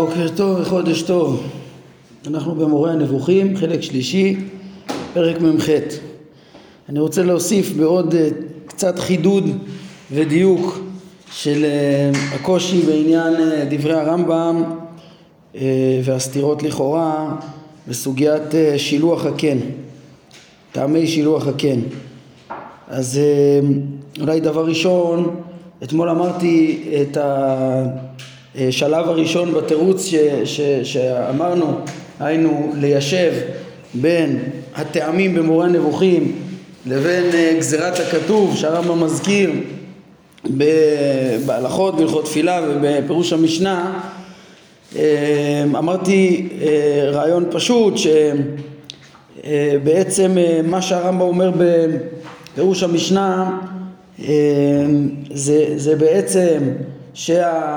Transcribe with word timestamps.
בוקר 0.00 0.28
טוב 0.36 0.60
וחודש 0.60 1.02
טוב. 1.02 1.42
אנחנו 2.26 2.54
במורה 2.54 2.92
הנבוכים, 2.92 3.56
חלק 3.56 3.82
שלישי, 3.82 4.36
פרק 5.12 5.40
מ"ח. 5.40 5.68
אני 6.88 7.00
רוצה 7.00 7.22
להוסיף 7.22 7.72
בעוד 7.72 8.14
אה, 8.14 8.28
קצת 8.66 8.98
חידוד 8.98 9.44
ודיוק 10.12 10.80
של 11.32 11.64
אה, 11.64 12.10
הקושי 12.34 12.82
בעניין 12.82 13.34
אה, 13.34 13.64
דברי 13.70 13.94
הרמב"ם 13.94 14.62
והסתירות 16.04 16.62
לכאורה 16.62 17.36
בסוגיית 17.88 18.42
שילוח 18.76 19.26
הקן, 19.26 19.58
טעמי 20.72 21.06
שילוח 21.06 21.46
הקן. 21.46 21.80
אז 22.88 23.20
אולי 24.20 24.40
דבר 24.40 24.66
ראשון, 24.66 25.40
אתמול 25.82 26.08
אמרתי 26.08 26.84
את 27.02 27.16
ה... 27.16 28.09
השלב 28.58 29.08
הראשון 29.08 29.54
בתירוץ 29.54 30.06
ש, 30.06 30.14
ש, 30.44 30.60
שאמרנו, 30.82 31.66
היינו 32.20 32.72
ליישב 32.76 33.32
בין 33.94 34.38
הטעמים 34.74 35.34
במורה 35.34 35.68
נבוכים 35.68 36.32
לבין 36.86 37.24
אה, 37.34 37.54
גזירת 37.58 38.00
הכתוב 38.00 38.56
שהרמב"ם 38.56 39.04
מזכיר 39.04 39.50
בהלכות, 41.46 41.96
בהלכות 41.96 42.24
תפילה 42.24 42.60
ובפירוש 42.68 43.32
המשנה 43.32 44.00
אה, 44.96 45.64
אמרתי 45.64 46.48
אה, 46.62 47.10
רעיון 47.10 47.44
פשוט 47.50 47.94
שבעצם 49.44 50.36
מה 50.64 50.82
שהרמב"ם 50.82 51.20
אומר 51.20 51.50
בפירוש 52.52 52.82
המשנה 52.82 53.58
זה, 55.34 55.64
זה 55.76 55.96
בעצם 55.96 56.58
שההלכות 57.14 57.76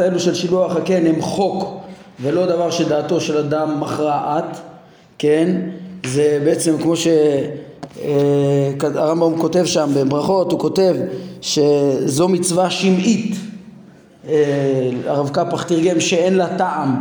האלו 0.00 0.20
של 0.20 0.34
שילוח 0.34 0.76
הקן 0.76 1.06
הם 1.06 1.22
חוק 1.22 1.80
ולא 2.20 2.46
דבר 2.46 2.70
שדעתו 2.70 3.20
של 3.20 3.38
אדם 3.38 3.80
מכרעת, 3.80 4.60
כן? 5.18 5.60
זה 6.06 6.40
בעצם 6.44 6.78
כמו 6.82 6.94
שהרמב"ם 6.96 9.32
אה, 9.32 9.38
כותב 9.38 9.64
שם 9.64 9.90
בברכות, 9.94 10.52
הוא 10.52 10.60
כותב 10.60 10.96
שזו 11.40 12.28
מצווה 12.28 12.70
שמעית. 12.70 13.36
אה, 14.28 14.90
הרב 15.06 15.28
קפח 15.28 15.62
תרגם 15.62 16.00
שאין 16.00 16.34
לה 16.34 16.58
טעם. 16.58 16.96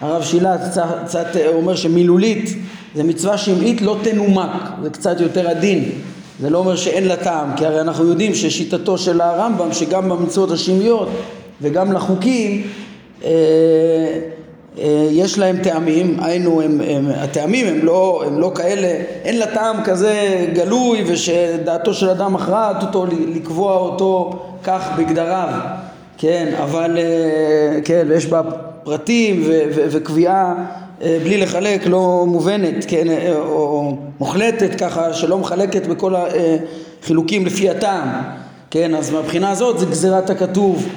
הרב 0.00 0.22
שילת 0.22 0.60
קצת 1.04 1.26
אומר 1.54 1.76
שמילולית 1.76 2.50
זה 2.94 3.04
מצווה 3.04 3.38
שמעית 3.38 3.80
לא 3.80 3.96
תנומק, 4.02 4.50
זה 4.82 4.90
קצת 4.90 5.20
יותר 5.20 5.48
עדין. 5.48 5.90
זה 6.40 6.50
לא 6.50 6.58
אומר 6.58 6.76
שאין 6.76 7.08
לה 7.08 7.16
טעם, 7.16 7.56
כי 7.56 7.66
הרי 7.66 7.80
אנחנו 7.80 8.08
יודעים 8.08 8.34
ששיטתו 8.34 8.98
של 8.98 9.20
הרמב"ם, 9.20 9.72
שגם 9.72 10.08
במצוות 10.08 10.50
השמיות 10.50 11.08
וגם 11.62 11.92
לחוקים, 11.92 12.62
אה, 13.24 13.30
אה, 14.78 15.08
יש 15.10 15.38
להם 15.38 15.56
טעמים, 15.62 16.16
היינו, 16.20 16.62
הם, 16.62 16.80
הם, 16.88 17.08
הטעמים 17.14 17.66
הם 17.66 17.84
לא, 17.86 18.22
הם 18.26 18.40
לא 18.40 18.52
כאלה, 18.54 18.88
אין 19.24 19.38
לה 19.38 19.46
טעם 19.46 19.84
כזה 19.84 20.46
גלוי 20.52 21.04
ושדעתו 21.06 21.94
של 21.94 22.10
אדם 22.10 22.32
מכרעת 22.32 22.82
אותו 22.82 23.06
לקבוע 23.34 23.76
אותו 23.76 24.42
כך 24.64 24.90
בגדריו, 24.98 25.48
כן, 26.18 26.54
אבל, 26.62 26.98
אה, 26.98 27.80
כן, 27.84 28.06
ויש 28.08 28.26
בה 28.26 28.42
פרטים 28.84 29.42
וקביעה. 29.74 30.54
אה, 30.58 30.85
בלי 31.00 31.36
לחלק 31.36 31.86
לא 31.86 32.24
מובנת, 32.26 32.84
כן, 32.88 33.08
אה, 33.08 33.38
או 33.38 33.96
מוחלטת 34.20 34.74
ככה 34.80 35.12
שלא 35.12 35.38
מחלקת 35.38 35.86
בכל 35.86 36.14
החילוקים 36.16 37.46
לפי 37.46 37.70
הטעם, 37.70 38.08
כן, 38.70 38.94
אז 38.94 39.10
מהבחינה 39.10 39.50
הזאת 39.50 39.78
זה 39.78 39.86
גזירת 39.86 40.30
הכתוב. 40.30 40.88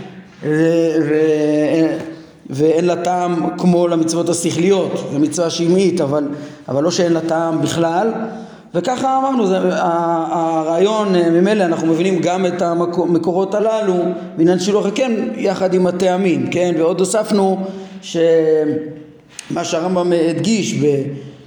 ואין 2.50 2.86
לה 2.86 2.96
טעם 2.96 3.50
כמו 3.58 3.88
למצוות 3.88 4.30
השכליות, 4.30 4.92
זו 5.12 5.20
מצווה 5.20 5.50
שמעית, 5.50 6.02
אבל, 6.02 6.28
אבל 6.68 6.84
לא 6.84 6.92
שאין 6.92 7.14
לה 7.14 7.22
טעם 7.22 7.62
בכלל, 7.62 8.12
וככה 8.74 9.18
אמרנו, 9.18 9.48
זה, 9.48 9.58
הרעיון, 9.72 11.16
אה, 11.16 11.30
ממילא 11.30 11.64
אנחנו 11.64 11.88
מבינים 11.88 12.20
גם 12.22 12.46
את 12.46 12.62
המקורות 12.62 13.56
הללו 13.56 13.94
בעניין 14.38 14.60
שילוח 14.60 14.86
הקן 14.86 15.12
יחד 15.36 15.74
עם 15.74 15.88
הטעמים, 15.88 16.48
כן, 16.52 16.74
ועוד 16.78 17.00
הוספנו 17.00 17.58
ש... 18.02 18.18
מה 19.52 19.64
שהרמב"ם 19.64 20.14
הדגיש 20.30 20.76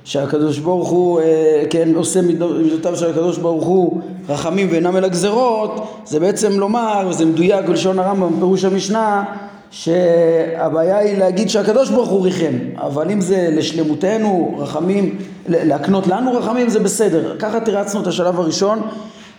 שהקדוש 0.05 0.59
ברוך 0.59 0.89
הוא 0.89 1.21
אה, 1.21 1.63
כן 1.71 1.95
עושה 1.95 2.21
מידותיו 2.23 2.97
של 2.97 3.11
הקדוש 3.11 3.39
ברוך 3.39 3.65
הוא 3.65 4.01
רחמים 4.29 4.69
ואינם 4.71 4.97
אלא 4.97 5.09
גזרות 5.09 6.03
זה 6.05 6.21
בעצם 6.21 6.61
לומר 6.61 7.07
וזה 7.11 7.27
מדויק 7.27 7.67
בלשון 7.67 7.99
הרמב"ם 7.99 8.39
פירוש 8.39 8.65
המשנה 8.65 9.25
שהבעיה 9.71 10.99
היא 10.99 11.19
להגיד 11.19 11.51
שהקדוש 11.51 11.91
ברוך 11.91 12.09
הוא 12.09 12.25
ריחם. 12.25 12.55
אבל 12.77 13.11
אם 13.11 13.21
זה 13.21 13.49
לשלמותנו 13.53 14.55
רחמים 14.59 15.19
להקנות 15.49 16.07
לנו 16.07 16.33
רחמים 16.33 16.69
זה 16.69 16.81
בסדר. 16.81 17.37
ככה 17.39 17.61
תירצנו 17.61 18.03
את 18.03 18.07
השלב 18.07 18.41
הראשון. 18.41 18.81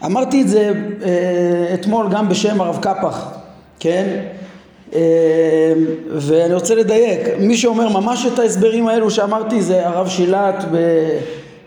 אמרתי 0.05 0.41
את 0.41 0.47
זה 0.47 0.73
אה, 1.03 1.73
אתמול 1.73 2.09
גם 2.11 2.29
בשם 2.29 2.61
הרב 2.61 2.77
קפח 2.81 3.27
כן 3.79 4.19
ואני 6.11 6.53
רוצה 6.53 6.75
לדייק, 6.75 7.19
מי 7.39 7.57
שאומר 7.57 7.89
ממש 7.89 8.25
את 8.25 8.39
ההסברים 8.39 8.87
האלו 8.87 9.11
שאמרתי 9.11 9.61
זה 9.61 9.87
הרב 9.87 10.07
שילת 10.07 10.65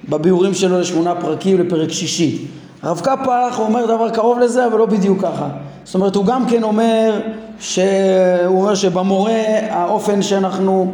בביאורים 0.08 0.54
שלו 0.54 0.80
לשמונה 0.80 1.14
פרקים 1.14 1.60
לפרק 1.60 1.92
שישי. 1.92 2.38
הרב 2.82 3.00
קפח 3.00 3.58
אומר 3.58 3.86
דבר 3.86 4.10
קרוב 4.10 4.38
לזה 4.38 4.66
אבל 4.66 4.78
לא 4.78 4.86
בדיוק 4.86 5.20
ככה. 5.22 5.48
זאת 5.84 5.94
אומרת 5.94 6.16
הוא 6.16 6.24
גם 6.24 6.46
כן 6.48 6.62
אומר 6.62 7.20
שהוא 7.60 8.60
אומר 8.60 8.74
שבמורה 8.74 9.40
האופן 9.70 10.22
שאנחנו 10.22 10.92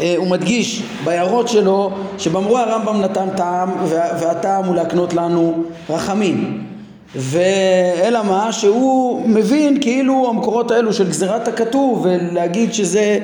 אה, 0.00 0.14
הוא 0.16 0.26
מדגיש 0.26 0.82
בהערות 1.04 1.48
שלו 1.48 1.90
שבמורה 2.18 2.62
הרמב"ם 2.62 3.00
נתן 3.00 3.28
טעם 3.36 3.70
והטעם 4.20 4.64
הוא 4.64 4.74
להקנות 4.76 5.14
לנו 5.14 5.64
רחמים 5.90 6.66
ואלא 7.16 8.22
מה 8.24 8.52
שהוא 8.52 9.28
מבין 9.28 9.80
כאילו 9.80 10.28
המקורות 10.28 10.70
האלו 10.70 10.92
של 10.92 11.08
גזירת 11.08 11.48
הכתוב 11.48 12.06
ולהגיד 12.06 12.74
שזה 12.74 13.00
אה, 13.00 13.20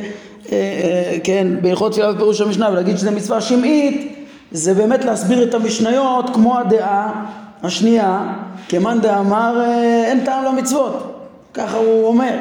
אה, 0.52 1.18
כן 1.24 1.46
בהלכות 1.60 1.92
תפילה 1.92 2.10
ופירוש 2.10 2.40
המשנה 2.40 2.70
ולהגיד 2.70 2.98
שזה 2.98 3.10
מצווה 3.10 3.40
שמעית 3.40 4.26
זה 4.52 4.74
באמת 4.74 5.04
להסביר 5.04 5.42
את 5.42 5.54
המשניות 5.54 6.30
כמו 6.34 6.58
הדעה 6.58 7.24
השנייה 7.62 8.34
כמאן 8.68 9.00
דאמר 9.00 9.60
אה, 9.60 10.04
אין 10.04 10.24
טעם 10.24 10.44
למצוות. 10.44 11.26
ככה 11.54 11.76
הוא 11.76 12.06
אומר. 12.06 12.36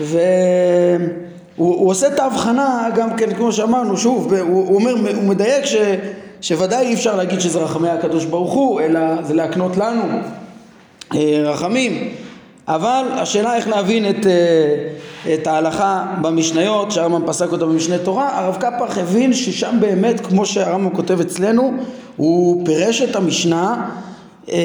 והוא 0.00 1.08
הוא 1.56 1.90
עושה 1.90 2.06
את 2.06 2.18
ההבחנה 2.18 2.88
גם 2.94 3.16
כן 3.16 3.34
כמו 3.34 3.52
שאמרנו 3.52 3.96
שוב 3.96 4.34
הוא, 4.34 4.68
הוא 4.68 4.74
אומר 4.74 4.92
הוא 5.16 5.24
מדייק 5.24 5.64
ש, 5.64 5.76
שוודאי 6.40 6.86
אי 6.86 6.94
אפשר 6.94 7.16
להגיד 7.16 7.40
שזה 7.40 7.58
רחמי 7.58 7.88
הקדוש 7.88 8.24
ברוך 8.24 8.52
הוא 8.52 8.80
אלא 8.80 9.22
זה 9.22 9.34
להקנות 9.34 9.76
לנו 9.76 10.02
רחמים. 11.44 12.08
אבל 12.68 13.04
השאלה 13.10 13.56
איך 13.56 13.68
להבין 13.68 14.10
את, 14.10 14.26
אה, 14.26 15.34
את 15.34 15.46
ההלכה 15.46 16.06
במשניות 16.22 16.90
שהרמב"ם 16.90 17.26
פסק 17.26 17.52
אותה 17.52 17.66
במשנה 17.66 17.98
תורה 17.98 18.38
הרב 18.38 18.56
קפח 18.56 18.98
הבין 18.98 19.32
ששם 19.32 19.76
באמת 19.80 20.20
כמו 20.20 20.46
שהרמב"ם 20.46 20.96
כותב 20.96 21.20
אצלנו 21.20 21.72
הוא 22.16 22.66
פירש 22.66 23.02
את 23.02 23.16
המשנה 23.16 23.90
אה, 24.52 24.56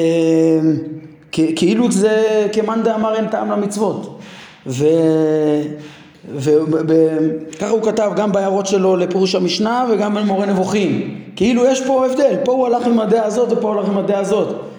כאילו 1.32 1.92
זה 1.92 2.46
כמאן 2.52 2.82
דאמר 2.82 3.14
אין 3.14 3.26
טעם 3.26 3.50
למצוות. 3.50 4.18
ו... 4.66 4.86
וככה 6.34 7.68
הוא 7.68 7.82
כתב 7.82 8.10
גם 8.16 8.32
בהערות 8.32 8.66
שלו 8.66 8.96
לפירוש 8.96 9.34
המשנה 9.34 9.86
וגם 9.90 10.14
במורה 10.14 10.46
נבוכים. 10.46 11.18
כאילו 11.36 11.64
יש 11.66 11.86
פה 11.86 12.06
הבדל 12.06 12.36
פה 12.44 12.52
הוא 12.52 12.66
הלך 12.66 12.86
עם 12.86 13.00
הדעה 13.00 13.24
הזאת 13.24 13.52
ופה 13.52 13.68
הוא 13.68 13.78
הלך 13.78 13.88
עם 13.88 13.98
הדעה 13.98 14.20
הזאת. 14.20 14.48
אה, 14.48 14.71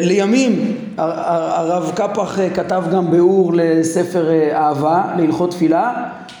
לימים 0.00 0.76
הרב 0.96 1.92
קפח 1.94 2.38
אה, 2.38 2.50
כתב 2.50 2.84
גם 2.92 3.10
ביאור 3.10 3.52
לספר 3.54 4.30
אה, 4.30 4.58
אהבה, 4.58 5.02
להלכות 5.16 5.50
תפילה, 5.50 5.92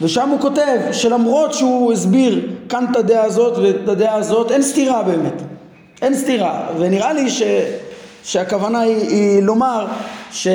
ושם 0.02 0.28
הוא 0.28 0.40
כותב 0.40 0.78
שלמרות 0.92 1.54
שהוא 1.54 1.92
הסביר 1.92 2.48
כאן 2.68 2.84
את 2.90 2.96
הדעה 2.96 3.24
הזאת 3.24 3.58
ואת 3.58 3.88
הדעה 3.88 4.14
הזאת, 4.14 4.50
אין 4.50 4.62
סתירה 4.62 5.02
באמת, 5.02 5.42
אין 6.02 6.14
סתירה, 6.14 6.66
ונראה 6.78 7.12
לי 7.12 7.30
ש, 7.30 7.42
שהכוונה 8.24 8.80
היא, 8.80 9.08
היא 9.08 9.42
לומר 9.42 9.86
ש, 10.32 10.48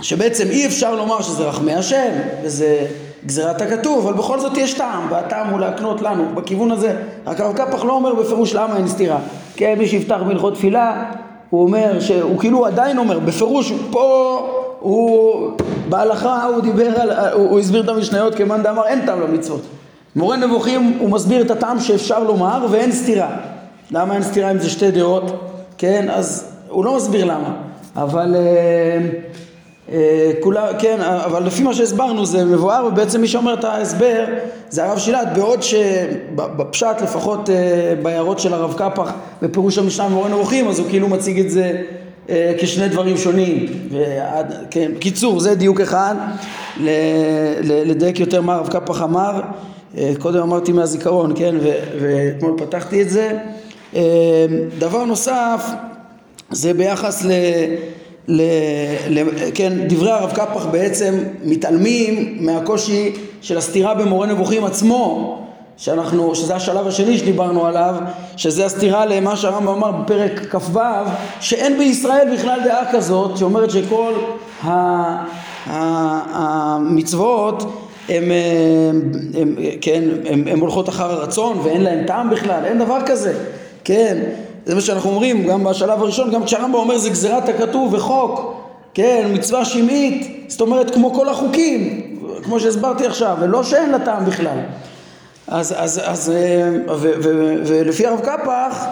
שבעצם 0.00 0.46
אי 0.50 0.66
אפשר 0.66 0.94
לומר 0.94 1.22
שזה 1.22 1.42
רחמי 1.42 1.74
השם 1.74 2.10
וזה 2.42 2.86
גזירת 3.26 3.60
הכתוב, 3.62 4.06
אבל 4.06 4.18
בכל 4.18 4.40
זאת 4.40 4.56
יש 4.56 4.74
טעם, 4.74 5.06
והטעם 5.10 5.48
הוא 5.50 5.60
להקנות 5.60 6.02
לנו 6.02 6.24
בכיוון 6.34 6.70
הזה. 6.70 6.96
רק 7.26 7.40
הרב 7.40 7.56
קפח 7.56 7.84
לא 7.84 7.92
אומר 7.92 8.14
בפירוש 8.14 8.54
למה 8.54 8.76
אין 8.76 8.88
סתירה. 8.88 9.18
כן, 9.56 9.74
מי 9.78 9.88
שיפתח 9.88 10.20
בהלכות 10.26 10.54
תפילה, 10.54 11.04
הוא 11.50 11.62
אומר 11.62 12.00
שהוא 12.00 12.38
כאילו 12.38 12.66
עדיין 12.66 12.98
אומר, 12.98 13.18
בפירוש 13.18 13.72
פה 13.90 14.38
הוא, 14.80 15.50
בהלכה 15.88 16.44
הוא 16.44 16.62
דיבר 16.62 17.00
על, 17.00 17.10
הוא, 17.10 17.50
הוא 17.50 17.58
הסביר 17.58 17.82
את 17.82 17.88
המשניות 17.88 18.34
כמאן 18.34 18.62
דאמר 18.62 18.86
אין 18.86 19.06
טעם 19.06 19.20
למצוות. 19.20 19.62
מורה 20.16 20.36
נבוכים 20.36 20.96
הוא 21.00 21.10
מסביר 21.10 21.42
את 21.42 21.50
הטעם 21.50 21.80
שאפשר 21.80 22.24
לומר 22.24 22.66
ואין 22.70 22.92
סתירה. 22.92 23.36
למה 23.90 24.14
אין 24.14 24.22
סתירה 24.22 24.50
אם 24.50 24.58
זה 24.58 24.70
שתי 24.70 24.90
דעות? 24.90 25.24
כן, 25.78 26.10
אז 26.10 26.52
הוא 26.68 26.84
לא 26.84 26.96
מסביר 26.96 27.24
למה. 27.24 27.54
אבל... 27.96 28.36
אה, 28.36 28.98
אה, 29.92 30.32
כולה, 30.40 30.68
כן, 30.78 31.00
אבל 31.00 31.42
לפי 31.42 31.62
מה 31.62 31.74
שהסברנו 31.74 32.26
זה 32.26 32.44
מבואר 32.44 32.86
ובעצם 32.86 33.20
מי 33.20 33.28
שאומר 33.28 33.54
את 33.54 33.64
ההסבר 33.64 34.24
זה 34.70 34.84
הרב 34.84 34.98
שילת 34.98 35.28
בעוד 35.34 35.62
שבפשט 35.62 37.02
לפחות 37.02 37.50
אה, 37.50 37.94
בהערות 38.02 38.38
של 38.38 38.54
הרב 38.54 38.74
קפח 38.76 39.12
בפירוש 39.42 39.78
המשנה 39.78 40.08
במורה 40.08 40.28
נבוכים 40.28 40.68
אז 40.68 40.78
הוא 40.78 40.88
כאילו 40.88 41.08
מציג 41.08 41.40
את 41.40 41.50
זה 41.50 41.82
אה, 42.30 42.54
כשני 42.58 42.88
דברים 42.88 43.16
שונים. 43.16 43.66
ועד, 43.90 44.54
כן, 44.70 44.92
קיצור 44.98 45.40
זה 45.40 45.54
דיוק 45.54 45.80
אחד 45.80 46.14
לדייק 47.62 48.20
יותר 48.20 48.40
מה 48.40 48.54
הרב 48.54 48.68
קפח 48.68 49.02
אמר 49.02 49.40
קודם 50.18 50.42
אמרתי 50.42 50.72
מהזיכרון 50.72 51.32
כן 51.36 51.54
ואתמול 52.00 52.54
פתחתי 52.58 53.02
את 53.02 53.10
זה 53.10 53.38
דבר 54.78 55.04
נוסף 55.04 55.70
זה 56.50 56.74
ביחס 56.74 57.24
ל... 57.24 57.30
ל, 58.28 58.42
ל, 59.08 59.22
כן, 59.54 59.72
דברי 59.88 60.10
הרב 60.10 60.30
קפח 60.30 60.66
בעצם 60.66 61.18
מתעלמים 61.44 62.36
מהקושי 62.40 63.12
של 63.42 63.58
הסתירה 63.58 63.94
במורה 63.94 64.26
נבוכים 64.26 64.64
עצמו 64.64 65.36
שאנחנו, 65.76 66.34
שזה 66.34 66.56
השלב 66.56 66.86
השני 66.86 67.18
שדיברנו 67.18 67.66
עליו, 67.66 67.94
שזה 68.36 68.66
הסתירה 68.66 69.06
למה 69.06 69.36
שהרמב"ם 69.36 69.68
אמר 69.68 69.90
בפרק 69.90 70.46
כ"ו, 70.50 70.78
שאין 71.40 71.78
בישראל 71.78 72.34
בכלל 72.34 72.60
דעה 72.64 72.92
כזאת, 72.92 73.36
שאומרת 73.38 73.70
שכל 73.70 74.12
המצוות 75.66 77.62
הם, 77.62 78.24
הם, 78.90 79.12
הם, 79.34 79.56
כן, 79.80 80.02
הם, 80.26 80.44
הם 80.46 80.60
הולכות 80.60 80.88
אחר 80.88 81.12
הרצון 81.12 81.58
ואין 81.62 81.82
להם 81.82 82.06
טעם 82.06 82.30
בכלל, 82.30 82.64
אין 82.64 82.78
דבר 82.78 82.98
כזה, 83.06 83.34
כן, 83.84 84.18
זה 84.66 84.74
מה 84.74 84.80
שאנחנו 84.80 85.10
אומרים 85.10 85.46
גם 85.46 85.64
בשלב 85.64 86.02
הראשון, 86.02 86.30
גם 86.30 86.44
כשהרמב"ם 86.44 86.74
אומר 86.74 86.98
זה 86.98 87.10
גזירת 87.10 87.48
הכתוב 87.48 87.94
וחוק, 87.94 88.54
כן, 88.94 89.30
מצווה 89.34 89.64
שמעית, 89.64 90.44
זאת 90.48 90.60
אומרת 90.60 90.94
כמו 90.94 91.14
כל 91.14 91.28
החוקים, 91.28 92.00
כמו 92.42 92.60
שהסברתי 92.60 93.06
עכשיו, 93.06 93.36
ולא 93.40 93.62
שאין 93.62 93.90
לה 93.90 93.98
טעם 93.98 94.24
בכלל. 94.24 94.58
אז, 95.48 95.74
אז, 95.78 96.00
אז, 96.04 96.30
אה, 96.30 96.94
ולפי 97.66 98.06
הרב 98.06 98.20
קפח, 98.20 98.86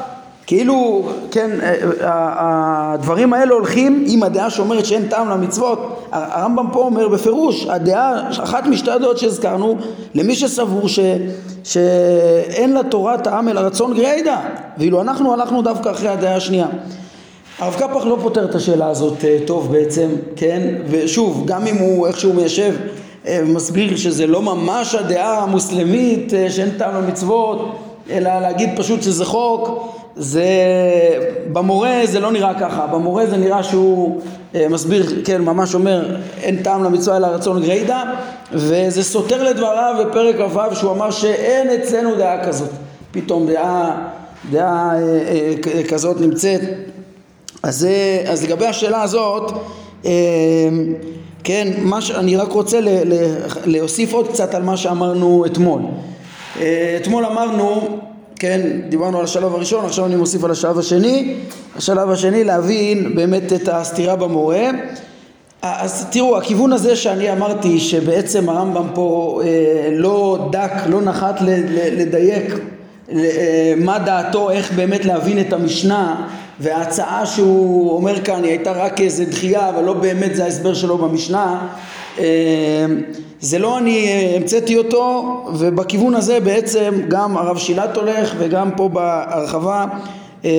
כאילו, 0.49 1.03
כן, 1.31 1.51
אה, 1.63 1.75
אה, 2.01 2.93
הדברים 2.93 3.33
האלה 3.33 3.55
הולכים 3.55 4.05
עם 4.07 4.23
הדעה 4.23 4.51
שאומרת 4.51 4.87
שאין 4.87 5.09
טעם 5.09 5.31
למצוות. 5.31 6.09
הרמב"ם 6.13 6.67
פה 6.73 6.81
אומר 6.81 7.09
בפירוש, 7.09 7.67
הדעה, 7.67 8.31
אחת 8.31 8.67
משתי 8.67 8.91
הדעות 8.91 9.19
שהזכרנו, 9.19 9.77
למי 10.15 10.35
שסבור 10.35 10.89
ש, 10.89 10.99
שאין 11.65 12.75
לתורה 12.75 13.19
טעם 13.19 13.49
אלא 13.49 13.61
רצון 13.61 13.95
גרידא, 13.95 14.37
ואילו 14.79 15.01
אנחנו 15.01 15.33
הלכנו 15.33 15.63
דווקא 15.63 15.91
אחרי 15.91 16.09
הדעה 16.09 16.37
השנייה. 16.37 16.67
הרב 17.59 17.75
קפח 17.75 18.05
לא 18.05 18.19
פותר 18.23 18.45
את 18.45 18.55
השאלה 18.55 18.89
הזאת 18.89 19.25
טוב 19.47 19.73
בעצם, 19.73 20.09
כן? 20.37 20.75
ושוב, 20.91 21.43
גם 21.47 21.67
אם 21.67 21.77
הוא 21.77 22.07
איכשהו 22.07 22.33
מיישב 22.33 22.75
מסביר 23.47 23.97
שזה 23.97 24.27
לא 24.27 24.43
ממש 24.43 24.95
הדעה 24.95 25.43
המוסלמית 25.43 26.33
שאין 26.49 26.71
טעם 26.79 26.95
למצוות, 26.95 27.79
אלא 28.11 28.39
להגיד 28.41 28.71
פשוט 28.77 29.03
שזה 29.03 29.25
חוק, 29.25 29.98
זה 30.19 30.45
במורה 31.53 32.01
זה 32.05 32.21
לא 32.21 32.33
נראה 32.33 32.55
ככה, 32.61 32.87
במורה 32.87 33.27
זה 33.27 33.37
נראה 33.37 33.63
שהוא 33.63 34.21
אה, 34.55 34.69
מסביר, 34.69 35.23
כן, 35.25 35.43
ממש 35.43 35.75
אומר 35.75 36.17
אין 36.43 36.63
טעם 36.63 36.85
למצווה 36.85 37.17
אלא 37.17 37.27
רצון 37.27 37.63
גרידא 37.63 38.03
וזה 38.53 39.05
סותר 39.05 39.43
לדבריו 39.43 40.05
בפרק 40.05 40.37
כ"ו 40.37 40.77
שהוא 40.77 40.93
אמר 40.93 41.11
שאין 41.11 41.71
אצלנו 41.71 42.15
דעה 42.17 42.45
כזאת, 42.47 42.71
פתאום 43.11 43.47
דעה, 43.47 44.09
דעה 44.51 44.91
אה, 44.95 45.55
אה, 45.75 45.83
כזאת 45.89 46.21
נמצאת. 46.21 46.61
אז, 47.63 47.87
אז 48.27 48.45
לגבי 48.45 48.67
השאלה 48.67 49.03
הזאת 49.03 49.53
כן, 51.45 51.73
מה 51.79 52.01
ש... 52.01 52.11
אני 52.11 52.37
רק 52.37 52.53
רוצה 52.53 52.81
ל... 52.81 52.89
ל... 52.89 53.37
להוסיף 53.65 54.13
עוד 54.13 54.29
קצת 54.29 54.55
על 54.55 54.63
מה 54.63 54.77
שאמרנו 54.77 55.47
אתמול. 55.47 55.83
אתמול 56.97 57.27
אמרנו 57.27 57.99
כן, 58.39 58.61
דיברנו 58.89 59.19
על 59.19 59.25
השלב 59.25 59.55
הראשון, 59.55 59.85
עכשיו 59.85 60.07
אני 60.07 60.17
מוסיף 60.17 60.45
על 60.45 60.51
השלב 60.51 60.79
השני. 60.79 61.35
השלב 61.77 62.11
השני 62.11 62.45
להבין 62.45 63.15
באמת 63.15 63.53
את 63.53 63.69
הסתירה 63.73 64.17
במורה. 64.17 64.71
אז 65.63 66.07
תראו, 66.11 66.39
הכיוון 66.39 66.73
הזה 66.73 66.97
שאני 66.97 67.33
אמרתי 67.33 67.81
שבעצם 67.81 68.49
הרמב"ם 68.49 68.87
פה 68.95 69.41
אה, 69.45 69.89
לא 69.93 70.49
דק, 70.53 70.73
לא 70.89 71.03
נחת 71.03 71.41
לדייק 71.93 72.55
אה, 73.13 73.75
מה 73.77 73.99
דעתו, 73.99 74.51
איך 74.51 74.73
באמת 74.73 75.05
להבין 75.05 75.41
את 75.41 75.53
המשנה 75.53 76.27
וההצעה 76.61 77.27
שהוא 77.27 77.93
אומר 77.93 78.21
כאן 78.25 78.45
היא 78.45 78.51
הייתה 78.51 78.73
רק 78.73 79.01
איזה 79.01 79.25
דחייה 79.25 79.69
אבל 79.69 79.85
לא 79.85 79.93
באמת 79.93 80.37
זה 80.37 80.45
ההסבר 80.45 80.75
שלו 80.75 80.99
במשנה 80.99 81.69
זה 83.41 83.59
לא 83.59 83.79
אני 83.79 84.09
המצאתי 84.37 84.77
אותו 84.77 85.25
ובכיוון 85.55 86.15
הזה 86.15 86.41
בעצם 86.41 86.95
גם 87.09 87.37
הרב 87.37 87.59
שילת 87.59 87.97
הולך 87.97 88.35
וגם 88.39 88.71
פה 88.77 88.89
בהרחבה 88.89 89.87
אה, 90.45 90.51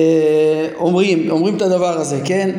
אומרים, 0.78 1.30
אומרים 1.30 1.56
את 1.56 1.62
הדבר 1.62 1.98
הזה, 1.98 2.20
כן? 2.24 2.50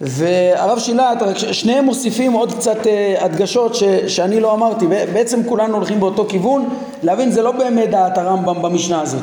והרב 0.00 0.78
שילת, 0.78 1.18
שניהם 1.36 1.84
מוסיפים 1.84 2.32
עוד 2.32 2.52
קצת 2.52 2.86
אה, 2.86 3.14
הדגשות 3.20 3.74
ש, 3.74 3.84
שאני 4.06 4.40
לא 4.40 4.54
אמרתי, 4.54 4.86
בעצם 4.86 5.40
כולנו 5.44 5.76
הולכים 5.76 6.00
באותו 6.00 6.26
כיוון, 6.28 6.68
להבין 7.02 7.30
זה 7.30 7.42
לא 7.42 7.52
באמת 7.52 7.90
דעת 7.90 8.18
הרמב"ם 8.18 8.62
במשנה 8.62 9.00
הזאת, 9.00 9.22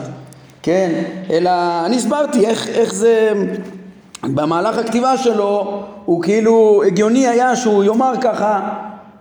כן? 0.64 1.04
אלא 1.30 1.52
אני 1.86 1.96
הסברתי 1.96 2.46
איך, 2.46 2.68
איך 2.68 2.94
זה 2.94 3.32
במהלך 4.24 4.78
הכתיבה 4.78 5.18
שלו 5.18 5.84
הוא 6.06 6.24
כאילו 6.24 6.84
הגיוני 6.88 7.28
היה 7.28 7.56
שהוא 7.56 7.84
יאמר 7.84 8.14
ככה 8.22 8.70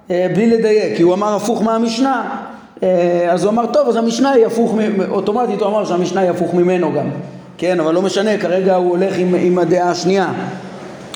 בלי 0.08 0.46
לדייק, 0.46 0.96
כי 0.96 1.02
הוא 1.02 1.14
אמר 1.14 1.36
הפוך 1.36 1.62
מהמשנה, 1.62 2.38
אה, 2.82 3.28
אז 3.32 3.44
הוא 3.44 3.50
אמר 3.50 3.66
טוב 3.66 3.88
אז 3.88 3.96
המשנה 3.96 4.30
היא 4.30 4.46
הפוך, 4.46 4.74
אוטומטית 5.10 5.60
הוא 5.60 5.68
אמר 5.68 5.84
שהמשנה 5.84 6.20
היא 6.20 6.30
הפוך 6.30 6.54
ממנו 6.54 6.92
גם, 6.92 7.10
כן 7.58 7.80
אבל 7.80 7.94
לא 7.94 8.02
משנה 8.02 8.38
כרגע 8.38 8.76
הוא 8.76 8.90
הולך 8.90 9.18
עם, 9.18 9.34
עם 9.34 9.58
הדעה 9.58 9.90
השנייה. 9.90 10.32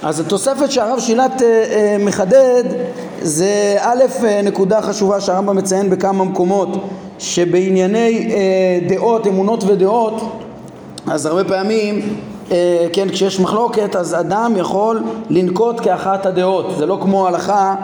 אז 0.03 0.21
התוספת 0.21 0.71
שהרב 0.71 1.01
שילת 1.01 1.43
אה, 1.43 1.97
מחדד 2.01 2.65
זה 3.23 3.77
א' 3.81 4.03
נקודה 4.45 4.83
חשובה 4.83 5.21
שהרמב"ם 5.21 5.57
מציין 5.57 5.91
בכמה 5.91 6.25
מקומות 6.25 6.69
שבענייני 7.19 8.31
דעות, 8.89 9.27
אמונות 9.27 9.65
ודעות 9.65 10.43
אז 11.07 11.27
הרבה 11.27 11.45
פעמים 11.45 12.17
כן, 12.93 13.09
כשיש 13.09 13.41
מחלוקת 13.41 13.97
אז 13.97 14.15
אדם 14.15 14.53
יכול 14.57 15.03
לנקוט 15.31 15.81
כאחת 15.81 16.27
הדעות, 16.27 16.67
זה 16.77 16.87
לא 16.87 16.99
כמו 17.03 17.27
הלכה 17.27 17.75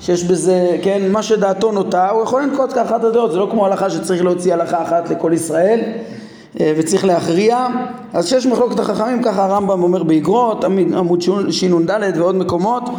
שיש 0.00 0.24
בזה, 0.24 0.76
כן, 0.82 1.12
מה 1.12 1.22
שדעתו 1.22 1.72
נוטה, 1.72 2.10
הוא 2.10 2.22
יכול 2.22 2.42
לנקוט 2.42 2.72
כאחת 2.72 3.04
הדעות, 3.04 3.32
זה 3.32 3.38
לא 3.38 3.48
כמו 3.50 3.66
הלכה 3.66 3.90
שצריך 3.90 4.24
להוציא 4.24 4.54
הלכה 4.54 4.82
אחת 4.82 5.10
לכל 5.10 5.32
ישראל 5.34 5.80
אה, 6.60 6.72
וצריך 6.76 7.04
להכריע, 7.04 7.66
אז 8.12 8.26
כשיש 8.26 8.46
מחלוקת 8.46 8.78
החכמים, 8.78 9.22
ככה 9.22 9.44
הרמב"ם 9.44 9.82
אומר 9.82 10.02
באגרות, 10.02 10.64
עמוד 10.64 11.22
שנ"ד 11.50 11.90
ועוד 12.16 12.34
מקומות, 12.34 12.82
אה, 12.88 12.94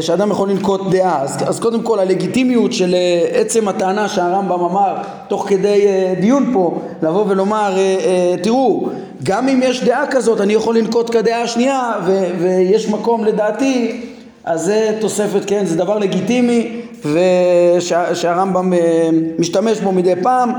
שאדם 0.00 0.30
יכול 0.30 0.50
לנקוט 0.50 0.80
דעה. 0.90 1.22
אז, 1.22 1.36
אז 1.46 1.60
קודם 1.60 1.82
כל 1.82 1.98
הלגיטימיות 1.98 2.72
של 2.72 2.94
אה, 2.94 3.40
עצם 3.40 3.68
הטענה 3.68 4.08
שהרמב"ם 4.08 4.60
אמר 4.60 4.94
תוך 5.28 5.48
כדי 5.48 5.86
דיון 6.20 6.50
פה, 6.52 6.78
לבוא 7.02 7.24
ולומר, 7.28 7.76
תראו, 8.42 8.88
גם 9.22 9.48
אם 9.48 9.60
יש 9.62 9.84
דעה 9.84 10.06
כזאת 10.06 10.40
אני 10.40 10.52
יכול 10.52 10.78
לנקוט 10.78 11.10
כדעה 11.10 11.42
השנייה 11.42 11.92
ו- 12.06 12.30
ויש 12.38 12.88
מקום 12.88 13.24
לדעתי 13.24 14.00
אז 14.44 14.64
זה 14.64 14.96
תוספת, 15.00 15.40
כן, 15.46 15.66
זה 15.66 15.76
דבר 15.76 15.98
לגיטימי 15.98 16.80
ושהרמב"ם 17.80 18.72
אה, 18.72 19.08
משתמש 19.38 19.80
בו 19.80 19.92
מדי 19.92 20.14
פעם 20.22 20.52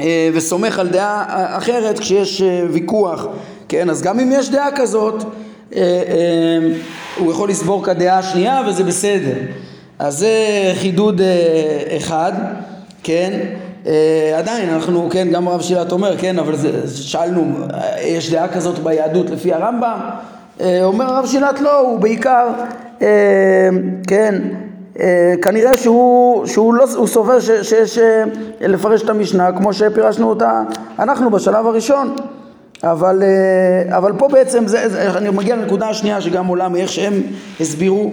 אה, 0.00 0.30
וסומך 0.34 0.78
על 0.78 0.88
דעה 0.88 1.24
אחרת 1.58 1.98
כשיש 1.98 2.42
אה, 2.42 2.64
ויכוח, 2.70 3.26
כן, 3.68 3.90
אז 3.90 4.02
גם 4.02 4.20
אם 4.20 4.32
יש 4.32 4.50
דעה 4.50 4.68
כזאת 4.76 5.24
הוא 7.18 7.32
יכול 7.32 7.50
לסבור 7.50 7.84
כדעה 7.84 8.18
השנייה 8.18 8.62
וזה 8.68 8.84
בסדר. 8.84 9.34
אז 9.98 10.18
זה 10.18 10.34
חידוד 10.74 11.20
אחד, 11.96 12.32
כן, 13.02 13.40
עדיין 14.36 14.68
אנחנו, 14.68 15.08
כן, 15.10 15.28
גם 15.32 15.48
הרב 15.48 15.60
שילת 15.60 15.92
אומר, 15.92 16.16
כן, 16.16 16.38
אבל 16.38 16.56
זה, 16.56 17.02
שאלנו, 17.02 17.52
יש 18.00 18.32
דעה 18.32 18.48
כזאת 18.48 18.78
ביהדות 18.78 19.30
לפי 19.30 19.52
הרמב"ם? 19.52 19.98
אומר 20.82 21.04
הרב 21.04 21.26
שילת 21.26 21.60
לא, 21.60 21.78
הוא 21.80 21.98
בעיקר 22.00 22.48
אה, 23.02 23.68
כן, 24.06 24.34
אה, 25.00 25.34
כנראה 25.42 25.76
שהוא, 25.76 26.46
שהוא 26.46 26.74
לא, 26.74 26.84
הוא 26.96 27.06
סובר 27.06 27.40
שיש 27.40 27.98
אה, 27.98 28.24
לפרש 28.60 29.02
את 29.02 29.08
המשנה 29.08 29.52
כמו 29.52 29.72
שפירשנו 29.72 30.28
אותה 30.28 30.62
אנחנו 30.98 31.30
בשלב 31.30 31.66
הראשון 31.66 32.16
אבל, 32.84 33.22
אבל 33.88 34.12
פה 34.18 34.28
בעצם, 34.28 34.66
זה, 34.66 35.10
אני 35.16 35.30
מגיע 35.30 35.56
לנקודה 35.56 35.88
השנייה 35.88 36.20
שגם 36.20 36.46
עולה 36.46 36.68
מאיך 36.68 36.92
שהם 36.92 37.22
הסבירו 37.60 38.10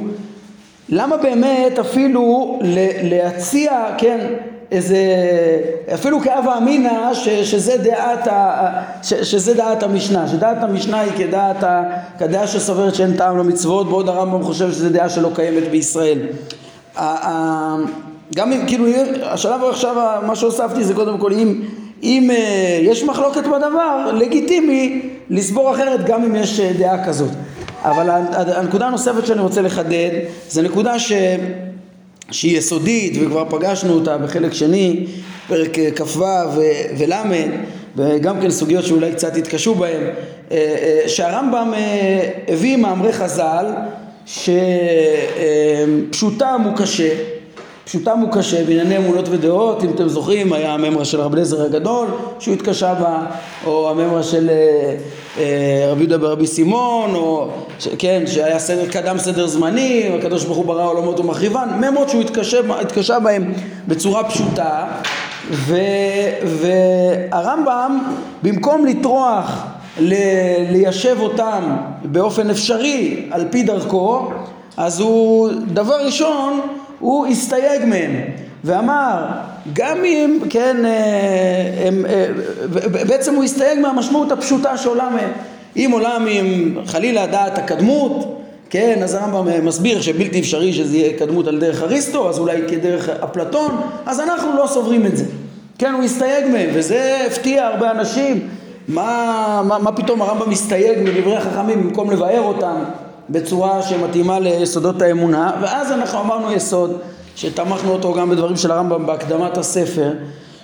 למה 0.90 1.18
באמת 1.18 1.80
אפילו 1.80 2.60
להציע, 3.04 3.72
כן, 3.98 4.28
איזה, 4.72 4.98
אפילו 5.94 6.20
כאבה 6.20 6.58
אמינא 6.58 7.14
שזה, 7.14 7.78
דעת 7.78 8.28
שזה 9.02 9.54
דעת 9.54 9.84
המשנה, 9.84 10.28
שדעת 10.28 10.64
המשנה 10.64 11.00
היא 11.00 11.12
כדעת, 11.18 11.64
כדעה 12.20 12.48
שסוברת 12.48 12.96
שאין 12.96 13.18
טעם 13.18 13.38
למצוות, 13.38 13.90
בעוד 13.90 14.10
הרמב"ם 14.10 14.44
חושב 14.44 14.72
שזו 14.72 14.90
דעה 14.90 15.10
שלא 15.10 15.30
קיימת 15.36 15.64
בישראל. 15.72 16.20
גם 18.36 18.52
אם, 18.52 18.64
כאילו, 18.68 18.86
השלב 19.24 19.64
עכשיו, 19.64 20.22
מה 20.28 20.36
שהוספתי 20.36 20.84
זה 20.84 20.94
קודם 20.94 21.18
כל, 21.18 21.32
אם, 21.32 21.62
אם 22.04 22.32
אה, 22.32 22.80
יש 22.82 23.04
מחלוקת 23.04 23.44
בדבר, 23.44 24.12
לגיטימי 24.14 25.02
לסבור 25.30 25.72
אחרת 25.72 26.06
גם 26.06 26.24
אם 26.24 26.36
יש 26.36 26.60
אה, 26.60 26.72
דעה 26.78 27.06
כזאת. 27.06 27.32
אבל 27.84 28.10
הנקודה 28.32 28.88
הנוספת 28.88 29.26
שאני 29.26 29.42
רוצה 29.42 29.62
לחדד 29.62 30.10
זה 30.50 30.62
נקודה 30.62 31.00
ש... 31.00 31.12
שהיא 32.32 32.58
יסודית 32.58 33.18
וכבר 33.22 33.46
פגשנו 33.50 33.94
אותה 33.94 34.18
בחלק 34.18 34.54
שני, 34.54 35.06
פרק 35.48 35.80
אה, 35.80 35.92
כ"ו 35.96 36.24
ול', 36.98 37.14
וגם 37.96 38.42
כן 38.42 38.50
סוגיות 38.50 38.86
שאולי 38.86 39.12
קצת 39.12 39.36
התקשו 39.38 39.76
בהן, 39.76 40.02
שהרמב"ם 41.08 41.74
הביא 42.48 42.78
מאמרי 42.78 43.14
חז"ל 43.14 43.66
שפשוטם 46.06 46.62
הוא 46.66 46.78
קשה 46.78 47.10
פשוטם 47.86 48.20
הוא 48.20 48.32
קשה 48.32 48.66
בענייני 48.66 48.98
אמונות 48.98 49.30
ודעות, 49.30 49.84
אם 49.84 49.90
אתם 49.90 50.08
זוכרים 50.08 50.54
היה 50.54 50.74
הממרה 50.74 51.06
של 51.06 51.22
רב 51.22 51.34
אליעזר 51.34 51.66
הגדול 51.66 52.08
שהוא 52.40 52.54
התקשה 52.54 52.94
בה, 52.94 53.26
או 53.66 53.90
הממרה 53.90 54.24
של 54.24 54.50
אה, 54.50 54.96
אה, 55.38 55.88
רבי 55.92 56.00
יהודה 56.00 56.18
ברבי 56.18 56.48
סימון, 56.48 57.16
או 57.16 57.50
ש, 57.80 57.88
כן, 58.00 58.24
שהיה 58.28 58.60
סדר, 58.60 58.88
קדם 58.92 59.18
סדר 59.18 59.48
זמני, 59.48 60.10
הקדוש 60.20 60.44
ברוך 60.44 60.58
הוא 60.58 60.66
ברא 60.66 60.90
עולמות 60.90 61.20
ומחריבן, 61.20 61.70
ממרות 61.82 62.10
שהוא 62.10 62.22
התקשה, 62.22 62.60
התקשה 62.82 63.20
בהם 63.20 63.54
בצורה 63.88 64.24
פשוטה, 64.24 64.88
ו, 65.52 65.78
והרמב"ם 66.46 68.00
במקום 68.44 68.86
לטרוח 68.86 69.64
ל, 70.00 70.14
ליישב 70.72 71.18
אותם 71.20 71.76
באופן 72.04 72.50
אפשרי 72.50 73.28
על 73.32 73.46
פי 73.52 73.64
דרכו, 73.64 74.30
אז 74.78 75.00
הוא 75.00 75.50
דבר 75.68 76.06
ראשון 76.06 76.62
הוא 77.06 77.28
הסתייג 77.28 77.86
מהם 77.86 78.12
ואמר 78.64 79.26
גם 79.74 80.06
אם 80.06 80.40
כן 80.50 80.86
אה, 80.86 81.88
הם, 81.88 82.06
אה, 82.06 82.28
בעצם 83.08 83.36
הוא 83.36 83.44
הסתייג 83.44 83.80
מהמשמעות 83.80 84.32
הפשוטה 84.32 84.78
שעולה 84.78 85.10
מהם. 85.10 85.30
אם 85.76 85.90
עולם 85.94 86.26
עם 86.30 86.78
חלילה 86.86 87.28
דעת 87.28 87.58
הקדמות 87.58 88.42
כן 88.70 89.00
אז 89.04 89.14
הרמב"ם 89.14 89.66
מסביר 89.66 90.02
שבלתי 90.02 90.40
אפשרי 90.40 90.74
שזה 90.74 90.98
יהיה 90.98 91.18
קדמות 91.20 91.48
על 91.48 91.60
דרך 91.60 91.82
אריסטו 91.82 92.30
אז 92.30 92.40
אולי 92.40 92.62
כדרך 92.68 93.10
אפלטון 93.10 93.82
אז 94.06 94.20
אנחנו 94.20 94.58
לא 94.58 94.68
סוברים 94.68 95.06
את 95.06 95.18
זה. 95.18 95.26
כן 95.78 95.94
הוא 95.94 96.04
הסתייג 96.04 96.46
מהם 96.52 96.70
וזה 96.74 97.18
הפתיע 97.28 97.66
הרבה 97.66 97.92
אנשים. 97.92 98.48
מה, 98.88 99.62
מה, 99.68 99.80
מה 99.80 99.92
פתאום 99.92 100.22
הרמב"ם 100.22 100.50
מסתייג 100.50 101.00
מדברי 101.04 101.38
החכמים 101.38 101.84
במקום 101.84 102.12
לבאר 102.12 102.42
אותם 102.42 102.76
בצורה 103.30 103.82
שמתאימה 103.82 104.40
ליסודות 104.40 105.02
האמונה 105.02 105.52
ואז 105.62 105.92
אנחנו 105.92 106.20
אמרנו 106.20 106.52
יסוד 106.52 107.00
שתמכנו 107.36 107.92
אותו 107.92 108.14
גם 108.14 108.30
בדברים 108.30 108.58
של 108.58 108.72
הרמב"ם 108.72 109.06
בהקדמת 109.06 109.58
הספר 109.58 110.14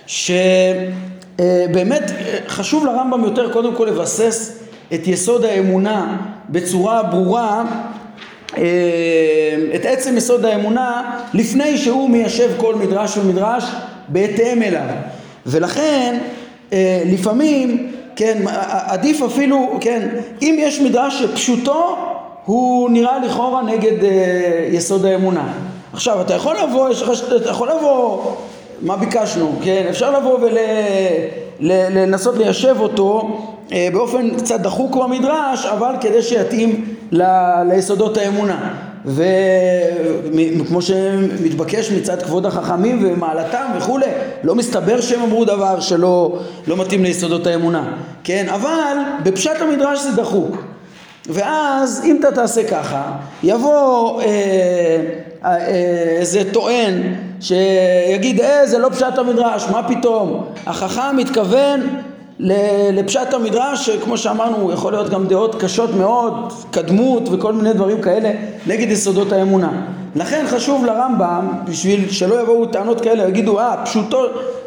שבאמת 0.06 2.02
חשוב 2.48 2.86
לרמב"ם 2.86 3.24
יותר 3.24 3.52
קודם 3.52 3.74
כל 3.74 3.84
לבסס 3.84 4.58
את 4.94 5.08
יסוד 5.08 5.44
האמונה 5.44 6.16
בצורה 6.48 7.02
ברורה 7.02 7.64
אה, 8.56 8.62
את 9.74 9.84
עצם 9.84 10.16
יסוד 10.16 10.44
האמונה 10.44 11.18
לפני 11.34 11.78
שהוא 11.78 12.10
מיישב 12.10 12.50
כל 12.56 12.74
מדרש 12.74 13.16
ומדרש 13.16 13.64
בהתאם 14.08 14.62
אליו. 14.62 14.86
ולכן 15.46 16.18
אה, 16.72 17.02
לפעמים 17.06 17.92
כן 18.16 18.42
עדיף 18.86 19.22
אפילו 19.22 19.78
כן 19.80 20.08
אם 20.42 20.56
יש 20.58 20.80
מדרש 20.80 21.22
שפשוטו 21.22 21.96
הוא 22.44 22.90
נראה 22.90 23.18
לכאורה 23.18 23.62
נגד 23.62 24.04
אה, 24.04 24.68
יסוד 24.70 25.04
האמונה. 25.04 25.52
עכשיו, 25.92 26.20
אתה 26.20 26.34
יכול 26.34 26.56
לבוא, 26.62 26.90
יש 26.90 27.02
לך, 27.02 27.10
אתה 27.36 27.50
יכול 27.50 27.68
לבוא, 27.68 28.22
מה 28.82 28.96
ביקשנו, 28.96 29.52
כן? 29.64 29.86
אפשר 29.90 30.18
לבוא 30.18 30.38
ולנסות 31.60 32.34
ול, 32.34 32.42
ליישב 32.42 32.76
אותו 32.80 33.38
אה, 33.72 33.88
באופן 33.92 34.30
קצת 34.36 34.60
דחוק 34.60 34.96
במדרש, 34.96 35.66
אבל 35.66 35.94
כדי 36.00 36.22
שיתאים 36.22 36.94
ל, 37.12 37.22
ליסודות 37.68 38.16
האמונה. 38.16 38.74
וכמו 39.04 40.82
שמתבקש 40.82 41.90
מצד 41.90 42.22
כבוד 42.22 42.46
החכמים 42.46 43.04
ומעלתם 43.04 43.64
וכולי, 43.76 44.06
לא 44.44 44.54
מסתבר 44.54 45.00
שהם 45.00 45.22
אמרו 45.22 45.44
דבר 45.44 45.80
שלא 45.80 46.38
לא 46.66 46.76
מתאים 46.76 47.02
ליסודות 47.02 47.46
האמונה, 47.46 47.92
כן? 48.24 48.46
אבל 48.48 48.96
בפשט 49.22 49.60
המדרש 49.60 50.00
זה 50.00 50.12
דחוק. 50.22 50.71
ואז 51.26 52.02
אם 52.04 52.16
אתה 52.20 52.32
תעשה 52.32 52.68
ככה, 52.68 53.02
יבוא 53.42 54.20
אה, 54.22 54.26
אה, 55.44 55.66
איזה 56.18 56.52
טוען 56.52 57.14
שיגיד 57.40 58.40
אה 58.40 58.66
זה 58.66 58.78
לא 58.78 58.88
פשט 58.88 59.18
המדרש, 59.18 59.64
מה 59.70 59.88
פתאום? 59.88 60.44
החכם 60.66 61.16
מתכוון 61.16 61.80
לפשט 62.92 63.34
המדרש 63.34 63.86
שכמו 63.86 64.18
שאמרנו 64.18 64.72
יכול 64.72 64.92
להיות 64.92 65.10
גם 65.10 65.26
דעות 65.26 65.62
קשות 65.62 65.90
מאוד, 65.94 66.52
קדמות 66.70 67.28
וכל 67.32 67.52
מיני 67.52 67.72
דברים 67.72 68.02
כאלה 68.02 68.30
נגד 68.66 68.90
יסודות 68.90 69.32
האמונה. 69.32 69.70
לכן 70.16 70.44
חשוב 70.48 70.84
לרמב"ם 70.84 71.48
בשביל 71.64 72.10
שלא 72.10 72.42
יבואו 72.42 72.66
טענות 72.66 73.00
כאלה 73.00 73.24
ויגידו 73.24 73.58
אה 73.58 73.84
פשוטו, 73.84 74.24
אה, 74.24 74.26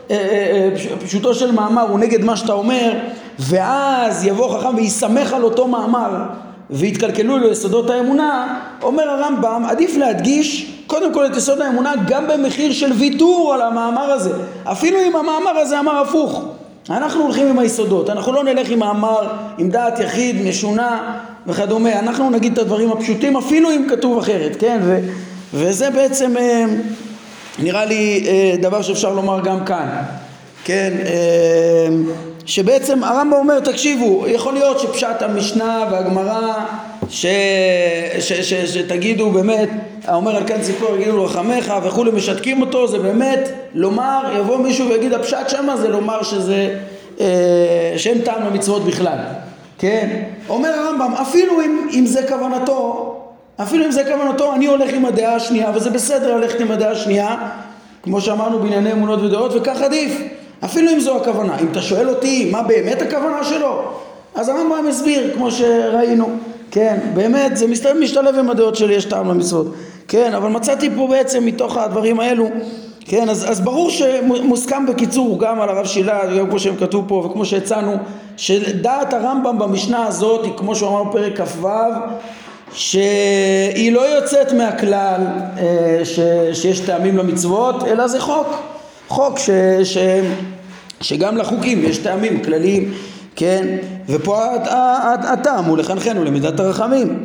אה, 0.09 0.69
אה, 0.91 0.97
פשוטו 1.05 1.33
של 1.33 1.51
מאמר 1.51 1.81
הוא 1.89 1.99
נגד 1.99 2.23
מה 2.23 2.35
שאתה 2.35 2.53
אומר 2.53 2.93
ואז 3.39 4.25
יבוא 4.25 4.57
חכם 4.57 4.75
ויסמך 4.75 5.33
על 5.33 5.43
אותו 5.43 5.67
מאמר 5.67 6.23
והתקלקלו 6.69 7.37
לו 7.37 7.51
יסודות 7.51 7.89
האמונה, 7.89 8.59
אומר 8.81 9.09
הרמב"ם, 9.09 9.65
עדיף 9.69 9.97
להדגיש 9.97 10.71
קודם 10.87 11.13
כל 11.13 11.25
את 11.25 11.37
יסוד 11.37 11.61
האמונה 11.61 11.93
גם 12.07 12.27
במחיר 12.27 12.73
של 12.73 12.91
ויתור 12.93 13.53
על 13.53 13.61
המאמר 13.61 14.11
הזה, 14.11 14.31
אפילו 14.63 14.97
אם 15.07 15.15
המאמר 15.15 15.59
הזה 15.59 15.79
אמר 15.79 16.01
הפוך. 16.01 16.45
אנחנו 16.89 17.23
הולכים 17.23 17.47
עם 17.47 17.59
היסודות, 17.59 18.09
אנחנו 18.09 18.31
לא 18.31 18.43
נלך 18.43 18.69
עם 18.69 18.79
מאמר, 18.79 19.27
עם 19.57 19.69
דעת 19.69 19.99
יחיד, 19.99 20.47
משונה 20.47 21.17
וכדומה, 21.47 21.99
אנחנו 21.99 22.29
נגיד 22.29 22.51
את 22.51 22.57
הדברים 22.57 22.91
הפשוטים 22.91 23.37
אפילו 23.37 23.71
אם 23.71 23.85
כתוב 23.89 24.17
אחרת, 24.17 24.55
כן? 24.59 24.79
ו, 24.83 24.99
וזה 25.53 25.89
בעצם 25.89 26.37
אה, 26.37 26.65
נראה 27.59 27.85
לי 27.85 28.23
אה, 28.27 28.55
דבר 28.61 28.81
שאפשר 28.81 29.13
לומר 29.13 29.39
גם 29.43 29.65
כאן, 29.65 29.87
כן? 30.63 30.93
אה, 31.05 31.87
שבעצם 32.45 33.03
הרמב"ם 33.03 33.33
אומר 33.33 33.59
תקשיבו 33.59 34.27
יכול 34.27 34.53
להיות 34.53 34.79
שפשט 34.79 35.21
המשנה 35.21 35.85
והגמרא. 35.91 36.53
שתגידו 38.65 39.31
באמת 39.31 39.69
האומר 40.05 40.35
על 40.35 40.47
כאן 40.47 40.61
ציפור 40.61 40.95
יגידו 40.95 41.23
רחמך 41.23 41.73
וכולי 41.83 42.11
משתקים 42.11 42.61
אותו 42.61 42.87
זה 42.87 42.99
באמת 42.99 43.49
לומר 43.73 44.33
יבוא 44.39 44.57
מישהו 44.57 44.89
ויגיד 44.89 45.13
הפשט 45.13 45.49
שמה 45.49 45.77
זה 45.77 45.89
לומר 45.89 46.23
שזה 46.23 46.79
אה, 47.19 47.93
שאין 47.97 48.21
טעם 48.21 48.45
למצוות 48.45 48.85
בכלל 48.85 49.17
כן 49.77 50.23
אומר 50.49 50.69
הרמב"ם 50.69 51.13
אפילו 51.21 51.61
אם, 51.61 51.87
אם 51.93 52.05
זה 52.05 52.27
כוונתו 52.27 53.11
אפילו 53.61 53.85
אם 53.85 53.91
זה 53.91 54.03
כוונתו 54.03 54.53
אני 54.53 54.65
הולך 54.65 54.93
עם 54.93 55.05
הדעה 55.05 55.35
השנייה 55.35 55.71
וזה 55.75 55.89
בסדר 55.89 56.37
ללכת 56.37 56.59
עם 56.59 56.71
הדעה 56.71 56.91
השנייה 56.91 57.35
כמו 58.03 58.21
שאמרנו 58.21 58.59
בענייני 58.59 58.91
אמונות 58.91 59.21
ודעות 59.21 59.51
וכך 59.55 59.81
עדיף 59.81 60.21
אפילו 60.63 60.91
אם 60.91 60.99
זו 60.99 61.17
הכוונה. 61.17 61.59
אם 61.59 61.67
אתה 61.71 61.81
שואל 61.81 62.09
אותי 62.09 62.49
מה 62.51 62.61
באמת 62.61 63.01
הכוונה 63.01 63.43
שלו, 63.43 63.81
אז 64.35 64.49
הרמב"ם 64.49 64.87
הסביר, 64.89 65.33
כמו 65.33 65.51
שראינו, 65.51 66.29
כן, 66.71 66.97
באמת, 67.13 67.57
זה 67.57 67.67
משתלב, 67.67 67.97
משתלב 67.97 68.35
עם 68.35 68.49
הדעות 68.49 68.75
שלי, 68.75 68.93
יש 68.93 69.05
טעם 69.05 69.29
למצוות, 69.29 69.67
כן, 70.07 70.33
אבל 70.33 70.49
מצאתי 70.49 70.89
פה 70.95 71.07
בעצם 71.07 71.45
מתוך 71.45 71.77
הדברים 71.77 72.19
האלו, 72.19 72.49
כן, 73.05 73.29
אז, 73.29 73.51
אז 73.51 73.61
ברור 73.61 73.89
שמוסכם 73.89 74.85
בקיצור 74.85 75.39
גם 75.39 75.61
על 75.61 75.69
הרב 75.69 75.85
שילת, 75.85 76.21
וגם 76.31 76.49
כמו 76.49 76.59
שהם 76.59 76.75
כתבו 76.75 77.03
פה, 77.07 77.27
וכמו 77.29 77.45
שהצענו, 77.45 77.95
שדעת 78.37 79.13
הרמב"ם 79.13 79.59
במשנה 79.59 80.05
הזאת, 80.07 80.45
היא 80.45 80.53
כמו 80.57 80.75
שהוא 80.75 80.89
אמר 80.89 81.11
פרק 81.11 81.41
כ"ו, 81.41 81.67
שהיא 82.73 83.91
לא 83.91 84.15
יוצאת 84.15 84.51
מהכלל 84.51 85.21
אה, 85.57 86.01
ש, 86.03 86.19
שיש 86.53 86.79
טעמים 86.79 87.17
למצוות, 87.17 87.83
אלא 87.83 88.07
זה 88.07 88.19
חוק. 88.19 88.47
חוק 89.07 89.39
ש, 89.39 89.49
ש, 89.83 89.97
שגם 91.01 91.37
לחוקים 91.37 91.83
יש 91.83 91.97
טעמים 91.97 92.43
כלליים, 92.43 92.93
כן? 93.35 93.77
ופה 94.09 94.45
הטעם 95.23 95.65
הוא 95.65 95.77
לחנכנו 95.77 96.23
למידת 96.23 96.59
הרחמים. 96.59 97.23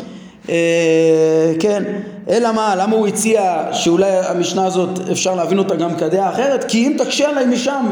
אה, 0.49 1.53
כן, 1.61 1.83
אלא 2.31 2.53
מה, 2.53 2.75
למה 2.77 2.97
הוא 2.97 3.07
הציע 3.07 3.63
שאולי 3.73 4.11
המשנה 4.11 4.67
הזאת 4.67 5.11
אפשר 5.13 5.35
להבין 5.35 5.59
אותה 5.59 5.77
גם 5.77 5.97
כדעה 5.97 6.31
אחרת? 6.31 6.65
כי 6.65 6.87
אם 6.87 6.97
תקשה 6.99 7.29
עליי 7.29 7.47
משם 7.47 7.87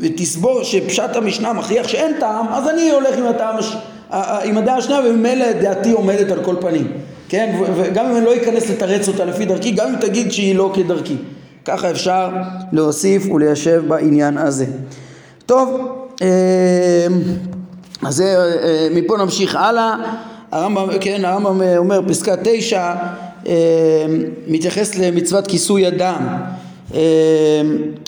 ותסבור 0.00 0.62
שפשט 0.62 1.16
המשנה 1.16 1.52
מכריח 1.52 1.88
שאין 1.88 2.12
טעם, 2.20 2.46
אז 2.48 2.68
אני 2.68 2.90
הולך 2.90 3.18
עם 3.18 3.26
הטעם, 3.26 3.56
עם 4.44 4.58
הדעה 4.58 4.76
השנייה 4.76 5.00
וממילא 5.00 5.52
דעתי 5.52 5.90
עומדת 5.90 6.30
על 6.30 6.44
כל 6.44 6.56
פנים, 6.60 6.92
כן? 7.28 7.60
וגם 7.76 8.06
אם 8.06 8.16
אני 8.16 8.24
לא 8.24 8.36
אכנס 8.36 8.70
לתרץ 8.70 9.08
אותה 9.08 9.24
לפי 9.24 9.44
דרכי, 9.44 9.70
גם 9.70 9.88
אם 9.88 10.00
תגיד 10.00 10.32
שהיא 10.32 10.54
לא 10.54 10.72
כדרכי. 10.74 11.16
ככה 11.64 11.90
אפשר 11.90 12.30
להוסיף 12.72 13.30
וליישב 13.30 13.82
בעניין 13.88 14.38
הזה. 14.38 14.66
טוב, 15.46 15.80
אה, 16.22 17.06
אז 18.02 18.20
אה, 18.20 18.88
מפה 18.94 19.16
נמשיך 19.16 19.56
הלאה, 19.56 19.94
הרמב"ם, 20.52 20.88
כן, 21.00 21.24
הרמב"ם 21.24 21.60
אומר 21.76 22.00
פסקה 22.08 22.34
תשע 22.44 22.94
מתייחס 24.46 24.98
למצוות 24.98 25.46
כיסוי 25.46 25.86
הדם. 25.86 26.26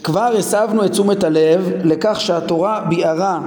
כבר 0.02 0.34
הסבנו 0.38 0.84
את 0.84 0.90
תשומת 0.90 1.24
הלב 1.24 1.72
לכך 1.84 2.20
שהתורה 2.20 2.84
ביערה 2.88 3.40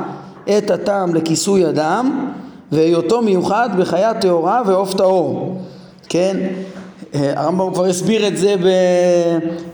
את 0.58 0.72
הטעם 0.72 1.16
לכיסוי 1.16 1.66
הדם 1.66 2.32
והיותו 2.72 3.22
מיוחד 3.22 3.70
בחיה 3.78 4.14
טהורה 4.14 4.62
ועוף 4.68 4.94
טהור 4.94 5.62
כן 6.10 6.38
הרמב"ם 7.36 7.74
כבר 7.74 7.86
הסביר 7.86 8.28
את 8.28 8.38
זה 8.38 8.56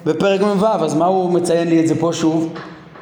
בפרק 0.05 0.41
מ"ו 0.41 0.65
אז 0.65 0.93
מה 0.93 1.05
הוא 1.05 1.31
מציין 1.31 1.67
לי 1.67 1.79
את 1.79 1.88
זה 1.88 1.95
פה 2.00 2.10
שוב? 2.13 2.53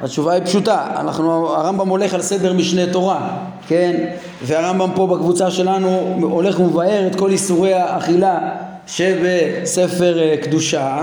התשובה 0.02 0.32
היא 0.32 0.44
פשוטה, 0.44 0.86
אנחנו, 0.96 1.48
הרמב"ם 1.48 1.88
הולך 1.88 2.14
על 2.14 2.22
סדר 2.22 2.52
משנה 2.52 2.92
תורה, 2.92 3.38
כן? 3.68 4.04
והרמב"ם 4.42 4.90
פה 4.94 5.06
בקבוצה 5.06 5.50
שלנו 5.50 6.16
הולך 6.20 6.60
ומבאר 6.60 7.06
את 7.06 7.16
כל 7.16 7.30
איסורי 7.30 7.74
האכילה 7.74 8.38
שבספר 8.86 10.18
אה, 10.18 10.36
קדושה 10.42 11.02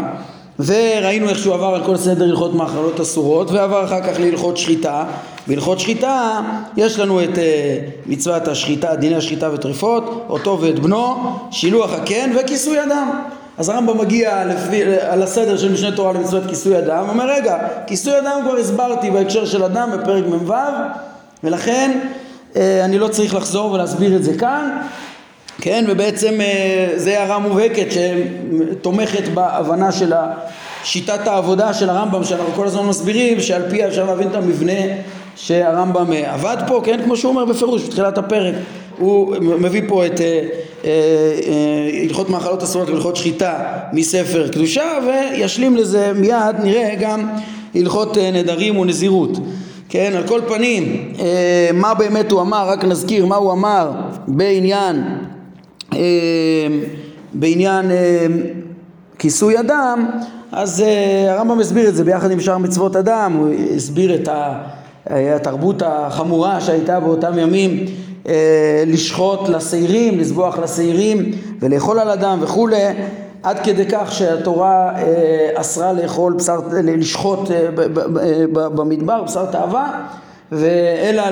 וראינו 0.60 1.30
איך 1.30 1.40
שהוא 1.40 1.54
עבר 1.54 1.76
על 1.76 1.84
כל 1.84 1.98
סדר 1.98 2.24
הלכות 2.24 2.56
מאכלות 2.56 3.00
אסורות 3.00 3.52
ועבר 3.52 3.86
אחר 3.86 4.02
כך 4.02 4.20
להלכות 4.20 4.58
שחיטה. 4.58 5.06
בהלכות 5.48 5.80
שחיטה 5.80 6.42
יש 6.78 7.00
לנו 7.00 7.24
את 7.24 7.36
uh, 7.36 7.40
מצוות 8.06 8.48
השחיטה, 8.48 8.96
דיני 8.96 9.16
השחיטה 9.16 9.54
וטריפות, 9.54 10.26
אותו 10.30 10.60
ואת 10.62 10.80
בנו, 10.80 11.16
שילוח 11.52 11.94
הקן 11.94 12.32
וכיסוי 12.40 12.84
אדם 12.84 13.22
אז 13.58 13.70
הרמב"ם 13.70 13.98
מגיע 13.98 14.46
לפי, 14.46 14.84
על 14.84 15.22
הסדר 15.22 15.58
של 15.58 15.72
משנה 15.72 15.96
תורה 15.96 16.14
למצוות 16.14 16.44
כיסוי 16.50 16.80
אדם, 16.80 17.10
אומר 17.10 17.30
רגע, 17.30 17.58
כיסוי 17.88 18.20
אדם 18.20 18.40
כבר 18.44 18.58
הסברתי 18.58 19.12
בהקשר 19.12 19.46
של 19.46 19.64
אדם 19.64 19.90
בפרק 19.92 20.24
מ"ו 20.26 20.54
ולכן 21.44 22.00
אה, 22.56 22.86
אני 22.86 23.00
לא 23.00 23.08
צריך 23.08 23.36
לחזור 23.36 23.72
ולהסביר 23.72 24.16
את 24.16 24.24
זה 24.24 24.38
כאן, 24.38 24.78
כן, 25.62 25.86
ובעצם 25.88 26.42
אה, 26.42 26.90
זה 26.96 27.20
הערה 27.20 27.40
מובהקת 27.40 27.88
שתומכת 27.92 29.28
בהבנה 29.34 29.92
של 29.92 30.14
שיטת 30.84 31.28
העבודה 31.28 31.74
של 31.74 31.90
הרמב"ם 31.90 32.24
שאנחנו 32.24 32.54
כל 32.56 32.68
הזמן 32.68 32.86
מסבירים 32.86 33.40
שעל 33.40 33.70
פיה 33.70 33.88
אפשר 33.88 34.06
להבין 34.06 34.28
את 34.28 34.36
המבנה 34.36 34.82
שהרמב"ם 35.36 36.14
אה, 36.14 36.34
עבד 36.34 36.58
פה, 36.68 36.82
כן, 36.84 37.00
כמו 37.04 37.18
שהוא 37.18 37.30
אומר 37.30 37.46
בפירוש 37.46 37.84
בתחילת 37.84 38.18
הפרק 38.18 38.56
הוא 38.98 39.36
מביא 39.40 39.82
פה 39.88 40.06
את 40.06 40.22
אה, 40.22 40.42
אה, 40.86 40.92
הלכות 42.04 42.30
מאכלות 42.30 42.64
אסורות 42.64 42.90
והלכות 42.90 43.16
שחיטה 43.16 43.64
מספר 43.94 44.48
קדושה 44.48 44.84
וישלים 45.08 45.78
לזה 45.78 46.12
מיד 46.16 46.56
נראה 46.64 46.96
גם 47.00 47.30
הלכות 47.76 48.18
נדרים 48.18 48.78
ונזירות. 48.78 49.32
כן 49.90 50.14
על 50.18 50.28
כל 50.28 50.42
פנים 50.48 51.14
מה 51.74 51.94
באמת 51.94 52.32
הוא 52.32 52.42
אמר? 52.42 52.70
רק 52.70 52.84
נזכיר 52.84 53.26
מה 53.26 53.36
הוא 53.36 53.52
אמר 53.52 53.92
בעניין 54.28 55.04
בעניין 57.34 57.86
כיסוי 59.20 59.60
אדם 59.60 60.10
אז 60.52 60.84
הרמב"ם 61.30 61.60
הסביר 61.60 61.90
את 61.90 61.96
זה 61.96 62.04
ביחד 62.04 62.32
עם 62.32 62.40
שאר 62.40 62.58
מצוות 62.58 62.96
אדם 62.96 63.34
הוא 63.34 63.50
הסביר 63.76 64.16
את 64.16 64.30
התרבות 65.10 65.82
החמורה 65.86 66.62
שהייתה 66.62 67.00
באותם 67.00 67.40
ימים 67.40 67.86
אה, 68.28 68.84
לשחוט 68.88 69.50
לשעירים, 69.50 70.20
לזבוח 70.20 70.60
לשעירים 70.60 71.32
ולאכול 71.60 72.00
על 72.00 72.10
אדם 72.10 72.40
וכולי 72.42 72.82
עד 73.44 73.60
כדי 73.60 73.86
כך 73.92 74.12
שהתורה 74.12 74.92
אה, 74.96 75.50
אסרה 75.56 75.94
לאכול 75.94 76.34
בשר, 76.34 76.60
לשחוט 76.84 77.52
אה, 77.52 77.68
במדבר, 78.54 79.24
בשר 79.24 79.46
תאווה 79.46 80.02
ואלא 80.52 81.24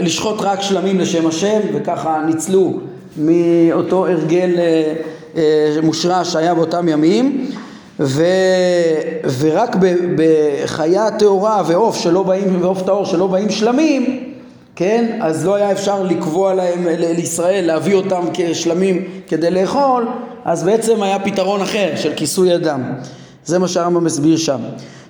לשחוט 0.00 0.40
רק 0.40 0.62
שלמים 0.62 0.98
לשם 0.98 1.26
השם 1.26 1.60
וככה 1.74 2.22
ניצלו 2.26 2.72
מאותו 3.18 4.06
הרגל 4.06 4.50
מושרש 5.82 6.32
שהיה 6.32 6.54
באותם 6.54 6.88
ימים 6.88 7.46
ו, 8.00 8.24
ורק 9.38 9.76
בחיה 10.16 11.10
טהורה 11.10 11.62
ועוף 11.66 11.96
שלא 11.96 12.22
באים, 12.22 12.62
ועוף 12.62 12.82
טהור 12.82 13.04
שלא 13.04 13.26
באים 13.26 13.50
שלמים 13.50 14.28
כן? 14.78 15.18
אז 15.20 15.46
לא 15.46 15.54
היה 15.54 15.72
אפשר 15.72 16.02
לקבוע 16.02 16.54
להם, 16.54 16.86
לישראל, 16.98 17.66
להביא 17.66 17.94
אותם 17.94 18.22
כשלמים 18.34 19.04
כדי 19.28 19.50
לאכול, 19.50 20.08
אז 20.44 20.64
בעצם 20.64 21.02
היה 21.02 21.18
פתרון 21.18 21.60
אחר 21.60 21.92
של 21.96 22.12
כיסוי 22.16 22.54
אדם. 22.54 22.82
זה 23.44 23.58
מה 23.58 23.68
שהרמב"ם 23.68 24.04
מסביר 24.04 24.36
שם. 24.36 24.58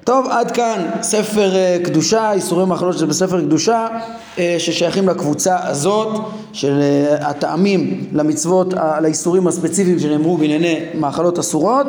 טוב, 0.09 0.27
עד 0.31 0.51
כאן 0.51 0.87
ספר 1.03 1.53
uh, 1.53 1.85
קדושה, 1.85 2.33
איסורי 2.33 2.67
מחלות 2.67 2.99
שבספר 2.99 3.41
קדושה, 3.41 3.87
uh, 4.37 4.39
ששייכים 4.59 5.09
לקבוצה 5.09 5.57
הזאת 5.63 6.21
של 6.53 6.81
uh, 6.81 7.25
הטעמים 7.25 8.05
למצוות, 8.13 8.75
לאיסורים 9.03 9.47
הספציפיים 9.47 9.99
שנאמרו 9.99 10.37
בענייני 10.37 10.81
מאכלות 10.95 11.39
אסורות. 11.39 11.87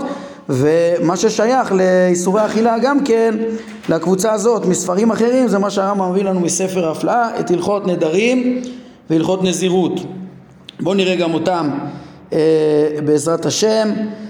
ומה 0.49 1.17
ששייך 1.17 1.71
לאיסורי 1.71 2.45
אכילה 2.45 2.79
גם 2.79 3.03
כן 3.03 3.36
לקבוצה 3.89 4.32
הזאת 4.32 4.65
מספרים 4.65 5.12
אחרים 5.12 5.47
זה 5.47 5.60
מה 5.60 5.69
שהרמב"ם 5.69 6.12
מביא 6.12 6.23
לנו 6.23 6.39
מספר 6.39 6.89
הפלאה 6.89 7.39
את 7.39 7.51
הלכות 7.51 7.88
נדרים 7.88 8.62
והלכות 9.10 9.43
נזירות 9.43 9.99
בואו 10.79 10.95
נראה 10.95 11.15
גם 11.15 11.34
אותם 11.34 11.69
אה, 12.34 12.39
בעזרת 13.05 13.45
השם 13.45 13.89
אה, 13.97 14.29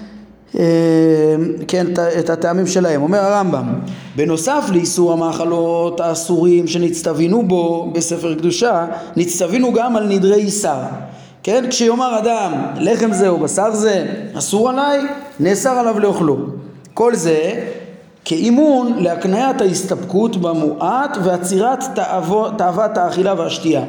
כן 1.68 1.86
את 2.18 2.30
הטעמים 2.30 2.66
שלהם 2.66 3.02
אומר 3.02 3.18
הרמב"ם 3.18 3.72
בנוסף 4.16 4.64
לאיסור 4.72 5.12
המאכלות 5.12 6.00
האסורים 6.00 6.66
שנצטווינו 6.66 7.42
בו 7.42 7.90
בספר 7.94 8.34
קדושה 8.34 8.86
נצטווינו 9.16 9.72
גם 9.72 9.96
על 9.96 10.06
נדרי 10.08 10.34
איסר 10.34 10.78
כן? 11.42 11.64
כשיאמר 11.70 12.18
אדם 12.18 12.52
לחם 12.76 13.12
זה 13.12 13.28
או 13.28 13.38
בשר 13.38 13.74
זה 13.74 14.06
אסור 14.38 14.70
עליי, 14.70 15.00
נאסר 15.40 15.70
עליו 15.70 15.98
לאוכלו. 15.98 16.36
כל 16.94 17.14
זה 17.14 17.66
כאימון 18.24 18.92
להקניית 18.98 19.60
ההסתפקות 19.60 20.36
במועט 20.36 21.16
ועצירת 21.24 21.84
תאוות 22.58 22.98
האכילה 22.98 23.34
והשתייה. 23.38 23.82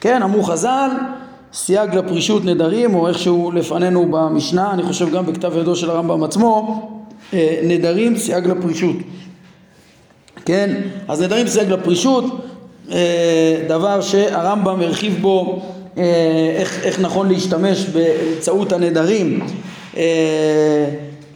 כן, 0.00 0.22
אמרו 0.22 0.42
חז"ל, 0.42 0.90
סייג 1.52 1.94
לפרישות 1.94 2.44
נדרים, 2.44 2.94
או 2.94 3.08
איכשהו 3.08 3.52
לפנינו 3.52 4.06
במשנה, 4.10 4.70
אני 4.72 4.82
חושב 4.82 5.10
גם 5.10 5.26
בכתב 5.26 5.52
ידו 5.56 5.76
של 5.76 5.90
הרמב"ם 5.90 6.24
עצמו, 6.24 6.80
אה, 7.34 7.60
נדרים 7.62 8.16
סייג 8.16 8.46
לפרישות. 8.46 8.96
כן, 10.44 10.80
אז 11.08 11.22
נדרים 11.22 11.46
סייג 11.46 11.72
לפרישות, 11.72 12.24
אה, 12.92 13.64
דבר 13.68 14.00
שהרמב"ם 14.00 14.80
הרחיב 14.80 15.18
בו 15.20 15.62
אה, 15.98 16.02
איך, 16.56 16.84
איך 16.84 17.00
נכון 17.00 17.28
להשתמש 17.28 17.86
באמצעות 17.86 18.72
הנדרים 18.72 19.40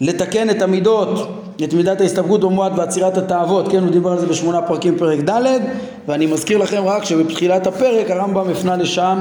לתקן 0.01 0.51
את 0.51 0.63
המידות, 0.63 1.42
את 1.65 1.75
מידת 1.75 2.01
ההסתפקות 2.01 2.41
במועט 2.41 2.79
ועצירת 2.79 3.19
התאוות, 3.19 3.69
כן, 3.69 3.83
הוא 3.83 3.91
דיבר 3.91 4.13
על 4.13 4.19
זה 4.19 4.27
בשמונה 4.27 4.63
פרקים 4.63 4.99
פרק 4.99 5.19
ד' 5.29 5.59
ואני 6.09 6.27
מזכיר 6.27 6.59
לכם 6.59 6.83
רק 6.85 7.05
שבתחילת 7.05 7.67
הפרק 7.67 8.11
הרמב"ם 8.11 8.51
הפנה 8.51 8.77
לשם 8.77 9.19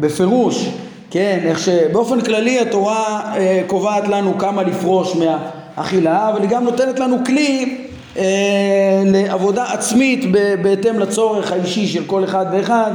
בפירוש, 0.00 0.68
כן, 1.10 1.40
איך 1.44 1.58
שבאופן 1.58 2.20
כללי 2.20 2.60
התורה 2.60 3.20
אה, 3.36 3.62
קובעת 3.66 4.08
לנו 4.08 4.38
כמה 4.38 4.62
לפרוש 4.62 5.16
מהאכילה, 5.16 6.28
אבל 6.28 6.42
היא 6.42 6.50
גם 6.50 6.64
נותנת 6.64 6.98
לנו 6.98 7.16
כלי 7.26 7.78
אה, 8.16 9.02
לעבודה 9.04 9.72
עצמית 9.72 10.24
בהתאם 10.62 10.98
לצורך 10.98 11.52
האישי 11.52 11.86
של 11.86 12.04
כל 12.04 12.24
אחד 12.24 12.46
ואחד 12.52 12.92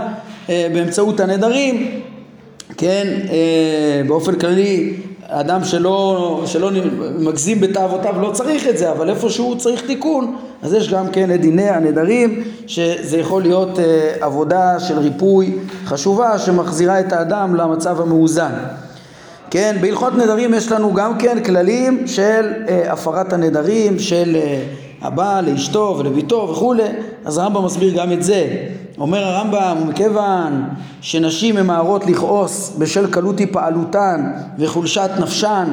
אה, 0.49 0.67
באמצעות 0.73 1.19
הנדרים, 1.19 2.01
כן, 2.77 3.07
אה, 3.29 4.01
באופן 4.07 4.35
כללי 4.35 4.93
אדם 5.29 5.63
שלא, 5.63 6.41
שלא 6.45 6.69
מגזים 7.19 7.61
בתאוותיו 7.61 8.21
לא 8.21 8.31
צריך 8.31 8.67
את 8.67 8.77
זה, 8.77 8.91
אבל 8.91 9.09
איפה 9.09 9.29
שהוא 9.29 9.55
צריך 9.55 9.81
תיקון, 9.81 10.35
אז 10.61 10.73
יש 10.73 10.93
גם 10.93 11.09
כן 11.09 11.31
את 11.31 11.41
דיני 11.41 11.69
הנדרים, 11.69 12.43
שזה 12.67 13.17
יכול 13.17 13.41
להיות 13.41 13.79
עבודה 14.21 14.79
של 14.79 14.99
ריפוי 14.99 15.55
חשובה 15.85 16.39
שמחזירה 16.39 16.99
את 16.99 17.13
האדם 17.13 17.55
למצב 17.55 18.01
המאוזן. 18.01 18.51
כן, 19.51 19.77
בהלכות 19.81 20.13
נדרים 20.17 20.53
יש 20.53 20.71
לנו 20.71 20.93
גם 20.93 21.17
כן 21.17 21.43
כללים 21.43 22.07
של 22.07 22.53
הפרת 22.89 23.33
הנדרים, 23.33 23.99
של 23.99 24.37
הבעל 25.01 25.51
לאשתו 25.51 25.95
ולביתו 25.99 26.49
וכולי, 26.51 26.83
אז 27.25 27.37
הרמב"ם 27.37 27.65
מסביר 27.65 27.93
גם 27.93 28.11
את 28.11 28.23
זה. 28.23 28.67
אומר 28.97 29.23
הרמב"ם, 29.23 29.77
ומכיוון 29.81 30.63
שנשים 31.01 31.55
ממהרות 31.55 32.05
לכעוס 32.05 32.75
בשל 32.77 33.11
קלות 33.11 33.39
היפעלותן 33.39 34.31
וחולשת 34.59 35.09
נפשן, 35.19 35.67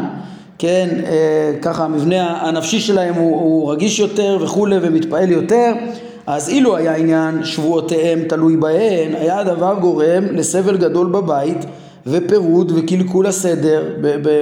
כן, 0.58 0.88
אה, 1.06 1.52
ככה 1.62 1.84
המבנה 1.84 2.48
הנפשי 2.48 2.80
שלהם 2.80 3.14
הוא, 3.14 3.40
הוא 3.40 3.72
רגיש 3.72 3.98
יותר 3.98 4.38
וכולי 4.40 4.76
ומתפעל 4.82 5.30
יותר, 5.30 5.72
אז 6.26 6.48
אילו 6.48 6.76
היה 6.76 6.96
עניין 6.96 7.44
שבועותיהם 7.44 8.22
תלוי 8.28 8.56
בהן, 8.56 9.14
היה 9.14 9.38
הדבר 9.38 9.74
גורם 9.80 10.24
לסבל 10.32 10.76
גדול 10.76 11.06
בבית 11.06 11.64
ופירוד 12.06 12.72
וקלקול 12.76 13.26
הסדר 13.26 13.82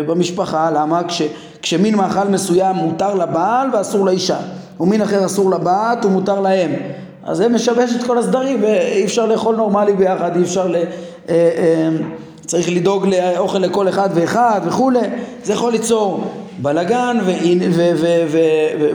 במשפחה, 0.07 0.71
למה? 0.71 1.03
כש... 1.05 1.23
כשמין 1.63 1.95
מאכל 1.97 2.29
מסוים 2.29 2.77
מותר 2.77 3.15
לבעל 3.15 3.69
ואסור 3.73 4.07
לאישה, 4.07 4.37
ומין 4.81 5.03
אחר 5.03 5.27
אסור 5.27 5.51
לבת 5.51 6.05
ומותר 6.05 6.41
להם. 6.41 6.71
אז 7.25 7.37
זה 7.37 7.49
משבש 7.49 7.91
את 7.97 8.03
כל 8.07 8.19
הסדרים, 8.19 8.63
ואי 8.63 9.05
אפשר 9.05 9.27
לאכול 9.27 9.57
נורמלי 9.57 9.93
ביחד, 9.93 10.37
אי 10.37 10.43
אפשר 10.43 10.67
ל... 10.67 10.77
אה, 10.77 10.85
אה, 11.29 11.89
צריך 12.47 12.69
לדאוג 12.71 13.07
לאוכל 13.07 13.59
לכל 13.59 13.89
אחד 13.89 14.09
ואחד 14.15 14.61
וכולי, 14.65 14.99
זה 15.45 15.53
יכול 15.53 15.73
ליצור 15.73 16.25
בלגן 16.59 17.19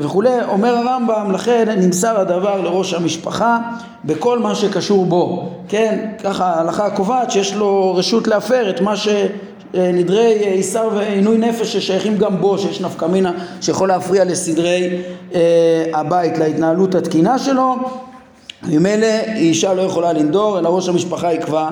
וכולי, 0.01 0.29
אומר 0.47 0.75
הרמב"ם, 0.75 1.31
לכן 1.31 1.79
נמסר 1.79 2.19
הדבר 2.19 2.61
לראש 2.61 2.93
המשפחה 2.93 3.59
בכל 4.05 4.39
מה 4.39 4.55
שקשור 4.55 5.05
בו, 5.05 5.49
כן, 5.67 6.09
ככה 6.23 6.45
ההלכה 6.45 6.89
קובעת 6.89 7.31
שיש 7.31 7.55
לו 7.55 7.95
רשות 7.95 8.27
להפר 8.27 8.69
את 8.69 8.81
מה 8.81 8.93
שנדרי 9.73 10.33
איסר 10.43 10.89
ועינוי 10.95 11.37
נפש 11.37 11.73
ששייכים 11.73 12.17
גם 12.17 12.41
בו, 12.41 12.57
שיש 12.57 12.81
נפקא 12.81 13.05
מינה 13.05 13.31
שיכול 13.61 13.87
להפריע 13.87 14.23
לסדרי 14.23 14.89
אה, 15.35 15.85
הבית, 15.93 16.37
להתנהלות 16.37 16.95
התקינה 16.95 17.39
שלו, 17.39 17.75
ממילא 18.63 19.07
אישה 19.35 19.73
לא 19.73 19.81
יכולה 19.81 20.13
לנדור, 20.13 20.59
אלא 20.59 20.69
ראש 20.69 20.89
המשפחה 20.89 21.33
יקבע 21.33 21.69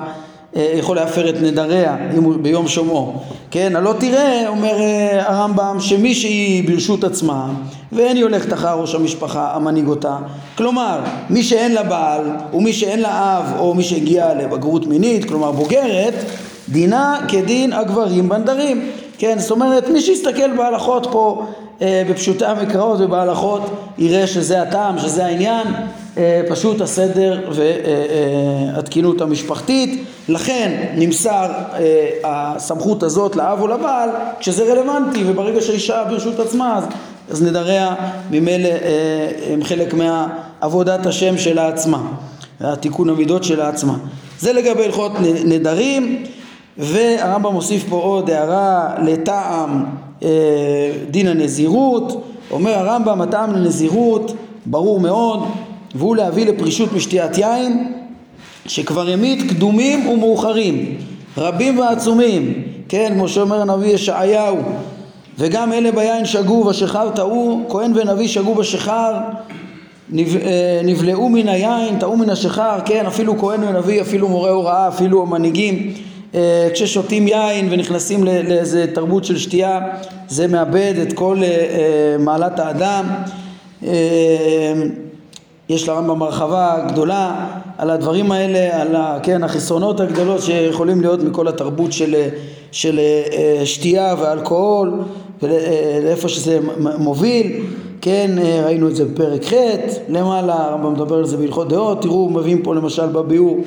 אה, 0.56 0.74
יכול 0.76 0.96
להפר 0.96 1.30
את 1.30 1.36
נדריה 1.42 1.98
ביום 2.42 2.68
שומעו, 2.68 3.14
כן? 3.52 3.76
הלא 3.76 3.94
תראה, 4.00 4.48
אומר 4.48 4.80
אה, 4.80 5.24
הרמב"ם, 5.28 5.78
שמי 5.80 6.16
שהיא 6.16 6.70
ברשות 6.70 7.04
עצמה 7.04 7.48
ואין 7.92 8.16
היא 8.16 8.24
הולכת 8.24 8.54
אחר 8.54 8.80
ראש 8.80 8.96
המשפחה 8.96 9.52
המנהיג 9.56 9.88
אותה, 9.88 10.18
כלומר, 10.58 11.00
מי 11.30 11.44
שאין 11.44 11.74
לה 11.74 11.84
בעל 11.84 12.22
ומי 12.54 12.74
שאין 12.74 13.02
לה 13.02 13.38
אב 13.38 13.60
או 13.60 13.74
מי 13.74 13.84
שהגיע 13.84 14.34
לבגרות 14.34 14.88
מינית, 14.88 15.26
כלומר 15.26 15.52
בוגרת, 15.52 16.14
דינה 16.70 17.20
כדין 17.28 17.74
הגברים 17.74 18.30
בנדרים, 18.30 18.92
כן? 19.18 19.40
זאת 19.40 19.52
אומרת, 19.52 19.90
מי 19.90 20.02
שיסתכל 20.02 20.58
בהלכות 20.58 21.08
פה 21.12 21.46
אה, 21.82 22.04
בפשוטי 22.10 22.46
המקראות 22.46 23.02
ובהלכות 23.02 23.62
יראה 23.98 24.28
שזה 24.28 24.62
הטעם, 24.62 25.00
שזה 25.00 25.26
העניין. 25.26 25.68
אה, 26.18 26.42
פשוט 26.50 26.82
הסדר 26.82 27.52
והתקינות 27.52 29.22
המשפחתית. 29.22 30.04
לכן 30.30 30.86
נמסר 30.96 31.52
אה, 31.74 32.10
הסמכות 32.24 33.04
הזאת 33.04 33.36
לאב 33.36 33.62
או 33.62 33.68
לבעל 33.68 34.10
כשזה 34.40 34.74
רלוונטי 34.74 35.24
וברגע 35.26 35.62
שהאישה 35.62 36.04
ברשות 36.10 36.40
עצמה 36.40 36.78
אז, 36.78 36.84
אז 37.32 37.44
נדריה 37.44 37.96
ממילא 38.32 38.70
הם 39.52 39.64
חלק 39.64 39.94
מעבודת 39.94 41.06
השם 41.06 41.38
שלה 41.38 41.68
עצמה 41.68 42.02
התיקון 42.60 43.10
המידות 43.10 43.44
שלה 43.44 43.70
עצמה 43.70 43.98
זה 44.40 44.54
לגבי 44.54 44.86
הלכות 44.86 45.12
נדרים 45.46 46.24
והרמב"ם 46.78 47.54
מוסיף 47.54 47.84
פה 47.90 47.96
עוד 47.96 48.30
הערה 48.30 48.96
לטעם 49.04 49.86
דין 51.12 51.28
הנזירות. 51.28 52.24
אומר 52.52 52.72
הרמב"ם 52.72 53.22
הטעם 53.22 53.54
לנזירות 53.54 54.36
ברור 54.66 55.00
מאוד 55.00 55.44
והוא 55.96 56.16
להביא 56.16 56.46
לפרישות 56.46 56.94
משתיית 56.94 57.38
יין 57.38 57.94
שכבר 58.68 59.10
ימית 59.10 59.50
קדומים 59.50 60.08
ומאוחרים 60.08 60.98
רבים 61.38 61.80
ועצומים. 61.80 62.64
כן 62.90 63.12
כמו 63.14 63.28
שאומר 63.28 63.62
הנביא 63.62 63.94
ישעיהו 63.94 64.58
וגם 65.40 65.74
אלה 65.74 65.92
ביין 65.92 66.26
שגו 66.26 66.64
בשכר 66.64 67.10
טעו 67.16 67.62
כהן 67.70 67.92
ונביא 67.96 68.28
שגו 68.28 68.56
בשכר 68.56 69.14
אה, 70.18 70.82
נבלעו 70.84 71.30
מן 71.30 71.48
היין 71.48 72.00
טעו 72.00 72.18
מן 72.18 72.30
השכר 72.30 72.80
כן 72.86 73.06
אפילו 73.06 73.38
כהן 73.38 73.64
ונביא 73.64 74.02
אפילו 74.02 74.30
מורה 74.30 74.50
הוראה 74.50 74.88
אפילו 74.88 75.26
מנהיגים 75.26 75.76
אה, 75.76 76.15
כששותים 76.74 77.28
יין 77.28 77.68
ונכנסים 77.72 78.24
לאיזה 78.24 78.86
תרבות 78.94 79.26
של 79.26 79.38
שתייה 79.38 79.80
זה 80.28 80.48
מאבד 80.48 80.94
את 81.02 81.14
כל 81.14 81.38
אה, 81.44 82.16
מעלת 82.20 82.60
האדם. 82.60 83.06
יש 85.70 85.90
לרמב"ם 85.90 86.22
הרחבה 86.22 86.86
גדולה 86.88 87.48
על 87.78 87.90
הדברים 87.90 88.32
האלה, 88.32 88.82
על 88.82 88.96
ה, 88.96 89.20
כן, 89.24 89.44
החסרונות 89.44 90.00
הגדולות 90.00 90.42
שיכולים 90.42 91.02
להיות 91.02 91.24
מכל 91.24 91.48
התרבות 91.48 91.92
של, 91.92 92.16
של 92.72 93.00
אה, 93.00 93.66
שתייה 93.66 94.16
ואלכוהול 94.20 95.04
ולאיפה 95.42 96.30
שזה 96.30 96.60
מוביל, 96.98 97.52
כן, 98.02 98.32
אה, 98.38 98.62
ראינו 98.66 98.88
את 98.88 98.96
זה 98.96 99.06
בפרק 99.06 99.44
ח' 99.44 99.54
למעלה, 100.10 100.54
הרמב"ם 100.54 100.94
מדבר 100.94 101.16
על 101.16 101.26
זה 101.26 101.38
בהלכות 101.38 101.70
דעות, 101.70 102.02
תראו, 102.02 102.30
מביאים 102.30 102.62
פה 102.62 102.76
למשל 102.76 103.06
בביאור 103.06 103.62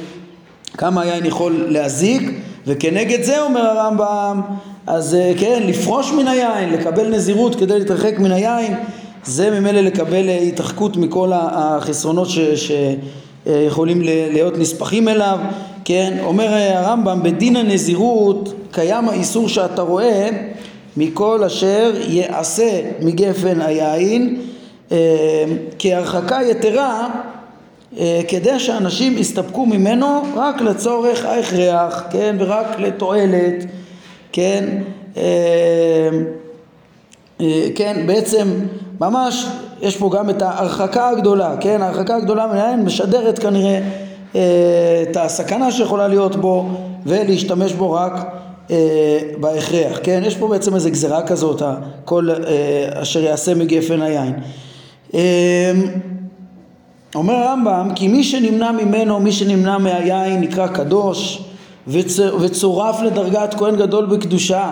כמה 0.76 1.02
היין 1.02 1.26
יכול 1.26 1.64
להזיק 1.68 2.22
וכנגד 2.66 3.22
זה 3.22 3.42
אומר 3.42 3.60
הרמב"ם 3.60 4.40
אז 4.86 5.14
אה, 5.14 5.32
כן, 5.38 5.62
לפרוש 5.66 6.12
מן 6.12 6.28
היין, 6.28 6.72
לקבל 6.72 7.08
נזירות 7.08 7.54
כדי 7.54 7.78
להתרחק 7.78 8.18
מן 8.18 8.32
היין 8.32 8.74
זה 9.24 9.50
ממילא 9.50 9.80
לקבל 9.80 10.28
התרחקות 10.28 10.96
מכל 10.96 11.30
החסרונות 11.34 12.28
שיכולים 13.46 14.00
להיות 14.02 14.58
נספחים 14.58 15.08
אליו, 15.08 15.38
כן? 15.84 16.16
אומר 16.22 16.48
הרמב"ם 16.54 17.22
בדין 17.22 17.56
הנזירות 17.56 18.54
קיים 18.70 19.08
האיסור 19.08 19.48
שאתה 19.48 19.82
רואה 19.82 20.28
מכל 20.96 21.44
אשר 21.44 21.92
יעשה 22.08 22.80
מגפן 23.00 23.60
היין 23.60 24.40
אה, 24.92 25.44
כהרחקה 25.78 26.38
יתרה 26.50 27.00
אה, 27.00 27.37
כדי 28.28 28.58
שאנשים 28.58 29.18
יסתפקו 29.18 29.66
ממנו 29.66 30.22
רק 30.36 30.60
לצורך 30.60 31.24
ההכרח, 31.24 32.04
כן? 32.10 32.36
ורק 32.38 32.66
לתועלת, 32.78 33.64
כן? 34.32 34.82
אה, 35.16 36.08
כן, 37.74 38.06
בעצם 38.06 38.48
ממש 39.00 39.46
יש 39.82 39.96
פה 39.96 40.10
גם 40.14 40.30
את 40.30 40.42
ההרחקה 40.42 41.08
הגדולה, 41.08 41.56
כן? 41.60 41.82
ההרחקה 41.82 42.16
הגדולה 42.16 42.46
מן 42.46 42.84
משדרת 42.84 43.38
כנראה 43.38 43.80
אה, 44.36 45.02
את 45.02 45.16
הסכנה 45.16 45.72
שיכולה 45.72 46.08
להיות 46.08 46.36
בו 46.36 46.68
ולהשתמש 47.06 47.72
בו 47.72 47.92
רק 47.92 48.12
אה, 48.70 49.18
בהכרח, 49.40 49.98
כן? 50.02 50.22
יש 50.26 50.36
פה 50.36 50.48
בעצם 50.48 50.74
איזה 50.74 50.90
גזירה 50.90 51.22
כזאת, 51.22 51.62
כל 52.04 52.28
אה, 52.30 53.02
אשר 53.02 53.22
יעשה 53.22 53.54
מגפן 53.54 54.02
היין. 54.02 54.34
אומר 57.14 57.34
הרמב"ם 57.34 57.90
כי 57.94 58.08
מי 58.08 58.24
שנמנע 58.24 58.72
ממנו, 58.72 59.20
מי 59.20 59.32
שנמנע 59.32 59.78
מהיין 59.78 60.40
נקרא 60.40 60.66
קדוש 60.66 61.42
וצורף 62.40 63.02
לדרגת 63.02 63.54
כהן 63.54 63.76
גדול 63.76 64.06
בקדושה 64.06 64.70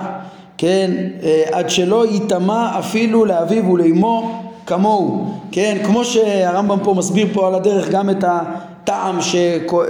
כן, 0.59 0.91
אה, 1.23 1.43
עד 1.53 1.71
שלא 1.71 2.07
ייטמע 2.07 2.79
אפילו 2.79 3.25
לאביו 3.25 3.71
ולאמו 3.71 4.43
כמוהו, 4.67 5.35
כן, 5.53 5.79
כמו 5.85 6.05
שהרמב"ם 6.05 6.79
פה 6.83 6.95
מסביר 6.95 7.27
פה 7.33 7.49
על 7.49 7.55
הדרך 7.55 7.91
גם 7.91 8.11
את 8.11 8.25
הטעם 8.27 9.21
ש, 9.21 9.37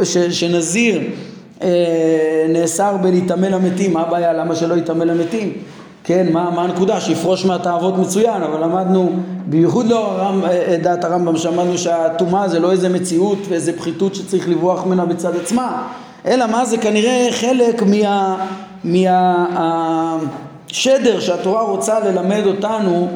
ש, 0.05 0.19
שנזיר 0.19 1.01
אה, 1.63 2.47
נאסר 2.49 2.97
בלהיטמא 2.97 3.47
למתים, 3.47 3.93
מה 3.93 4.01
הבעיה, 4.01 4.33
למה 4.33 4.55
שלא 4.55 4.75
ייטמא 4.75 5.05
למתים? 5.05 5.53
כן, 6.05 6.27
מה, 6.33 6.51
מה 6.51 6.63
הנקודה? 6.63 7.01
שיפרוש 7.01 7.45
מהתאוות 7.45 7.99
מצוין, 7.99 8.43
אבל 8.43 8.65
למדנו, 8.65 9.13
בייחוד 9.47 9.87
לא 9.87 10.13
הרמב, 10.13 10.45
אה, 10.45 10.51
אה, 10.51 10.77
דעת 10.83 11.05
הרמב"ם, 11.05 11.37
שאמרנו 11.37 11.79
שהטומאה 11.79 12.49
זה 12.49 12.61
לא 12.61 12.73
איזה 12.73 12.89
מציאות 12.89 13.39
ואיזה 13.49 13.79
פחיתות 13.79 14.15
שצריך 14.15 14.49
לברוח 14.49 14.87
ממנה 14.87 15.05
בצד 15.05 15.37
עצמה, 15.37 15.89
אלא 16.27 16.47
מה 16.47 16.65
זה 16.65 16.79
כנראה 16.79 17.29
חלק 17.31 17.83
מה... 17.83 18.37
מה 18.85 20.17
השדר 20.71 21.21
שהתורה 21.21 21.63
רוצה 21.63 22.01
ללמד 22.01 22.43
אותנו 22.47 23.09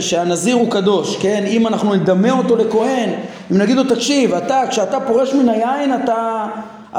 שהנזיר 0.00 0.56
הוא 0.56 0.70
קדוש, 0.70 1.16
כן? 1.16 1.44
אם 1.46 1.66
אנחנו 1.66 1.94
נדמה 1.94 2.30
אותו 2.30 2.56
לכהן, 2.56 3.10
אם 3.52 3.58
נגיד 3.58 3.76
לו 3.76 3.84
תקשיב, 3.84 4.34
אתה, 4.34 4.62
כשאתה 4.70 5.00
פורש 5.00 5.34
מן 5.34 5.48
היין 5.48 5.94
אתה, 5.94 6.46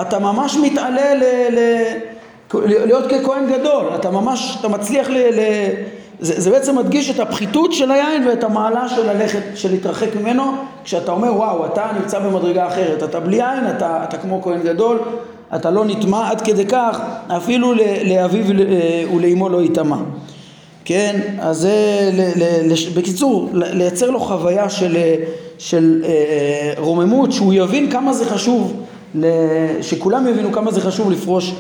אתה 0.02 0.20
ממש 0.20 0.58
מתעלה 0.64 1.14
ל, 1.14 1.24
ל, 1.52 1.60
להיות 2.64 3.06
ככהן 3.06 3.52
גדול, 3.54 3.86
אתה 3.96 4.12
ממש, 4.12 4.58
אתה 4.60 4.68
מצליח 4.68 5.10
ל... 5.10 5.18
ל 5.18 5.40
זה, 6.20 6.42
זה 6.42 6.52
בעצם 6.52 6.78
מדגיש 6.78 7.10
את 7.10 7.20
הפחיתות 7.20 7.74
של 7.74 7.92
היין 7.92 8.28
ואת 8.28 8.44
המעלה 8.44 8.90
של 8.90 9.12
ללכת, 9.12 9.42
של 9.56 9.72
להתרחק 9.72 10.16
ממנו, 10.16 10.44
כשאתה 10.84 11.12
אומר 11.12 11.34
וואו, 11.36 11.66
אתה 11.66 11.86
נמצא 12.00 12.20
במדרגה 12.20 12.68
אחרת, 12.68 13.04
אתה 13.04 13.20
בלי 13.20 13.36
יין, 13.36 13.64
אתה, 13.78 14.04
אתה 14.04 14.18
כמו 14.18 14.42
כהן 14.42 14.64
גדול, 14.64 15.00
אתה 15.56 15.72
לא 15.72 15.86
נטמע 15.86 16.30
עד 16.30 16.42
כדי 16.42 16.66
כך, 16.66 17.00
אפילו 17.28 17.74
לאביו 18.06 18.46
ולאמו 19.12 19.50
לא 19.50 19.62
יטמע. 19.62 19.98
כן, 20.86 21.20
אז 21.40 21.58
זה, 21.58 22.12
בקיצור, 22.96 23.50
לייצר 23.54 24.10
לו 24.10 24.20
חוויה 24.20 24.70
של, 24.70 24.98
של 25.58 26.04
אה, 26.06 26.74
רוממות, 26.78 27.32
שהוא 27.32 27.54
יבין 27.54 27.92
כמה 27.92 28.14
זה 28.14 28.26
חשוב, 28.26 28.84
שכולם 29.82 30.28
יבינו 30.28 30.52
כמה 30.52 30.72
זה 30.72 30.82
חשוב 30.82 31.12
לפרוש 31.12 31.56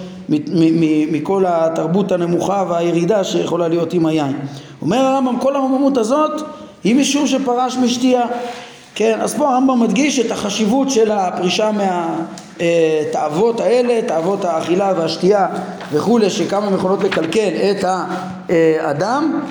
מכל 1.12 1.44
התרבות 1.48 2.12
הנמוכה 2.12 2.64
והירידה 2.70 3.24
שיכולה 3.24 3.68
להיות 3.68 3.94
עם 3.94 4.06
היין. 4.06 4.40
אומר 4.82 4.98
הרמב"ם, 4.98 5.40
כל 5.40 5.56
הרוממות 5.56 5.98
הזאת 5.98 6.42
היא 6.84 6.96
משום 6.96 7.28
שפרש 7.28 7.78
משתייה. 7.78 8.26
כן, 8.96 9.20
אז 9.22 9.34
פה 9.34 9.50
הרמב"ם 9.50 9.80
מדגיש 9.80 10.20
את 10.20 10.32
החשיבות 10.32 10.90
של 10.90 11.12
הפרישה 11.12 11.72
מה... 11.72 12.16
התאוות 13.10 13.60
האלה, 13.60 14.00
תאוות 14.08 14.46
האכילה 14.46 14.94
והשתייה 14.98 15.48
וכולי, 15.92 16.30
שכמה 16.30 16.76
יכולות 16.76 17.04
לקלקל 17.04 17.50
את 17.72 17.86
האדם 18.50 19.42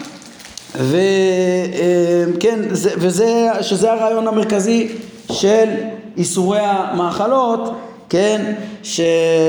וכן, 0.75 2.59
וזה, 2.99 3.49
שזה 3.61 3.93
הרעיון 3.93 4.29
המרכזי 4.29 4.89
של 5.33 5.71
איסורי 6.17 6.61
המאכלות, 6.63 7.77
כן, 8.09 8.53
ש, 8.83 9.01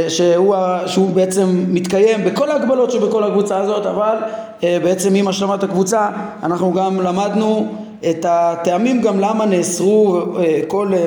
שהוא, 0.08 0.56
שהוא 0.86 1.10
בעצם 1.10 1.65
מתקיים 1.67 2.26
בכל 2.26 2.52
ההגבלות 2.52 2.91
שבכל 2.91 3.24
הקבוצה 3.24 3.58
הזאת, 3.58 3.86
אבל 3.86 4.15
אה, 4.63 4.78
בעצם 4.84 5.15
עם 5.15 5.28
השלמת 5.28 5.63
הקבוצה 5.63 6.10
אנחנו 6.43 6.74
גם 6.74 7.02
למדנו 7.02 7.67
את 8.10 8.26
הטעמים 8.30 9.02
גם 9.02 9.20
למה 9.20 9.46
נאסרו 9.46 10.17
אה, 10.39 10.60
כל 10.67 10.91
אה, 10.93 11.06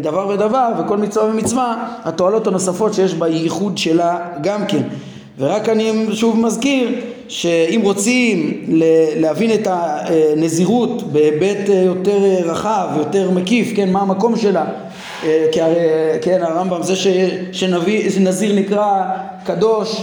דבר 0.00 0.28
ודבר 0.28 0.68
וכל 0.78 0.96
מצווה 0.96 1.26
ומצווה, 1.26 1.88
התועלות 2.04 2.46
הנוספות 2.46 2.94
שיש 2.94 3.14
בייחוד 3.14 3.78
שלה 3.78 4.18
גם 4.40 4.66
כן. 4.66 4.82
ורק 5.38 5.68
אני 5.68 6.06
שוב 6.12 6.40
מזכיר 6.40 6.88
שאם 7.28 7.80
רוצים 7.84 8.64
להבין 9.16 9.50
את 9.54 9.68
הנזירות 9.70 11.12
בהיבט 11.12 11.68
יותר 11.68 12.18
רחב, 12.44 12.88
יותר 12.96 13.30
מקיף, 13.30 13.72
כן, 13.76 13.92
מה 13.92 14.00
המקום 14.00 14.36
שלה, 14.36 14.64
כי 15.52 15.60
הרי, 15.60 15.74
כן, 16.22 16.42
הרמב"ם, 16.42 16.82
זה 16.82 16.94
שנביא, 17.52 18.10
שנזיר 18.10 18.54
נקרא 18.54 19.02
קדוש, 19.44 20.02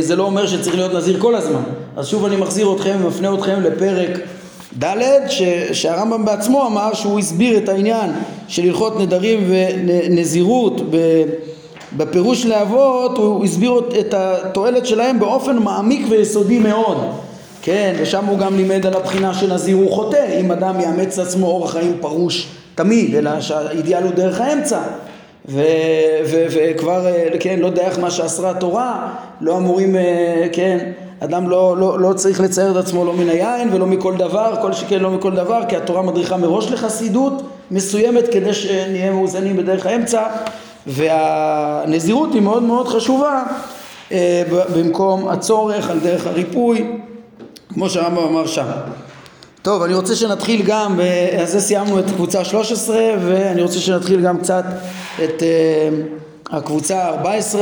זה 0.00 0.16
לא 0.16 0.22
אומר 0.22 0.46
שצריך 0.46 0.74
להיות 0.76 0.94
נזיר 0.94 1.20
כל 1.20 1.34
הזמן. 1.34 1.62
אז 1.96 2.06
שוב 2.06 2.24
אני 2.24 2.36
מחזיר 2.36 2.72
אתכם 2.76 2.96
ומפנה 3.02 3.34
אתכם 3.34 3.60
לפרק 3.60 4.18
ד' 4.78 5.00
שהרמב"ם 5.72 6.24
בעצמו 6.24 6.66
אמר 6.66 6.94
שהוא 6.94 7.18
הסביר 7.18 7.58
את 7.58 7.68
העניין 7.68 8.10
של 8.48 8.62
הלכות 8.62 9.00
נדרים 9.00 9.50
ונזירות 9.50 10.80
בפירוש 11.96 12.46
לאבות 12.46 13.18
הוא 13.18 13.44
הסביר 13.44 13.72
את 14.00 14.14
התועלת 14.14 14.86
שלהם 14.86 15.18
באופן 15.18 15.58
מעמיק 15.58 16.06
ויסודי 16.10 16.58
מאוד 16.58 16.98
כן, 17.62 17.94
ושם 17.98 18.24
הוא 18.24 18.38
גם 18.38 18.56
לימד 18.56 18.86
על 18.86 18.94
הבחינה 18.94 19.34
שנזיר 19.34 19.76
הוא 19.76 19.90
חוטא 19.90 20.40
אם 20.40 20.52
אדם 20.52 20.80
יאמץ 20.80 21.18
לעצמו 21.18 21.46
אורח 21.46 21.72
חיים 21.72 21.96
פרוש 22.00 22.48
תמיד, 22.74 23.14
אלא 23.14 23.40
שהאידיאל 23.40 24.02
הוא 24.02 24.12
דרך 24.12 24.40
האמצע 24.40 24.80
וכבר, 26.24 27.06
כן, 27.40 27.58
לא 27.58 27.70
איך 27.76 27.98
מה 27.98 28.10
שאסרה 28.10 28.50
התורה, 28.50 29.14
לא 29.40 29.56
אמורים, 29.56 29.96
כן, 30.52 30.92
אדם 31.24 31.48
לא, 31.48 31.76
לא, 31.76 32.00
לא 32.00 32.12
צריך 32.12 32.40
לצייר 32.40 32.70
את 32.70 32.76
עצמו 32.76 33.04
לא 33.04 33.12
מן 33.12 33.28
היין 33.28 33.74
ולא 33.74 33.86
מכל 33.86 34.16
דבר, 34.16 34.54
כל 34.62 34.72
שכן 34.72 35.00
לא 35.00 35.10
מכל 35.10 35.34
דבר, 35.34 35.60
כי 35.68 35.76
התורה 35.76 36.02
מדריכה 36.02 36.36
מראש 36.36 36.70
לחסידות 36.70 37.42
מסוימת 37.70 38.28
כדי 38.32 38.54
שנהיה 38.54 39.10
מאוזנים 39.10 39.56
בדרך 39.56 39.86
האמצע 39.86 40.22
והנזירות 40.86 42.34
היא 42.34 42.42
מאוד 42.42 42.62
מאוד 42.62 42.88
חשובה 42.88 43.42
אה, 44.12 44.42
במקום 44.74 45.28
הצורך 45.28 45.90
על 45.90 45.98
דרך 45.98 46.26
הריפוי 46.26 46.86
כמו 47.68 47.90
שהרמב"ם 47.90 48.24
אמר 48.24 48.46
שם. 48.46 48.66
טוב, 49.62 49.82
אני 49.82 49.94
רוצה 49.94 50.16
שנתחיל 50.16 50.62
גם, 50.66 51.00
אז 51.42 51.52
זה 51.52 51.60
סיימנו 51.60 51.98
את 51.98 52.04
קבוצה 52.14 52.44
13 52.44 52.96
ואני 53.24 53.62
רוצה 53.62 53.78
שנתחיל 53.78 54.20
גם 54.20 54.38
קצת 54.38 54.64
את 55.24 55.42
אה, 55.42 55.88
הקבוצה 56.50 57.02
ה-14, 57.02 57.56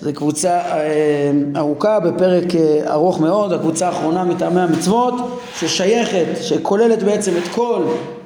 זו 0.00 0.10
קבוצה 0.14 0.58
אה, 0.60 1.30
ארוכה 1.56 2.00
בפרק 2.00 2.44
ארוך 2.86 3.20
מאוד, 3.20 3.52
הקבוצה 3.52 3.86
האחרונה 3.86 4.24
מטעמי 4.24 4.60
המצוות 4.60 5.14
ששייכת, 5.58 6.26
שכוללת 6.42 7.02
בעצם 7.02 7.32
את 7.36 7.48
כל 7.48 7.82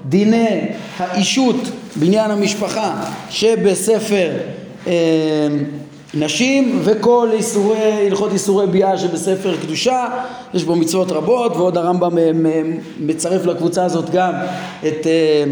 דיני 0.09 0.69
האישות 0.99 1.57
בעניין 1.97 2.31
המשפחה 2.31 3.05
שבספר 3.31 4.31
אה, 4.87 4.93
נשים 6.15 6.81
וכל 6.85 7.29
איסורי, 7.33 8.07
הלכות 8.07 8.33
איסורי 8.33 8.67
ביאה 8.67 8.99
שבספר 8.99 9.57
קדושה, 9.63 10.07
יש 10.55 10.65
בו 10.65 10.77
מצוות 10.77 11.13
רבות 11.13 11.57
ועוד 11.57 11.77
הרמב"ם 11.77 12.17
מצרף 13.01 13.47
לקבוצה 13.47 13.85
הזאת 13.85 14.11
גם 14.11 14.33
את 14.87 15.07
אה, 15.07 15.45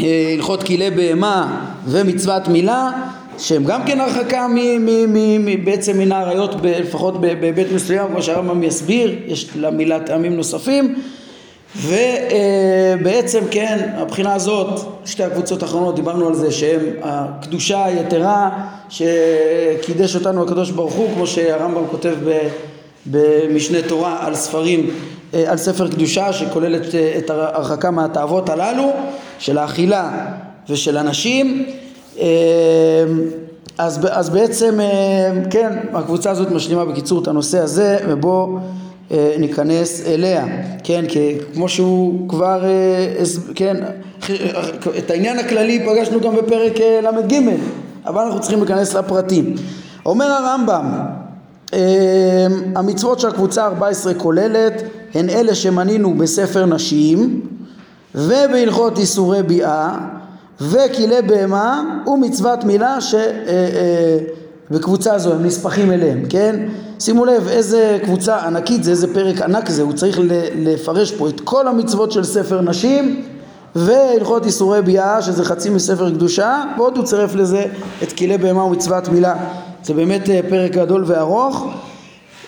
אה, 0.00 0.32
הלכות 0.34 0.62
כלי 0.62 0.90
בהמה 0.90 1.66
ומצוות 1.86 2.48
מילה 2.48 2.90
שהם 3.38 3.64
גם 3.64 3.84
כן 3.84 4.00
הרחקה 4.00 4.48
מ, 4.48 4.54
מ, 4.54 4.86
מ, 4.86 5.44
מ, 5.44 5.64
בעצם 5.64 5.98
מן 5.98 6.12
האריות 6.12 6.54
לפחות 6.62 7.20
בהיבט 7.20 7.66
מסוים 7.74 8.08
כמו 8.08 8.22
שהרמב"ם 8.22 8.62
יסביר, 8.62 9.18
יש 9.26 9.50
למילה 9.56 10.00
טעמים 10.00 10.36
נוספים 10.36 10.94
ובעצם 11.76 13.40
כן 13.50 13.90
הבחינה 13.96 14.34
הזאת 14.34 14.80
שתי 15.04 15.24
הקבוצות 15.24 15.62
האחרונות 15.62 15.94
דיברנו 15.94 16.26
על 16.28 16.34
זה 16.34 16.50
שהם 16.50 16.84
הקדושה 17.02 17.84
היתרה 17.84 18.50
שקידש 18.88 20.16
אותנו 20.16 20.42
הקדוש 20.42 20.70
ברוך 20.70 20.94
הוא 20.94 21.08
כמו 21.14 21.26
שהרמב"ם 21.26 21.86
כותב 21.90 22.14
במשנה 23.06 23.78
תורה 23.88 24.26
על 24.26 24.34
ספרים 24.34 24.90
על 25.46 25.56
ספר 25.56 25.88
קדושה 25.88 26.32
שכולל 26.32 26.76
את, 26.76 26.94
את 27.18 27.30
ההרחקה 27.30 27.90
מהתאוות 27.90 28.48
הללו 28.48 28.90
של 29.38 29.58
האכילה 29.58 30.26
ושל 30.68 30.96
הנשים. 30.96 31.66
אז, 33.78 34.00
אז 34.10 34.30
בעצם 34.30 34.78
כן 35.50 35.78
הקבוצה 35.92 36.30
הזאת 36.30 36.50
משלימה 36.50 36.84
בקיצור 36.84 37.22
את 37.22 37.28
הנושא 37.28 37.58
הזה 37.58 37.98
ובו 38.08 38.56
אה, 38.56 38.62
ניכנס 39.38 40.06
אליה, 40.06 40.46
כן, 40.84 41.04
כמו 41.54 41.68
שהוא 41.68 42.28
כבר, 42.28 42.64
אה, 42.64 43.22
כן, 43.54 43.76
את 44.98 45.10
העניין 45.10 45.38
הכללי 45.38 45.86
פגשנו 45.86 46.20
גם 46.20 46.36
בפרק 46.36 46.80
אה, 46.80 47.00
ל"ג, 47.00 47.34
אבל 48.06 48.22
אנחנו 48.22 48.40
צריכים 48.40 48.58
להיכנס 48.58 48.94
לפרטים. 48.94 49.54
אומר 50.06 50.26
הרמב"ם, 50.26 50.84
המצוות 52.76 53.20
של 53.20 53.28
הקבוצה 53.28 53.66
14 53.66 54.14
כוללת 54.14 54.82
הן 55.14 55.30
אלה 55.30 55.54
שמנינו 55.54 56.14
בספר 56.14 56.66
נשים 56.66 57.40
ובהלכות 58.14 58.98
איסורי 58.98 59.42
ביאה 59.42 59.98
וכלי 60.60 61.22
בהמה 61.26 61.82
ומצוות 62.06 62.64
מילה 62.64 62.98
שבקבוצה 64.70 65.18
זו 65.18 65.32
הם 65.32 65.44
נספחים 65.44 65.92
אליהם, 65.92 66.22
כן? 66.28 66.66
שימו 67.00 67.24
לב 67.24 67.48
איזה 67.48 67.98
קבוצה 68.04 68.38
ענקית 68.38 68.84
זה, 68.84 68.90
איזה 68.90 69.14
פרק 69.14 69.42
ענק 69.42 69.68
זה, 69.68 69.82
הוא 69.82 69.92
צריך 69.92 70.18
לפרש 70.54 71.12
פה 71.12 71.28
את 71.28 71.40
כל 71.40 71.68
המצוות 71.68 72.12
של 72.12 72.24
ספר 72.24 72.60
נשים 72.60 73.22
והלכות 73.74 74.46
איסורי 74.46 74.82
ביאה 74.82 75.22
שזה 75.22 75.44
חצי 75.44 75.70
מספר 75.70 76.10
קדושה 76.10 76.62
ועוד 76.78 76.96
הוא 76.96 77.04
צירף 77.04 77.34
לזה 77.34 77.64
את 78.02 78.12
כלי 78.12 78.38
בהמה 78.38 78.64
ומצוות 78.64 79.08
מילה. 79.08 79.34
זה 79.82 79.94
באמת 79.94 80.30
אה, 80.30 80.40
פרק 80.48 80.70
גדול 80.70 81.04
וארוך. 81.06 81.66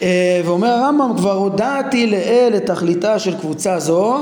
אה, 0.02 0.40
ואומר 0.44 0.68
הרמב"ם 0.68 1.12
כבר 1.16 1.32
הודעתי 1.32 2.06
לאל 2.06 2.52
את 2.56 2.66
תכליתה 2.66 3.18
של 3.18 3.38
קבוצה 3.38 3.78
זו 3.78 4.18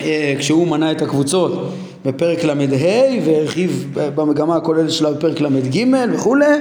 אה, 0.00 0.34
כשהוא 0.38 0.66
מנה 0.66 0.92
את 0.92 1.02
הקבוצות 1.02 1.72
בפרק 2.04 2.44
ל"ה 2.44 2.54
והרחיב 3.24 3.90
במגמה 3.94 4.56
הכוללת 4.56 4.90
שלה 4.90 5.10
בפרק 5.10 5.40
ל"ג 5.40 5.84
וכולי 6.12 6.56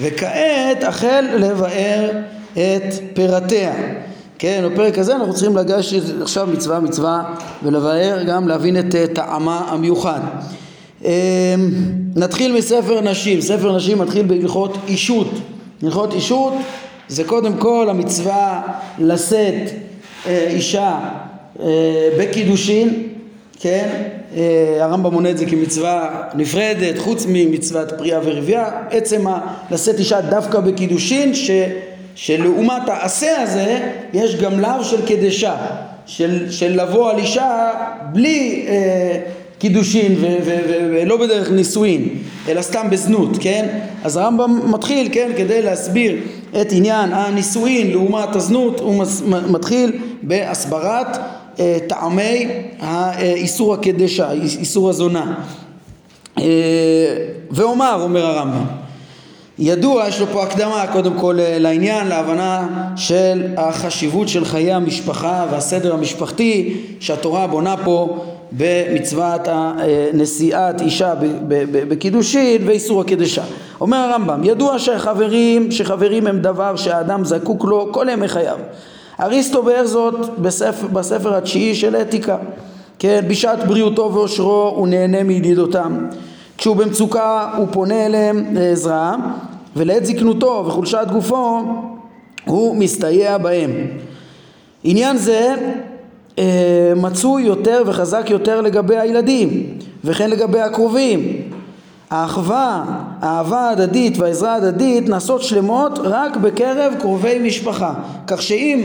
וכעת 0.00 0.84
החל 0.84 1.24
לבאר 1.38 2.10
את 2.52 2.94
פירתיה. 3.14 3.74
כן, 4.38 4.64
בפרק 4.70 4.98
הזה 4.98 5.16
אנחנו 5.16 5.34
צריכים 5.34 5.56
לגשת 5.56 6.20
עכשיו 6.22 6.48
מצווה 6.52 6.80
מצווה 6.80 7.34
ולבאר 7.62 8.22
גם 8.26 8.48
להבין 8.48 8.78
את 8.78 8.94
טעמה 9.14 9.58
המיוחד. 9.68 10.20
אמ, 11.04 11.10
נתחיל 12.16 12.56
מספר 12.56 13.00
נשים, 13.00 13.40
ספר 13.40 13.76
נשים 13.76 13.98
מתחיל 13.98 14.26
בהלכות 14.26 14.76
אישות. 14.88 15.30
הלכות 15.82 16.14
אישות 16.14 16.54
זה 17.08 17.24
קודם 17.24 17.56
כל 17.56 17.86
המצווה 17.90 18.62
לשאת 18.98 19.70
אה, 20.26 20.46
אישה 20.48 20.98
אה, 21.60 22.08
בקידושין 22.18 23.13
כן? 23.60 23.88
אה, 24.36 24.76
הרמב"ם 24.80 25.12
מונה 25.12 25.30
את 25.30 25.38
זה 25.38 25.46
כמצווה 25.46 26.22
נפרדת, 26.34 26.98
חוץ 26.98 27.26
ממצוות 27.28 27.92
פריאה 27.98 28.20
ורבייה, 28.24 28.68
עצם 28.90 29.24
לשאת 29.70 29.98
אישה 29.98 30.20
דווקא 30.20 30.60
בקידושין, 30.60 31.34
ש, 31.34 31.50
שלעומת 32.14 32.88
העשה 32.88 33.42
הזה 33.42 33.90
יש 34.14 34.36
גם 34.36 34.60
לאו 34.60 34.84
של 34.84 35.06
קדשה, 35.06 35.56
של, 36.06 36.50
של 36.50 36.82
לבוא 36.82 37.10
על 37.10 37.18
אישה 37.18 37.70
בלי 38.12 38.66
אה, 38.68 39.20
קידושין 39.58 40.14
ולא 40.44 41.16
בדרך 41.16 41.50
נישואין, 41.50 42.08
אלא 42.48 42.62
סתם 42.62 42.90
בזנות, 42.90 43.30
כן? 43.40 43.78
אז 44.04 44.16
הרמב"ם 44.16 44.60
מתחיל, 44.72 45.08
כן, 45.12 45.30
כדי 45.36 45.62
להסביר 45.62 46.16
את 46.60 46.72
עניין 46.72 47.12
הנישואין 47.12 47.90
לעומת 47.90 48.36
הזנות, 48.36 48.80
הוא 48.80 49.04
מתחיל 49.48 49.92
בהסברת 50.22 51.18
טעמי 51.88 52.46
איסור 53.20 53.74
הקדשה, 53.74 54.30
איסור 54.32 54.90
הזונה. 54.90 55.34
אה, 56.38 56.44
ואומר, 57.50 57.98
אומר 58.02 58.26
הרמב"ם, 58.26 58.64
ידוע, 59.58 60.08
יש 60.08 60.20
לו 60.20 60.26
פה 60.26 60.42
הקדמה 60.42 60.84
קודם 60.92 61.14
כל 61.20 61.40
אה, 61.40 61.58
לעניין, 61.58 62.06
להבנה 62.06 62.66
של 62.96 63.46
החשיבות 63.56 64.28
של 64.28 64.44
חיי 64.44 64.72
המשפחה 64.72 65.46
והסדר 65.50 65.94
המשפחתי 65.94 66.80
שהתורה 67.00 67.46
בונה 67.46 67.74
פה 67.84 68.24
במצוות 68.52 69.40
נשיאת 70.14 70.80
אישה 70.80 71.14
בקידושין 71.88 72.62
ואיסור 72.66 73.00
הקדשה. 73.00 73.42
אומר 73.80 73.96
הרמב"ם, 73.98 74.44
ידוע 74.44 74.78
שחברים, 74.78 75.70
שחברים 75.70 76.26
הם 76.26 76.40
דבר 76.40 76.76
שהאדם 76.76 77.24
זקוק 77.24 77.64
לו 77.64 77.88
כל 77.92 78.06
ימי 78.12 78.28
חייו. 78.28 78.58
אריסטו 79.20 79.62
באר 79.62 79.86
זאת 79.86 80.38
בספר, 80.38 80.86
בספר 80.86 81.34
התשיעי 81.34 81.74
של 81.74 81.96
אתיקה. 81.96 82.36
כן, 82.98 83.24
בשעת 83.28 83.66
בריאותו 83.66 84.10
ואושרו 84.14 84.72
הוא 84.76 84.88
נהנה 84.88 85.22
מידידותם. 85.22 86.06
כשהוא 86.58 86.76
במצוקה 86.76 87.50
הוא 87.56 87.66
פונה 87.70 88.06
אליהם 88.06 88.44
לעזרה 88.52 89.16
ולעת 89.76 90.06
זקנותו 90.06 90.64
וחולשת 90.66 91.06
גופו 91.12 91.60
הוא 92.44 92.76
מסתייע 92.76 93.38
בהם. 93.38 93.70
עניין 94.84 95.16
זה 95.16 95.54
אה, 96.38 96.92
מצוי 96.96 97.42
יותר 97.42 97.82
וחזק 97.86 98.30
יותר 98.30 98.60
לגבי 98.60 98.96
הילדים 98.96 99.78
וכן 100.04 100.30
לגבי 100.30 100.60
הקרובים. 100.60 101.42
האחווה, 102.10 102.84
האהבה 103.20 103.60
ההדדית 103.60 104.18
והעזרה 104.18 104.52
ההדדית 104.52 105.08
נעשות 105.08 105.42
שלמות 105.42 105.98
רק 106.02 106.36
בקרב 106.36 106.94
קרובי 107.00 107.38
משפחה. 107.38 107.94
כך 108.26 108.42
שאם 108.42 108.84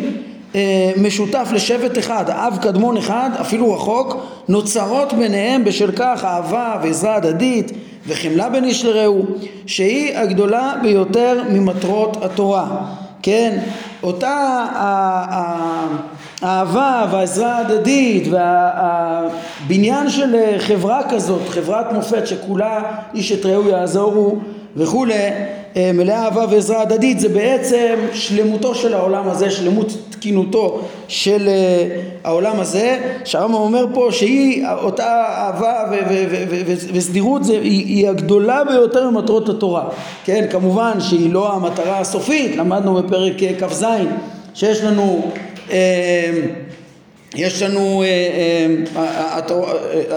אה, 0.55 0.91
משותף 1.01 1.49
לשבט 1.53 1.97
אחד, 1.97 2.29
אב 2.29 2.57
קדמון 2.61 2.97
אחד, 2.97 3.29
אפילו 3.41 3.73
רחוק, 3.73 4.17
נוצרות 4.47 5.13
ביניהם 5.13 5.63
בשל 5.63 5.91
כך 5.95 6.25
אהבה 6.25 6.75
ועזרה 6.83 7.15
הדדית 7.15 7.71
וחמלה 8.07 8.49
בין 8.49 8.63
איש 8.63 8.85
לרעהו, 8.85 9.25
שהיא 9.65 10.17
הגדולה 10.17 10.73
ביותר 10.81 11.41
ממטרות 11.51 12.23
התורה. 12.23 12.67
כן, 13.23 13.59
אותה 14.03 14.65
האהבה 16.41 17.05
והעזרה 17.11 17.57
ההדדית 17.57 18.27
והבניין 18.31 20.09
של 20.09 20.35
חברה 20.57 21.01
כזאת, 21.09 21.49
חברת 21.49 21.93
מופת 21.93 22.27
שכולה 22.27 22.83
איש 23.13 23.31
את 23.31 23.45
רעהו 23.45 23.69
יעזורו 23.69 24.35
וכולי, 24.75 25.13
אה, 25.77 25.91
מלאה 25.93 26.25
אהבה 26.25 26.45
ועזרה 26.49 26.81
הדדית 26.81 27.19
זה 27.19 27.29
בעצם 27.29 27.95
שלמותו 28.13 28.75
של 28.75 28.93
העולם 28.93 29.29
הזה, 29.29 29.51
שלמות 29.51 29.97
תקינותו 30.09 30.81
של 31.07 31.47
אה, 31.47 32.01
העולם 32.23 32.59
הזה, 32.59 32.99
שהרמב"ם 33.25 33.53
אומר 33.53 33.85
פה 33.93 34.07
שהיא 34.11 34.65
אותה 34.81 35.23
אהבה 35.37 35.91
וסדירות 36.93 37.43
זה, 37.43 37.53
היא, 37.53 37.85
היא 37.85 38.09
הגדולה 38.09 38.63
ביותר 38.63 39.09
ממטרות 39.09 39.49
התורה, 39.49 39.83
כן 40.25 40.45
כמובן 40.51 40.91
שהיא 40.99 41.33
לא 41.33 41.53
המטרה 41.53 41.99
הסופית, 41.99 42.55
למדנו 42.55 42.93
בפרק 42.93 43.33
כ"ז 43.59 43.85
שיש 44.53 44.83
לנו 44.83 45.21
אה, 45.35 45.48
יש 47.35 47.63
לנו 47.63 48.03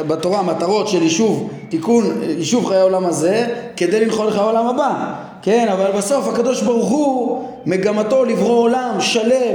בתורה 0.07 0.43
מטרות 0.43 0.89
של 0.89 1.03
יישוב, 1.03 1.51
תיקון, 1.69 2.23
יישוב 2.39 2.67
חיי 2.67 2.77
העולם 2.77 3.05
הזה 3.05 3.47
כדי 3.77 4.05
לנחול 4.05 4.27
לחיי 4.27 4.41
העולם 4.41 4.67
הבא. 4.67 5.15
כן, 5.43 5.69
אבל 5.73 5.91
בסוף 5.97 6.29
הקדוש 6.29 6.63
ברוך 6.63 6.89
הוא 6.89 7.49
מגמתו 7.67 8.25
לברוא 8.25 8.63
עולם 8.63 8.97
שלם 9.01 9.55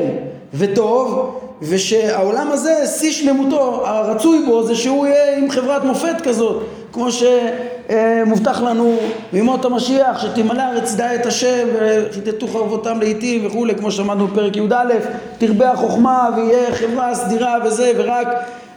וטוב 0.53 1.36
ושהעולם 1.62 2.51
הזה, 2.51 2.88
שיא 2.99 3.12
שלמותו, 3.12 3.88
הרצוי 3.88 4.45
בו 4.45 4.63
זה 4.63 4.75
שהוא 4.75 5.05
יהיה 5.05 5.38
עם 5.38 5.49
חברת 5.49 5.83
מופת 5.83 6.21
כזאת 6.23 6.63
כמו 6.93 7.08
שמובטח 7.12 8.62
לנו 8.62 8.97
מימות 9.34 9.65
המשיח 9.65 10.21
שתמלא 10.21 10.62
הארץ 10.62 10.95
דע 10.95 11.15
את 11.15 11.26
השם 11.26 11.67
וחיטטו 11.73 12.47
חרבותם 12.47 13.00
לעיתים 13.00 13.45
וכולי 13.45 13.76
כמו 13.76 13.91
שאמרנו 13.91 14.28
בפרק 14.28 14.58
י"א 14.58 14.93
תרבה 15.38 15.71
החוכמה 15.71 16.30
ויהיה 16.36 16.76
חברה 16.76 17.15
סדירה 17.15 17.56
וזה 17.65 17.91
ורק 17.97 18.28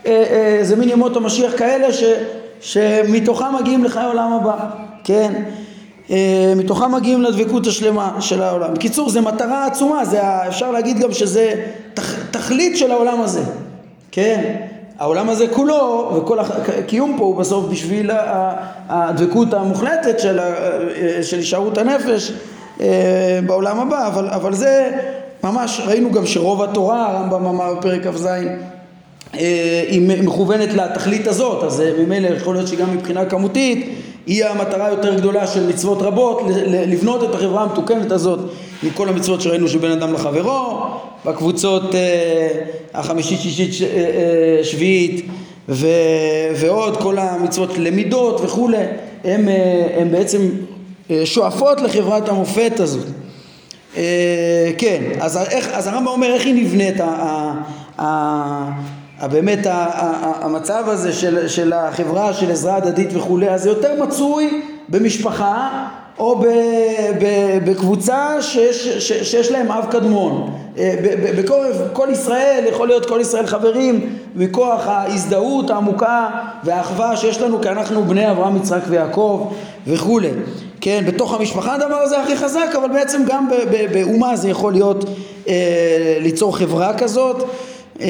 אה, 0.07 0.25
אה, 0.31 0.59
זה 0.63 0.77
מין 0.77 0.89
ימות 0.89 1.17
המשיח 1.17 1.59
כאלה 1.59 1.93
ש, 1.93 2.05
שמתוכם 2.61 3.55
מגיעים 3.61 3.85
לחיי 3.85 4.03
העולם 4.03 4.33
הבא 4.33 4.57
כן 5.05 5.43
אה, 6.11 6.53
מתוכם 6.57 6.95
מגיעים 6.95 7.23
לדבקות 7.23 7.67
השלמה 7.67 8.17
של 8.21 8.43
העולם. 8.43 8.75
בקיצור, 8.75 9.11
זו 9.11 9.23
מטרה 9.23 9.67
עצומה, 9.67 10.05
זה, 10.05 10.21
אפשר 10.49 10.71
להגיד 10.71 10.99
גם 10.99 11.13
שזה 11.13 11.55
תכ, 11.95 12.15
תכלית 12.31 12.77
של 12.79 12.91
העולם 12.91 13.21
הזה, 13.21 13.43
כן? 14.13 14.55
העולם 15.01 15.31
הזה 15.31 15.49
כולו, 15.49 16.13
וכל 16.17 16.39
הקיום 16.41 17.15
פה 17.19 17.25
הוא 17.25 17.37
בסוף 17.37 17.65
בשביל 17.71 18.11
הדבקות 18.89 19.55
המוחלטת 19.55 20.21
של, 20.21 20.39
אה, 20.39 21.23
של 21.23 21.37
הישארות 21.37 21.79
הנפש 21.79 22.33
אה, 22.81 23.41
בעולם 23.47 23.81
הבא, 23.81 24.07
אבל, 24.07 24.29
אבל 24.29 24.55
זה 24.55 24.91
ממש, 25.45 25.81
ראינו 25.87 26.13
גם 26.13 26.27
שרוב 26.27 26.63
התורה, 26.63 27.07
הרמב"ם 27.07 27.47
אמר 27.47 27.75
בפרק 27.75 28.07
כ"ז, 28.07 28.29
היא 29.89 30.23
מכוונת 30.23 30.73
לתכלית 30.73 31.27
הזאת, 31.27 31.65
אז 31.65 31.83
ממילא 31.99 32.29
יכול 32.29 32.55
להיות 32.55 32.69
שגם 32.69 32.97
מבחינה 32.97 33.25
כמותית 33.25 33.99
היא 34.31 34.45
המטרה 34.45 34.87
היותר 34.87 35.15
גדולה 35.15 35.47
של 35.47 35.67
מצוות 35.67 36.03
רבות, 36.03 36.43
לבנות 36.67 37.25
את 37.25 37.35
החברה 37.35 37.63
המתוקנת 37.63 38.13
הזאת 38.13 38.39
עם 38.83 38.91
כל 38.91 39.09
המצוות 39.09 39.41
שראינו 39.41 39.69
שבין 39.69 39.91
אדם 39.91 40.13
לחברו, 40.15 40.85
בקבוצות 41.25 41.95
אה, 41.95 42.49
החמישית, 42.95 43.41
שישית, 43.41 43.71
אה, 43.83 43.87
אה, 43.87 44.65
שביעית 44.65 45.27
ו, 45.69 45.87
ועוד 46.57 46.97
כל 46.97 47.19
המצוות 47.19 47.79
למידות 47.79 48.41
וכולי, 48.41 48.85
הן 49.25 50.11
בעצם 50.11 50.49
שואפות 51.25 51.81
לחברת 51.81 52.29
המופת 52.29 52.81
הזאת. 52.81 53.07
כן, 54.79 55.03
אז, 55.21 55.39
אז 55.73 55.87
הרמב"ם 55.87 56.07
אומר 56.07 56.35
איך 56.35 56.47
היא 56.47 56.55
נבנית 56.55 57.01
באמת 59.29 59.67
המצב 60.41 60.85
הזה 60.87 61.13
של, 61.13 61.49
של 61.49 61.73
החברה, 61.73 62.33
של 62.33 62.51
עזרה 62.51 62.77
הדדית 62.77 63.09
וכולי, 63.13 63.51
אז 63.51 63.63
זה 63.63 63.69
יותר 63.69 64.05
מצוי 64.05 64.63
במשפחה 64.89 65.87
או 66.19 66.37
ב, 66.37 66.47
ב, 67.21 67.59
בקבוצה 67.71 68.43
שיש, 68.43 68.89
ש, 68.89 69.13
שיש 69.13 69.51
להם 69.51 69.73
אב 69.73 69.85
קדמון. 69.91 70.51
אה, 70.79 70.95
בכל 71.37 71.65
כל 71.93 72.09
ישראל, 72.13 72.65
יכול 72.69 72.89
להיות 72.89 73.07
כל 73.07 73.19
ישראל 73.21 73.47
חברים 73.47 74.17
מכוח 74.37 74.87
ההזדהות 74.87 75.71
העמוקה 75.71 76.29
והאחווה 76.65 77.17
שיש 77.17 77.41
לנו 77.41 77.61
כי 77.61 77.69
אנחנו 77.69 78.05
בני 78.05 78.31
אברהם, 78.31 78.57
יצחק 78.57 78.81
ויעקב 78.89 79.53
וכולי. 79.87 80.31
כן, 80.81 81.05
בתוך 81.07 81.35
המשפחה 81.35 81.75
הדבר 81.75 81.97
הזה 81.97 82.23
הכי 82.23 82.37
חזק, 82.37 82.69
אבל 82.77 82.89
בעצם 82.89 83.23
גם 83.29 83.49
באומה 83.93 84.37
זה 84.37 84.49
יכול 84.49 84.73
להיות 84.73 85.05
אה, 85.49 86.19
ליצור 86.21 86.57
חברה 86.57 86.99
כזאת. 86.99 87.45
אמ, 88.01 88.07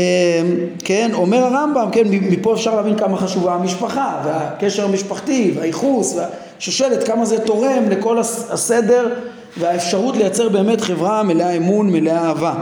כן, 0.85 1.11
אומר 1.15 1.45
הרמב"ם, 1.45 1.89
כן, 1.93 2.03
מפה 2.09 2.55
אפשר 2.55 2.77
להבין 2.77 2.99
כמה 2.99 3.17
חשובה 3.17 3.55
המשפחה 3.55 4.23
והקשר 4.25 4.85
המשפחתי 4.85 5.53
והייחוס 5.55 6.17
והשושלת, 6.17 7.07
כמה 7.07 7.25
זה 7.25 7.39
תורם 7.39 7.89
לכל 7.91 8.19
הסדר 8.19 9.09
והאפשרות 9.57 10.17
לייצר 10.17 10.49
באמת 10.49 10.81
חברה 10.81 11.23
מלאה 11.23 11.51
אמון, 11.51 11.91
מלאה 11.91 12.29
אהבה. 12.29 12.55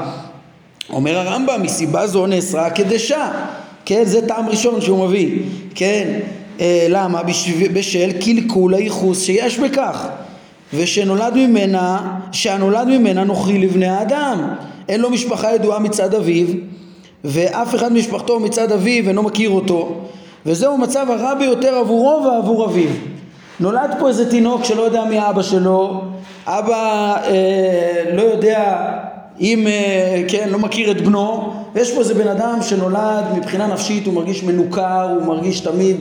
אומר 0.93 1.19
הרמב"ם, 1.19 1.63
מסיבה 1.63 2.07
זו 2.07 2.27
נאסרה 2.27 2.67
הקדשה, 2.67 3.31
כן, 3.85 4.05
זה 4.05 4.29
טעם 4.29 4.49
ראשון 4.49 4.81
שהוא 4.81 5.09
מביא, 5.09 5.39
כן, 5.75 6.19
אה, 6.61 6.87
למה? 6.89 7.23
בשל 7.73 8.13
קלקול 8.25 8.75
הייחוס 8.75 9.23
שיש 9.23 9.59
בכך 9.59 10.09
ושנולד 10.75 11.35
ממנה, 11.35 12.19
שהנולד 12.33 12.89
ממנה 12.89 13.25
נוכרי 13.25 13.59
לבני 13.59 13.87
האדם, 13.87 14.55
אין 14.89 15.01
לו 15.01 15.11
משפחה 15.11 15.55
ידועה 15.55 15.79
מצד 15.79 16.15
אביו 16.15 16.47
ואף 17.25 17.75
אחד 17.75 17.93
ממשפחתו 17.93 18.41
מצד 18.41 18.73
אביו 18.73 19.09
אינו 19.09 19.23
מכיר 19.23 19.51
אותו. 19.51 19.95
וזהו 20.47 20.75
המצב 20.75 21.07
הרע 21.11 21.35
ביותר 21.35 21.75
עבורו 21.75 22.25
ועבור 22.25 22.65
אביו. 22.65 22.91
נולד 23.61 23.95
פה 23.99 24.09
איזה 24.09 24.31
תינוק 24.31 24.65
שלא 24.65 24.83
יודע 24.83 25.05
מי 25.05 25.29
אבא 25.29 25.43
שלו. 25.43 26.01
אבא 26.47 27.17
אה, 27.25 28.05
לא 28.13 28.23
יודע 28.23 28.89
אם 29.41 29.67
אה, 29.67 30.23
כן 30.29 30.49
לא 30.49 30.59
מכיר 30.59 30.91
את 30.91 31.01
בנו. 31.01 31.53
ויש 31.75 31.93
פה 31.93 32.01
איזה 32.01 32.15
בן 32.15 32.29
אדם 32.29 32.59
שנולד 32.63 33.25
מבחינה 33.37 33.67
נפשית 33.67 34.07
הוא 34.07 34.15
מרגיש 34.15 34.43
מנוכר 34.43 35.09
הוא 35.15 35.27
מרגיש 35.27 35.61
תמיד 35.61 35.97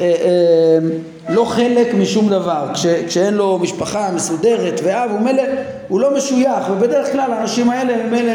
אה, 0.00 0.06
אה, 0.06 0.88
לא 1.28 1.44
חלק 1.44 1.94
משום 1.94 2.28
דבר. 2.28 2.66
כש, 2.74 2.86
כשאין 2.86 3.34
לו 3.34 3.58
משפחה 3.58 4.10
מסודרת 4.14 4.80
ואב 4.84 5.10
הוא 5.10 5.20
מלא 5.20 5.42
הוא 5.88 6.00
לא 6.00 6.16
משוייך. 6.16 6.64
ובדרך 6.70 7.12
כלל 7.12 7.32
האנשים 7.32 7.70
האלה 7.70 7.94
הם 7.94 8.10
מלא 8.10 8.32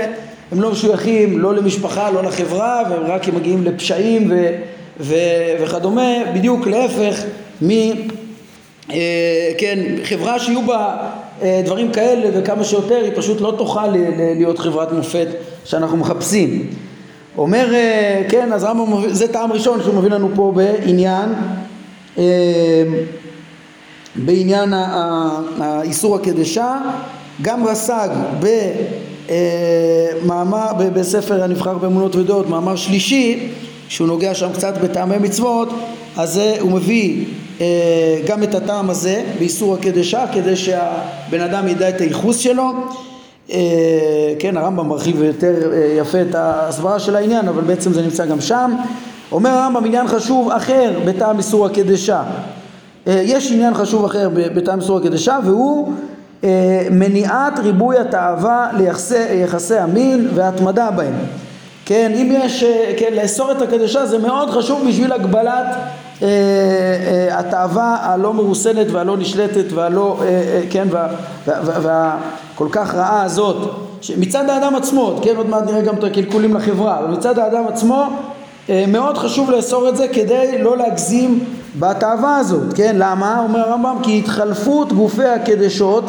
הם 0.52 0.62
לא 0.62 0.72
משוייכים 0.72 1.40
לא 1.40 1.56
למשפחה, 1.56 2.12
לא 2.12 2.24
לחברה, 2.24 2.84
והם 2.90 3.04
רק 3.04 3.28
מגיעים 3.28 3.64
לפשעים 3.64 4.32
ו, 4.32 4.48
ו, 5.00 5.16
וכדומה, 5.60 6.12
בדיוק 6.34 6.68
להפך 6.68 7.24
מ... 7.62 7.70
אה, 8.92 9.52
כן, 9.58 9.80
חברה 10.04 10.40
שיהיו 10.40 10.62
בה 10.62 10.98
אה, 11.42 11.62
דברים 11.66 11.92
כאלה 11.92 12.30
וכמה 12.34 12.64
שיותר, 12.64 13.02
היא 13.04 13.12
פשוט 13.16 13.42
לא 13.42 13.56
תוכל 13.58 13.88
להיות 14.38 14.60
חברת 14.60 14.92
מופת 14.92 15.28
שאנחנו 15.66 15.98
מחפשים. 15.98 16.68
אומר, 17.38 17.74
אה, 17.74 18.24
כן, 18.30 18.54
אז 18.54 18.64
רמב"ם, 18.64 19.10
זה 19.10 19.28
טעם 19.34 19.52
ראשון 19.52 19.82
שהוא 19.84 19.96
מביא 19.96 20.10
לנו 20.10 20.30
פה 20.36 20.54
בעניין, 20.56 21.30
בעניין 24.16 24.74
האיסור 25.60 26.16
הקדשה, 26.16 26.78
גם 27.42 27.68
רס"ג 27.68 28.10
מאמר 30.26 30.72
בספר 30.94 31.44
הנבחר 31.44 31.78
באמונות 31.78 32.16
ודעות, 32.16 32.50
מאמר 32.50 32.76
שלישי, 32.76 33.50
שהוא 33.90 34.08
נוגע 34.08 34.34
שם 34.34 34.54
קצת 34.54 34.78
בטעמי 34.78 35.18
מצוות, 35.18 35.70
אז 36.18 36.42
הוא 36.60 36.72
מביא 36.72 37.26
אה, 37.62 38.22
גם 38.28 38.44
את 38.44 38.56
הטעם 38.56 38.90
הזה 38.90 39.24
באיסור 39.40 39.74
הקדשה 39.74 40.26
כדי 40.34 40.56
שהבן 40.56 41.42
אדם 41.42 41.68
ידע 41.68 41.90
את 41.90 42.02
הייחוס 42.02 42.38
שלו. 42.38 42.74
אה, 43.52 44.34
כן 44.40 44.58
הרמב"ם 44.58 44.88
מרחיב 44.88 45.24
יותר 45.24 45.72
אה, 45.74 45.96
יפה 46.00 46.22
את 46.22 46.36
ההסברה 46.36 47.00
של 47.00 47.16
העניין 47.16 47.48
אבל 47.48 47.62
בעצם 47.62 47.94
זה 47.94 48.02
נמצא 48.02 48.26
גם 48.26 48.42
שם. 48.42 48.76
אומר 49.32 49.50
הרמב"ם 49.50 49.86
עניין 49.86 50.08
חשוב 50.08 50.52
אחר 50.52 51.00
בטעם 51.06 51.38
איסור 51.38 51.66
הקדשה. 51.66 52.24
אה, 53.08 53.22
יש 53.26 53.52
עניין 53.52 53.74
חשוב 53.74 54.06
אחר 54.06 54.30
בטעם 54.56 54.80
איסור 54.80 54.98
הקדשה 54.98 55.40
והוא 55.46 55.88
אה, 55.88 56.15
מניעת 56.92 57.60
ריבוי 57.60 57.98
התאווה 58.00 58.68
ליחסי 58.78 59.78
המין 59.78 60.30
והתמדה 60.34 60.92
בהם. 60.92 61.14
כן, 61.86 62.12
אם 62.16 62.32
יש, 62.32 62.64
אה, 62.64 62.94
כן, 62.98 63.14
לאסור 63.14 63.52
את 63.52 63.62
הקדשה 63.62 64.06
זה 64.06 64.18
מאוד 64.18 64.50
חשוב 64.50 64.88
בשביל 64.88 65.14
הגבלת 65.14 65.66
אה, 66.22 66.28
אה, 66.28 67.40
התאווה 67.40 67.98
הלא 68.02 68.34
מרוסנת 68.34 68.88
והלא 68.92 69.18
נשלטת 69.18 69.74
והלא, 69.74 70.18
אה, 70.22 70.28
אה, 70.28 70.62
כן, 70.70 70.88
והכל 71.82 72.68
כך 72.72 72.96
רעה 72.96 73.24
הזאת. 73.24 73.72
מצד 74.18 74.50
האדם 74.50 74.76
עצמו, 74.76 75.20
כן, 75.22 75.36
עוד 75.36 75.50
מעט 75.50 75.64
נראה 75.64 75.82
גם 75.82 75.96
את 75.96 76.04
הקלקולים 76.04 76.56
לחברה, 76.56 77.00
אבל 77.00 77.08
מצד 77.08 77.40
האדם 77.40 77.68
עצמו 77.68 77.96
אה, 77.96 78.08
מאוד 78.70 79.18
חשוב 79.18 79.52
לאסור 79.52 79.90
את 79.90 79.98
זה 79.98 80.08
כדי 80.08 80.64
לא 80.64 80.78
להגזים 80.78 81.40
בתאווה 81.80 82.38
הזאת, 82.38 82.74
כן, 82.74 82.96
למה? 83.00 83.40
אומר 83.40 83.60
הרמב"ם 83.60 83.96
כי 84.04 84.20
התחלפות 84.20 84.94
גופי 84.94 85.26
הקדשות 85.26 86.04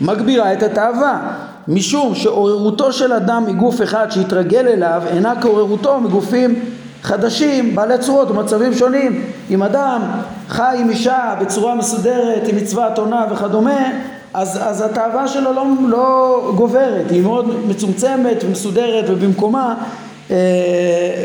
מגבירה 0.00 0.52
את 0.52 0.62
התאווה 0.62 1.20
משום 1.68 2.14
שעוררותו 2.14 2.92
של 2.92 3.12
אדם 3.12 3.44
מגוף 3.46 3.82
אחד 3.82 4.10
שהתרגל 4.10 4.66
אליו 4.68 5.02
אינה 5.06 5.40
כעוררותו 5.40 6.00
מגופים 6.00 6.54
חדשים, 7.02 7.74
בעלי 7.74 7.98
צורות 7.98 8.30
ומצבים 8.30 8.74
שונים. 8.74 9.24
אם 9.50 9.62
אדם 9.62 10.00
חי 10.48 10.76
עם 10.80 10.90
אישה 10.90 11.34
בצורה 11.40 11.74
מסודרת, 11.74 12.48
עם 12.48 12.56
מצוות 12.56 12.98
עונה 12.98 13.24
וכדומה, 13.32 13.90
אז, 14.34 14.58
אז 14.62 14.80
התאווה 14.80 15.28
שלו 15.28 15.52
לא, 15.52 15.64
לא 15.88 16.52
גוברת, 16.56 17.10
היא 17.10 17.22
מאוד 17.22 17.68
מצומצמת 17.68 18.44
ומסודרת 18.44 19.04
ובמקומה 19.08 19.68
אה, 19.68 20.09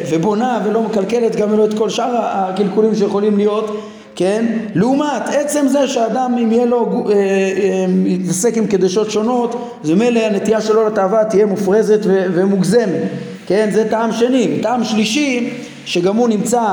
ובונה 0.10 0.62
ולא 0.66 0.82
מקלקלת 0.82 1.36
גם 1.36 1.58
לא 1.58 1.66
את 1.66 1.74
כל 1.74 1.90
שאר 1.90 2.16
הקלקולים 2.16 2.96
שיכולים 2.96 3.38
להיות 3.38 3.78
כן? 4.16 4.46
לעומת 4.76 5.22
עצם 5.28 5.68
זה 5.68 5.88
שאדם 5.88 6.36
אם 6.42 6.52
יהיה 6.52 6.66
לו, 6.66 7.06
אה, 7.10 7.14
אה, 7.14 7.86
יתעסק 8.06 8.58
עם 8.58 8.68
קדשות 8.68 9.12
שונות, 9.12 9.72
זה 9.84 9.96
מילא 9.96 10.20
הנטייה 10.20 10.62
שלו 10.62 10.88
לתאווה 10.88 11.26
תהיה 11.26 11.46
מופרזת 11.46 12.00
ומוגזמת, 12.06 13.02
כן? 13.48 13.70
זה 13.74 13.90
טעם 13.90 14.12
שני. 14.12 14.60
טעם 14.62 14.84
שלישי, 14.84 15.50
שגם 15.86 16.16
הוא 16.16 16.30
נמצא 16.30 16.64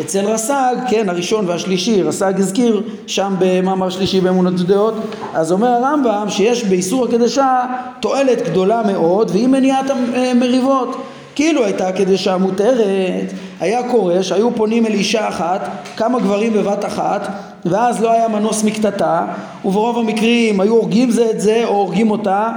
אצל 0.00 0.24
רס"ג, 0.24 0.74
כן? 0.90 1.08
הראשון 1.08 1.48
והשלישי, 1.48 2.02
רס"ג 2.02 2.32
הזכיר 2.36 2.82
שם 3.06 3.34
במאמר 3.38 3.90
שלישי 3.90 4.20
באמונות 4.20 4.54
דעות, 4.54 4.94
אז 5.34 5.52
אומר 5.52 5.68
הרמב"ם 5.68 6.26
שיש 6.28 6.64
באיסור 6.64 7.04
הקדשה 7.04 7.64
תועלת 8.00 8.48
גדולה 8.50 8.82
מאוד 8.86 9.30
והיא 9.30 9.48
מניעת 9.48 9.86
המריבות. 10.14 10.96
כאילו 11.40 11.64
הייתה 11.64 11.92
קדשה 11.92 12.36
מותרת, 12.36 13.32
היה 13.60 13.90
קורה 13.90 14.22
שהיו 14.22 14.54
פונים 14.54 14.86
אל 14.86 14.92
אישה 14.92 15.28
אחת, 15.28 15.68
כמה 15.96 16.20
גברים 16.20 16.52
בבת 16.52 16.84
אחת, 16.84 17.28
ואז 17.64 18.02
לא 18.02 18.10
היה 18.10 18.28
מנוס 18.28 18.64
מקטטה, 18.64 19.26
וברוב 19.64 19.98
המקרים 19.98 20.60
היו 20.60 20.72
הורגים 20.72 21.10
זה 21.10 21.30
את 21.30 21.40
זה 21.40 21.62
או 21.64 21.70
הורגים 21.70 22.10
אותה, 22.10 22.50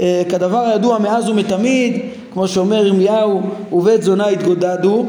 אה, 0.00 0.22
כדבר 0.28 0.58
הידוע 0.58 0.98
מאז 0.98 1.28
ומתמיד, 1.28 2.00
כמו 2.32 2.48
שאומר 2.48 2.86
ירמיהו, 2.86 3.40
ובית 3.72 4.02
זונה 4.02 4.28
התגודדו, 4.28 5.06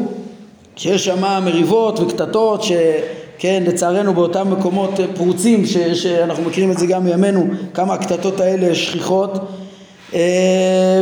שיש 0.76 1.06
שם 1.06 1.22
מריבות 1.44 2.00
וקטטות, 2.00 2.64
שכן, 2.64 3.64
לצערנו 3.68 4.14
באותם 4.14 4.52
מקומות 4.52 5.00
פרוצים, 5.16 5.66
ש, 5.66 5.78
שאנחנו 5.78 6.44
מכירים 6.44 6.72
את 6.72 6.78
זה 6.78 6.86
גם 6.86 7.04
מימינו, 7.04 7.48
כמה 7.74 7.94
הקטטות 7.94 8.40
האלה 8.40 8.76
שכיחות. 8.76 9.36
אה, 9.36 9.71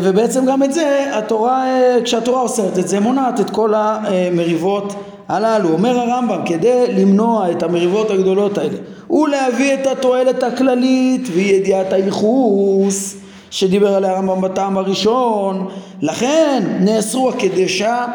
ובעצם 0.03 0.45
גם 0.45 0.63
את 0.63 0.73
זה 0.73 1.05
התורה, 1.13 1.65
אה, 1.65 1.97
כשהתורה 2.03 2.41
אוסרת 2.41 2.79
את 2.79 2.87
זה, 2.87 2.99
מונעת 2.99 3.39
את 3.39 3.49
כל 3.49 3.73
המריבות 3.75 4.93
הללו. 5.27 5.69
אומר 5.69 5.99
הרמב"ם, 5.99 6.41
כדי 6.45 6.85
למנוע 6.87 7.51
את 7.51 7.63
המריבות 7.63 8.11
הגדולות 8.11 8.57
האלה 8.57 8.77
ולהביא 9.09 9.73
את 9.73 9.87
התועלת 9.87 10.43
הכללית 10.43 11.27
וידיעת 11.33 11.93
הייחוס 11.93 13.15
שדיבר 13.51 13.95
עליה 13.95 14.11
הרמב"ם 14.11 14.41
בטעם 14.41 14.77
הראשון, 14.77 15.67
לכן 16.01 16.63
נאסרו 16.79 17.29
הקדשה 17.29 18.05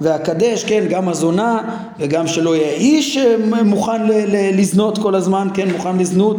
והקדש, 0.00 0.64
כן, 0.64 0.84
גם 0.90 1.08
הזונה 1.08 1.58
וגם 1.98 2.26
שלא 2.26 2.56
יהיה 2.56 2.72
איש 2.72 3.18
מוכן 3.64 4.02
לזנות 4.32 4.98
כל 4.98 5.14
הזמן, 5.14 5.48
כן, 5.54 5.68
מוכן 5.70 5.98
לזנות 5.98 6.36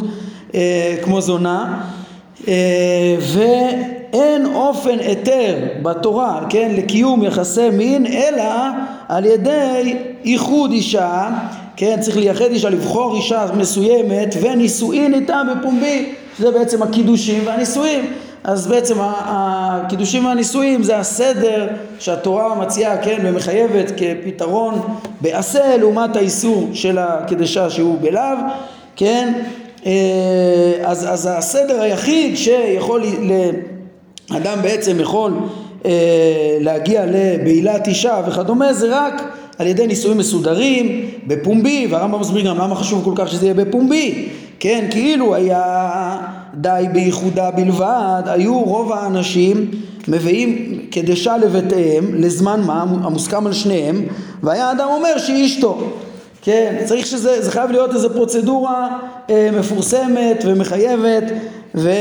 אה, 0.56 0.96
כמו 1.04 1.22
זונה 1.22 1.82
ו... 3.20 3.40
אין 4.16 4.46
אופן 4.46 5.00
היתר 5.00 5.56
בתורה, 5.82 6.42
כן, 6.50 6.72
לקיום 6.78 7.24
יחסי 7.24 7.70
מין, 7.70 8.06
אלא 8.06 8.44
על 9.10 9.26
ידי 9.26 9.96
איחוד 10.26 10.72
אישה, 10.72 11.30
כן, 11.76 11.98
צריך 12.00 12.18
לייחד 12.18 12.46
אישה, 12.46 12.70
לבחור 12.70 13.16
אישה 13.16 13.46
מסוימת 13.58 14.36
ונישואין 14.42 15.14
איתה 15.14 15.42
בפומבי, 15.52 16.14
שזה 16.38 16.52
בעצם 16.52 16.84
הקידושים 16.84 17.42
והנישואים. 17.46 18.14
אז 18.44 18.68
בעצם 18.68 18.96
הקידושים 19.00 20.26
והנישואים 20.26 20.84
זה 20.84 20.98
הסדר 20.98 21.68
שהתורה 22.00 22.56
מציעה, 22.56 22.98
כן, 22.98 23.18
ומחייבת 23.24 23.92
כפתרון 23.98 24.82
בעשה 25.22 25.78
לעומת 25.78 26.16
האיסור 26.16 26.70
של 26.74 26.98
הקדשה 26.98 27.70
שהוא 27.70 27.98
בלאו, 28.02 28.38
כן, 28.96 29.34
אה, 29.86 29.92
אז, 30.84 31.06
אז 31.10 31.30
הסדר 31.32 31.82
היחיד 31.82 32.38
שיכול 32.38 33.04
ל... 33.04 33.32
אדם 34.32 34.62
בעצם 34.62 35.00
יכול 35.00 35.34
אה, 35.86 36.58
להגיע 36.60 37.06
לבעילת 37.06 37.88
אישה 37.88 38.22
וכדומה 38.28 38.74
זה 38.74 38.88
רק 38.92 39.24
על 39.58 39.68
ידי 39.68 39.88
נישואים 39.88 40.18
מסודרים, 40.18 41.10
בפומבי, 41.28 41.88
והרמב"ם 41.92 42.20
מסביר 42.20 42.46
גם 42.46 42.58
למה 42.58 42.76
חשוב 42.76 43.04
כל 43.04 43.14
כך 43.16 43.32
שזה 43.32 43.46
יהיה 43.46 43.54
בפומבי, 43.54 44.30
כן, 44.60 44.88
כאילו 44.92 45.36
היה 45.36 46.18
די 46.54 46.86
בייחודה 46.94 47.52
בלבד, 47.52 48.24
היו 48.26 48.60
רוב 48.60 48.92
האנשים 48.92 49.72
מביאים 50.08 50.80
קדשה 50.92 51.38
לבתיהם 51.38 52.16
לזמן 52.16 52.62
מה, 52.66 52.82
המוסכם 52.82 53.48
על 53.48 53.54
שניהם, 53.54 54.06
והיה 54.44 54.72
אדם 54.72 54.88
אומר 54.92 55.18
שהיא 55.18 55.46
אשתו, 55.46 55.78
כן, 56.46 56.76
צריך 56.86 57.06
שזה, 57.06 57.42
זה 57.42 57.52
חייב 57.52 57.72
להיות 57.72 57.94
איזו 57.94 58.10
פרוצדורה 58.10 58.98
אה, 59.30 59.50
מפורסמת 59.60 60.44
ומחייבת 60.46 61.24
ו, 61.76 61.92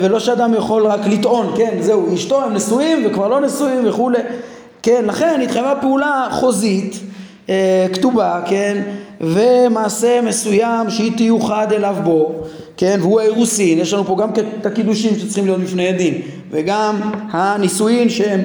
ולא 0.00 0.18
שאדם 0.18 0.54
יכול 0.54 0.86
רק 0.86 1.00
לטעון, 1.06 1.54
כן, 1.56 1.76
זהו, 1.80 2.14
אשתו 2.14 2.42
הם 2.42 2.54
נשואים 2.54 3.06
וכבר 3.06 3.28
לא 3.28 3.40
נשואים 3.40 3.88
וכולי, 3.88 4.18
כן, 4.82 5.04
לכן 5.06 5.40
התחייבה 5.44 5.74
פעולה 5.80 6.28
חוזית, 6.30 7.00
אה, 7.48 7.86
כתובה, 7.92 8.40
כן, 8.46 8.82
ומעשה 9.20 10.20
מסוים 10.20 10.90
שהיא 10.90 11.16
תיוחד 11.16 11.72
אליו 11.72 11.96
בו, 12.04 12.32
כן, 12.76 12.98
והוא 13.00 13.20
האירוסין, 13.20 13.78
יש 13.78 13.92
לנו 13.92 14.04
פה 14.04 14.16
גם 14.20 14.30
את 14.60 14.66
הקידושים 14.66 15.18
שצריכים 15.18 15.44
להיות 15.44 15.60
לפני 15.60 15.88
עדים, 15.88 16.14
וגם 16.50 17.00
הנישואין 17.30 18.08
שהם 18.08 18.40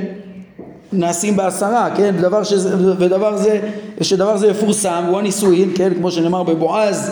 נעשים 0.93 1.35
בעשרה, 1.35 1.89
כן, 1.97 2.15
ודבר, 2.17 2.43
שזה, 2.43 2.93
ודבר 2.97 3.37
זה, 3.37 3.59
שדבר 4.01 4.37
זה 4.37 4.47
יפורסם, 4.47 5.03
הוא 5.07 5.19
הנישואין, 5.19 5.71
כן, 5.75 5.93
כמו 5.93 6.11
שנאמר 6.11 6.43
בבועז, 6.43 7.11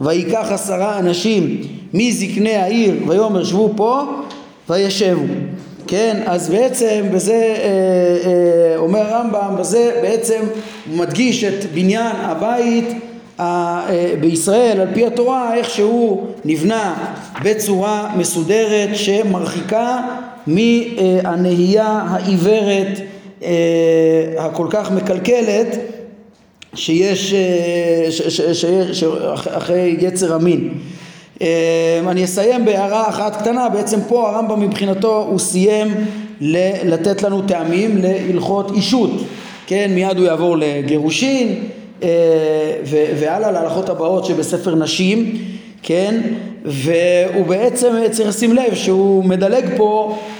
ויקח 0.00 0.46
עשרה 0.50 0.98
אנשים 0.98 1.60
מזקני 1.94 2.56
העיר 2.56 2.94
ויאמר 3.08 3.44
שבו 3.44 3.72
פה 3.76 4.02
וישבו. 4.68 5.22
כן? 5.86 6.22
אז 6.26 6.50
בעצם 6.50 7.04
בזה 7.12 7.32
אה, 7.32 7.66
אה, 8.24 8.76
אומר 8.76 9.00
הרמב"ם 9.00 9.56
בזה 9.58 9.90
בעצם 10.02 10.40
מדגיש 10.94 11.44
את 11.44 11.72
בניין 11.74 12.16
הבית 12.16 12.88
אה, 13.40 13.86
בישראל 14.20 14.80
על 14.80 14.88
פי 14.94 15.06
התורה 15.06 15.54
איך 15.54 15.70
שהוא 15.70 16.26
נבנה 16.44 16.94
בצורה 17.42 18.10
מסודרת 18.16 18.88
שמרחיקה 18.96 20.00
מהנהייה 20.46 22.04
העיוורת 22.08 22.98
אה, 23.00 23.15
הכל 24.38 24.66
כך 24.70 24.90
מקלקלת 24.90 25.76
שיש 26.74 27.34
אחרי 29.56 29.96
יצר 30.00 30.34
המין. 30.34 30.68
אה, 31.42 32.00
אני 32.08 32.24
אסיים 32.24 32.64
בהערה 32.64 33.08
אחת 33.08 33.36
קטנה, 33.36 33.68
בעצם 33.68 34.00
פה 34.08 34.28
הרמב"ם 34.28 34.60
מבחינתו 34.60 35.26
הוא 35.30 35.38
סיים 35.38 35.94
לתת 36.84 37.22
לנו 37.22 37.42
טעמים 37.42 37.98
להלכות 38.02 38.70
אישות, 38.70 39.10
כן, 39.66 39.90
מיד 39.94 40.18
הוא 40.18 40.26
יעבור 40.26 40.56
לגירושין 40.56 41.64
אה, 42.02 42.08
והלאה 42.90 43.50
להלכות 43.50 43.88
הבאות 43.88 44.24
שבספר 44.24 44.74
נשים, 44.74 45.36
כן, 45.82 46.20
והוא 46.64 47.46
בעצם 47.46 47.94
צריך 48.10 48.28
לשים 48.28 48.52
לב 48.52 48.74
שהוא 48.74 49.24
מדלג 49.24 49.64
פה 49.76 50.18
אה, 50.20 50.35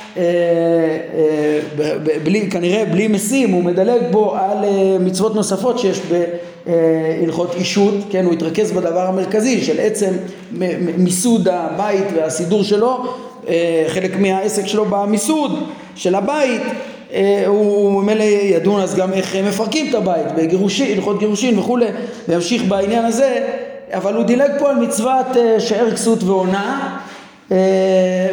בלי, 2.24 2.50
כנראה 2.50 2.84
בלי 2.84 3.08
משים, 3.08 3.50
הוא 3.50 3.64
מדלג 3.64 4.00
פה 4.10 4.38
על 4.40 4.64
מצוות 5.00 5.34
נוספות 5.34 5.78
שיש 5.78 6.00
בהלכות 6.66 7.54
אישות, 7.54 7.94
כן, 8.10 8.24
הוא 8.24 8.32
התרכז 8.32 8.72
בדבר 8.72 9.06
המרכזי 9.06 9.60
של 9.64 9.80
עצם 9.80 10.10
מיסוד 10.96 11.48
הבית 11.48 12.04
והסידור 12.16 12.62
שלו, 12.62 13.04
חלק 13.88 14.16
מהעסק 14.16 14.66
שלו 14.66 14.84
במיסוד 14.84 15.52
של 15.96 16.14
הבית 16.14 16.62
הוא 17.46 18.02
ממילא 18.02 18.22
ידון 18.22 18.80
אז 18.80 18.94
גם 18.94 19.12
איך 19.12 19.36
מפרקים 19.36 19.90
את 19.90 19.94
הבית, 19.94 20.26
בגירושין, 20.36 20.96
הלכות 20.96 21.18
גירושין 21.18 21.58
וכולי, 21.58 21.86
וימשיך 22.28 22.64
בעניין 22.64 23.04
הזה, 23.04 23.46
אבל 23.92 24.14
הוא 24.14 24.24
דילג 24.24 24.50
פה 24.58 24.70
על 24.70 24.76
מצוות 24.76 25.26
שאר 25.58 25.90
כסות 25.90 26.22
ועונה 26.22 26.98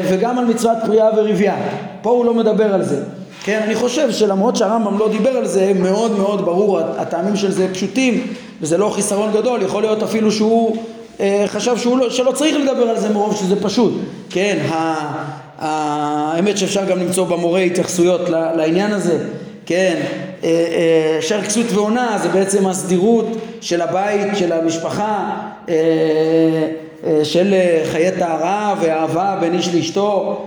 וגם 0.07 0.39
על 0.39 0.45
מצוות 0.45 0.77
פריאה 0.85 1.09
ורבייה, 1.17 1.55
פה 2.01 2.09
הוא 2.09 2.25
לא 2.25 2.33
מדבר 2.33 2.73
על 2.73 2.83
זה. 2.83 3.03
כן, 3.43 3.61
אני 3.63 3.75
חושב 3.75 4.11
שלמרות 4.11 4.55
שהרמב"ם 4.55 4.99
לא 4.99 5.09
דיבר 5.09 5.29
על 5.29 5.47
זה, 5.47 5.71
מאוד 5.75 6.17
מאוד 6.17 6.45
ברור, 6.45 6.79
הטעמים 6.79 7.35
של 7.35 7.51
זה 7.51 7.67
פשוטים, 7.73 8.27
וזה 8.61 8.77
לא 8.77 8.89
חיסרון 8.89 9.31
גדול, 9.33 9.61
יכול 9.61 9.81
להיות 9.81 10.03
אפילו 10.03 10.31
שהוא 10.31 10.77
אה, 11.19 11.43
חשב 11.47 11.77
שהוא 11.77 11.97
לא, 11.97 12.09
שלא 12.09 12.31
צריך 12.31 12.55
לדבר 12.55 12.89
על 12.89 12.99
זה 12.99 13.09
מרוב 13.09 13.35
שזה 13.35 13.63
פשוט. 13.63 13.93
כן, 14.29 14.57
האמת 15.59 16.57
שאפשר 16.57 16.85
גם 16.85 16.99
למצוא 16.99 17.25
במורה 17.25 17.59
התייחסויות 17.59 18.29
לעניין 18.29 18.91
הזה, 18.91 19.17
כן, 19.65 20.01
אה, 20.43 20.49
אה, 20.49 21.21
שער 21.21 21.41
כסות 21.41 21.65
ועונה 21.73 22.19
זה 22.23 22.29
בעצם 22.29 22.67
הסדירות 22.67 23.27
של 23.61 23.81
הבית, 23.81 24.27
של 24.35 24.51
המשפחה, 24.51 25.37
של 27.23 27.53
חיי 27.91 28.11
טהרה 28.19 28.75
ואהבה 28.81 29.37
בין 29.41 29.53
איש 29.53 29.75
לאשתו, 29.75 30.41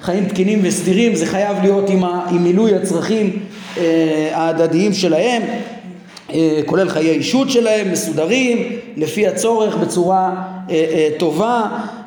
חיים 0.00 0.24
תקינים 0.24 0.60
וסדירים, 0.62 1.14
זה 1.14 1.26
חייב 1.26 1.56
להיות 1.62 1.90
עם 2.30 2.42
מילוי 2.42 2.74
הצרכים 2.74 3.38
ההדדיים 4.32 4.92
שלהם, 4.92 5.42
כולל 6.66 6.88
חיי 6.88 7.10
אישות 7.10 7.50
שלהם, 7.50 7.92
מסודרים, 7.92 8.68
לפי 8.96 9.26
הצורך, 9.26 9.76
בצורה 9.76 10.44
טובה, 11.18 11.66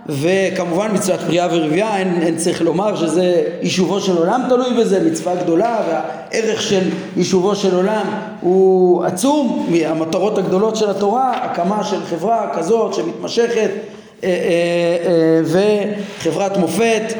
וכמובן 0.10 0.92
מצוות 0.94 1.20
פריאה 1.20 1.48
ורבייה, 1.52 1.98
אין, 1.98 2.22
אין 2.22 2.38
צריך 2.38 2.62
לומר 2.62 2.96
שזה 2.96 3.44
יישובו 3.62 4.00
של 4.00 4.18
עולם 4.18 4.42
תלוי 4.50 4.74
בזה, 4.80 5.10
מצווה 5.12 5.36
גדולה 5.36 5.82
והערך 5.88 6.62
של 6.62 6.90
יישובו 7.18 7.56
של 7.56 7.76
עולם 7.76 8.06
הוא 8.42 9.06
עצום, 9.06 9.68
מהמטרות 9.70 10.38
הגדולות 10.38 10.76
של 10.76 10.90
התורה, 10.90 11.32
הקמה 11.32 11.84
של 11.84 12.06
חברה 12.06 12.50
כזאת 12.54 12.94
שמתמשכת 12.94 13.70
אה, 14.24 14.30
אה, 14.30 14.30
אה, 15.08 15.42
וחברת 16.20 16.58
מופת 16.58 17.14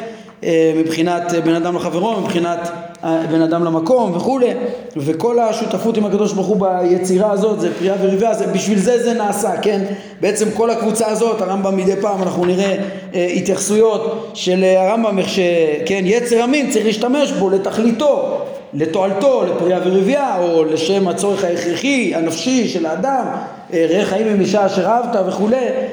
מבחינת 0.76 1.32
בן 1.44 1.54
אדם 1.54 1.76
לחברו, 1.76 2.20
מבחינת 2.20 2.68
בן 3.02 3.42
אדם 3.42 3.64
למקום 3.64 4.16
וכולי, 4.16 4.50
וכל 4.96 5.38
השותפות 5.38 5.96
עם 5.96 6.04
הקדוש 6.04 6.32
ברוך 6.32 6.46
הוא 6.46 6.56
ביצירה 6.56 7.30
הזאת 7.30 7.60
זה 7.60 7.74
פריאה 7.78 7.94
ורבייה, 8.02 8.34
זה, 8.34 8.46
בשביל 8.46 8.78
זה 8.78 9.02
זה 9.02 9.14
נעשה, 9.14 9.56
כן? 9.62 9.84
בעצם 10.20 10.50
כל 10.50 10.70
הקבוצה 10.70 11.06
הזאת, 11.06 11.40
הרמב"ם 11.40 11.76
מדי 11.76 11.96
פעם 12.00 12.22
אנחנו 12.22 12.44
נראה 12.44 12.76
אה, 13.14 13.26
התייחסויות 13.26 14.30
של 14.34 14.64
הרמב"ם 14.64 15.18
איך 15.18 15.28
שכן, 15.28 16.02
יצר 16.04 16.42
המין 16.42 16.70
צריך 16.70 16.86
להשתמש 16.86 17.32
בו 17.32 17.50
לתכליתו, 17.50 18.38
לתועלתו, 18.74 19.44
לפריאה 19.44 19.78
ורבייה, 19.84 20.38
או 20.38 20.64
לשם 20.64 21.08
הצורך 21.08 21.44
ההכרחי, 21.44 22.14
הנפשי 22.14 22.68
של 22.68 22.86
האדם, 22.86 23.26
אה, 23.72 23.86
ראה 23.90 24.04
חיים 24.04 24.26
עם 24.26 24.40
אישה 24.40 24.66
אשר 24.66 24.86
אהבת 24.86 25.16
וכולי 25.28 25.56
אה, 25.56 25.86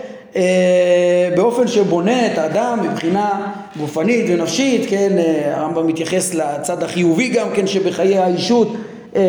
באופן 1.36 1.67
שבונה 1.67 2.27
את 2.27 2.38
האדם 2.38 2.80
מבחינה 2.84 3.51
גופנית 3.80 4.25
ונפשית, 4.30 4.89
כן, 4.89 5.17
אה, 5.17 5.57
הרמב"ם 5.57 5.88
מתייחס 5.88 6.34
לצד 6.34 6.84
החיובי 6.84 7.27
גם 7.30 7.47
כן 7.53 7.67
שבחיי 7.67 8.17
האישות 8.17 8.75
אה, 9.15 9.21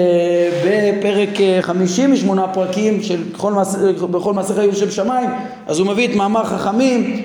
בפרק 0.65 1.29
חמישי 1.61 2.07
משמונה 2.07 2.49
פרקים 2.49 3.03
של 3.03 3.23
כל 3.37 3.53
מס, 3.53 3.77
בכל 4.11 4.35
מסכי 4.35 4.65
יושב 4.65 4.91
שמיים, 4.91 5.31
אז 5.67 5.79
הוא 5.79 5.87
מביא 5.87 6.09
את 6.09 6.15
מאמר 6.15 6.45
חכמים 6.45 7.23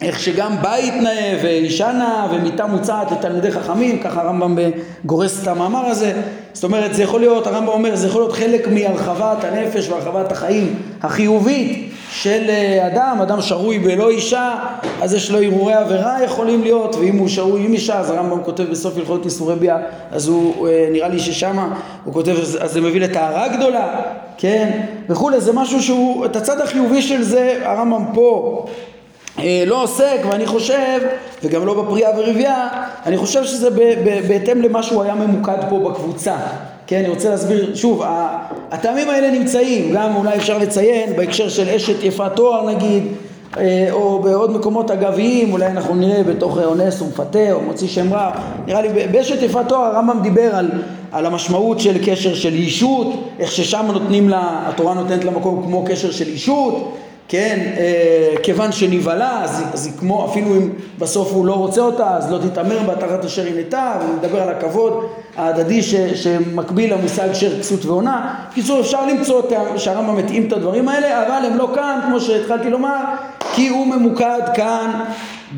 איך 0.00 0.20
שגם 0.20 0.56
בית 0.62 0.94
נאה 0.94 1.38
ואישה 1.42 1.92
נאה 1.92 2.26
ומיטה 2.32 2.66
מוצעת 2.66 3.12
לתלמידי 3.12 3.50
חכמים, 3.50 3.98
ככה 3.98 4.20
הרמב"ם 4.20 4.56
גורס 5.04 5.42
את 5.42 5.48
המאמר 5.48 5.86
הזה. 5.86 6.12
זאת 6.52 6.64
אומרת, 6.64 6.94
זה 6.94 7.02
יכול 7.02 7.20
להיות, 7.20 7.46
הרמב"ם 7.46 7.68
אומר, 7.68 7.96
זה 7.96 8.06
יכול 8.06 8.22
להיות 8.22 8.32
חלק 8.32 8.68
מהרחבת 8.68 9.44
הנפש 9.44 9.88
והרחבת 9.88 10.32
החיים 10.32 10.82
החיובית 11.02 11.90
של 12.10 12.44
אה, 12.48 12.86
אדם, 12.86 13.18
אדם 13.22 13.40
שרוי 13.40 13.78
בלא 13.78 14.10
אישה, 14.10 14.54
אז 15.02 15.14
יש 15.14 15.30
לו 15.30 15.42
הרהורי 15.42 15.74
עבירה 15.74 16.24
יכולים 16.24 16.62
להיות, 16.62 16.96
ואם 16.96 17.16
הוא 17.16 17.28
שרוי 17.28 17.64
עם 17.64 17.72
אישה, 17.72 17.98
אז 17.98 18.10
הרמב"ם 18.10 18.42
כותב 18.42 18.64
בסוף 18.70 18.96
הלכות 18.96 19.24
איסורי 19.24 19.54
ביאה, 19.56 19.78
אז 20.10 20.28
הוא, 20.28 20.68
אה, 20.68 20.88
נראה 20.92 21.08
לי 21.08 21.18
ששמה, 21.18 21.80
הוא 22.04 22.14
כותב, 22.14 22.36
אז 22.60 22.72
זה 22.72 22.80
מביא 22.80 23.00
לטהרה 23.00 23.48
גדולה, 23.48 24.00
כן, 24.38 24.80
וכולי, 25.08 25.40
זה 25.40 25.52
משהו 25.52 25.82
שהוא, 25.82 26.24
את 26.24 26.36
הצד 26.36 26.60
החיובי 26.60 27.02
של 27.02 27.22
זה, 27.22 27.60
הרמב"ם 27.64 28.04
פה 28.14 28.66
לא 29.66 29.82
עוסק, 29.82 30.18
ואני 30.30 30.46
חושב, 30.46 31.00
וגם 31.42 31.66
לא 31.66 31.82
בפריאה 31.82 32.10
ורבייה, 32.18 32.68
אני 33.06 33.16
חושב 33.16 33.44
שזה 33.44 33.70
בהתאם 34.28 34.62
למה 34.62 34.82
שהוא 34.82 35.02
היה 35.02 35.14
ממוקד 35.14 35.58
פה 35.68 35.78
בקבוצה. 35.78 36.36
כן, 36.86 36.98
אני 36.98 37.08
רוצה 37.08 37.30
להסביר, 37.30 37.74
שוב, 37.74 38.02
הטעמים 38.70 39.10
האלה 39.10 39.30
נמצאים, 39.30 39.94
גם 39.94 40.16
אולי 40.16 40.36
אפשר 40.36 40.58
לציין 40.58 41.16
בהקשר 41.16 41.48
של 41.48 41.68
אשת 41.68 42.02
יפת 42.02 42.32
תואר 42.34 42.66
נגיד, 42.66 43.02
אה, 43.56 43.88
או 43.92 44.18
בעוד 44.18 44.50
מקומות 44.50 44.90
אגביים, 44.90 45.52
אולי 45.52 45.66
אנחנו 45.66 45.94
נראה 45.94 46.22
בתוך 46.22 46.58
אונס 46.58 47.02
ומפתה 47.02 47.52
או 47.52 47.60
מוציא 47.60 47.88
שם 47.88 48.14
רע, 48.14 48.30
נראה 48.66 48.82
לי 48.82 48.88
באשת 49.12 49.42
יפת 49.42 49.68
תואר 49.68 49.80
הרמב"ם 49.80 50.22
דיבר 50.22 50.54
על, 50.54 50.70
על 51.12 51.26
המשמעות 51.26 51.80
של 51.80 51.98
קשר 52.06 52.34
של 52.34 52.52
אישות, 52.52 53.06
איך 53.38 53.52
ששם 53.52 53.86
נותנים 53.92 54.28
לה, 54.28 54.62
התורה 54.66 54.94
נותנת 54.94 55.24
לה 55.24 55.30
מקום 55.30 55.62
כמו 55.66 55.84
קשר 55.86 56.10
של 56.10 56.26
אישות, 56.28 56.96
כן, 57.28 57.72
אה, 57.76 58.34
כיוון 58.42 58.72
שנבהלה, 58.72 59.44
אז, 59.44 59.62
אז 59.72 59.86
היא 59.86 59.94
כמו, 59.98 60.30
אפילו 60.30 60.54
אם 60.54 60.70
בסוף 60.98 61.32
הוא 61.32 61.46
לא 61.46 61.52
רוצה 61.52 61.80
אותה, 61.80 62.16
אז 62.16 62.32
לא 62.32 62.38
תתעמר 62.38 62.78
בה 62.86 62.94
תחת 62.96 63.24
אשר 63.24 63.44
היא 63.44 63.54
נטה, 63.60 63.98
ונדבר 64.00 64.42
על 64.42 64.48
הכבוד 64.48 65.04
ההדדי 65.36 65.82
ש, 65.82 65.94
שמקביל 65.94 66.94
למושג 66.94 67.32
של 67.32 67.60
כסות 67.60 67.84
ועונה. 67.84 68.34
בקיצור, 68.50 68.80
אפשר 68.80 69.06
למצוא 69.06 69.42
שהרמב"ם 69.76 70.16
מתאים 70.16 70.46
את 70.46 70.52
הדברים 70.52 70.88
האלה, 70.88 71.26
אבל 71.26 71.46
הם 71.46 71.58
לא 71.58 71.68
כאן, 71.74 72.00
כמו 72.06 72.20
שהתחלתי 72.20 72.70
לומר, 72.70 73.00
כי 73.54 73.68
הוא 73.68 73.86
ממוקד 73.86 74.40
כאן 74.54 74.90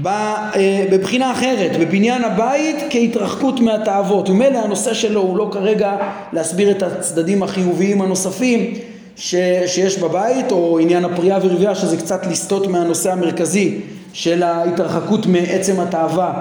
אה, 0.07 0.87
בבחינה 0.93 1.33
אחרת, 1.33 1.71
בבניין 1.81 2.25
הבית 2.25 2.77
כהתרחקות 2.91 3.61
מהתאוות. 3.61 4.31
ומילא 4.31 4.59
הנושא 4.59 4.95
שלו 4.95 5.21
הוא 5.21 5.39
לא 5.39 5.49
כרגע 5.53 5.97
להסביר 6.33 6.71
את 6.71 6.83
הצדדים 6.83 7.43
החיוביים 7.43 8.03
הנוספים 8.03 8.75
ש, 9.17 9.35
שיש 9.67 9.99
בבית, 9.99 10.53
או 10.53 10.79
עניין 10.79 11.05
הפריאה 11.05 11.39
ורבייה, 11.43 11.75
שזה 11.75 11.97
קצת 11.97 12.27
לסטות 12.27 12.67
מהנושא 12.67 13.12
המרכזי 13.12 13.81
של 14.12 14.43
ההתרחקות 14.43 15.27
מעצם 15.27 15.81
התאווה 15.81 16.33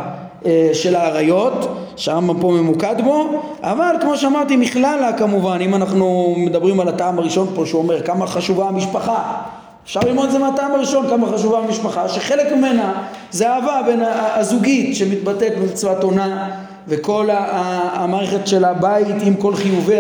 אה, 0.46 0.70
של 0.74 0.96
האריות, 0.96 1.78
שהרמב"ם 1.96 2.42
פה 2.42 2.52
ממוקד 2.52 2.96
בו, 3.04 3.42
אבל 3.62 3.96
כמו 4.02 4.18
שאמרתי 4.18 4.56
מכללה 4.56 5.14
כמובן, 5.18 5.58
אם 5.62 5.76
אנחנו 5.76 6.36
מדברים 6.38 6.80
על 6.80 6.88
הטעם 6.88 7.20
הראשון 7.20 7.48
פה 7.56 7.66
שהוא 7.66 7.82
אומר 7.82 8.02
כמה 8.02 8.28
חשובה 8.28 8.68
המשפחה, 8.68 9.42
אפשר 9.86 10.00
ללמוד 10.00 10.26
את 10.26 10.32
זה 10.32 10.40
מהטעם 10.40 10.72
הראשון 10.72 11.08
כמה 11.10 11.28
חשובה 11.28 11.60
המשפחה, 11.60 12.10
שחלק 12.10 12.52
ממנה 12.52 13.04
זה 13.32 13.50
אהבה 13.50 13.82
בין 13.86 14.04
הזוגית 14.36 14.96
שמתבטאת 14.96 15.58
במצוות 15.60 16.04
עונה 16.04 16.52
וכל 16.88 17.30
המערכת 17.32 18.48
של 18.48 18.66
הבית 18.66 19.08
עם 19.22 19.34
כל 19.36 19.56
חיובי 19.56 19.98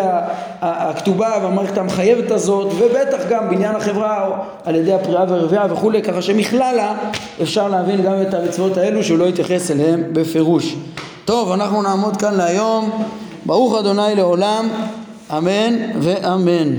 הכתובה 0.62 1.32
והמערכת 1.42 1.78
המחייבת 1.78 2.32
הזאת 2.32 2.68
ובטח 2.78 3.18
גם 3.30 3.50
בניין 3.50 3.76
החברה 3.76 4.40
על 4.66 4.76
ידי 4.76 4.94
הפריאה 4.94 5.24
והרבייה 5.30 5.66
וכולי 5.70 6.02
ככה 6.02 6.22
שמכללה 6.22 6.96
אפשר 7.42 7.68
להבין 7.68 8.02
גם 8.02 8.22
את 8.22 8.34
המצוות 8.34 8.78
האלו 8.78 9.04
שהוא 9.04 9.18
לא 9.18 9.26
יתייחס 9.26 9.72
אליהם 9.72 10.04
בפירוש. 10.14 10.76
טוב 11.26 11.52
אנחנו 11.52 11.82
נעמוד 11.82 12.18
כאן 12.18 12.34
להיום. 12.34 13.06
ברוך 13.46 13.80
אדוני 13.80 14.16
לעולם. 14.16 14.70
אמן 15.38 15.76
ואמן 16.00 16.76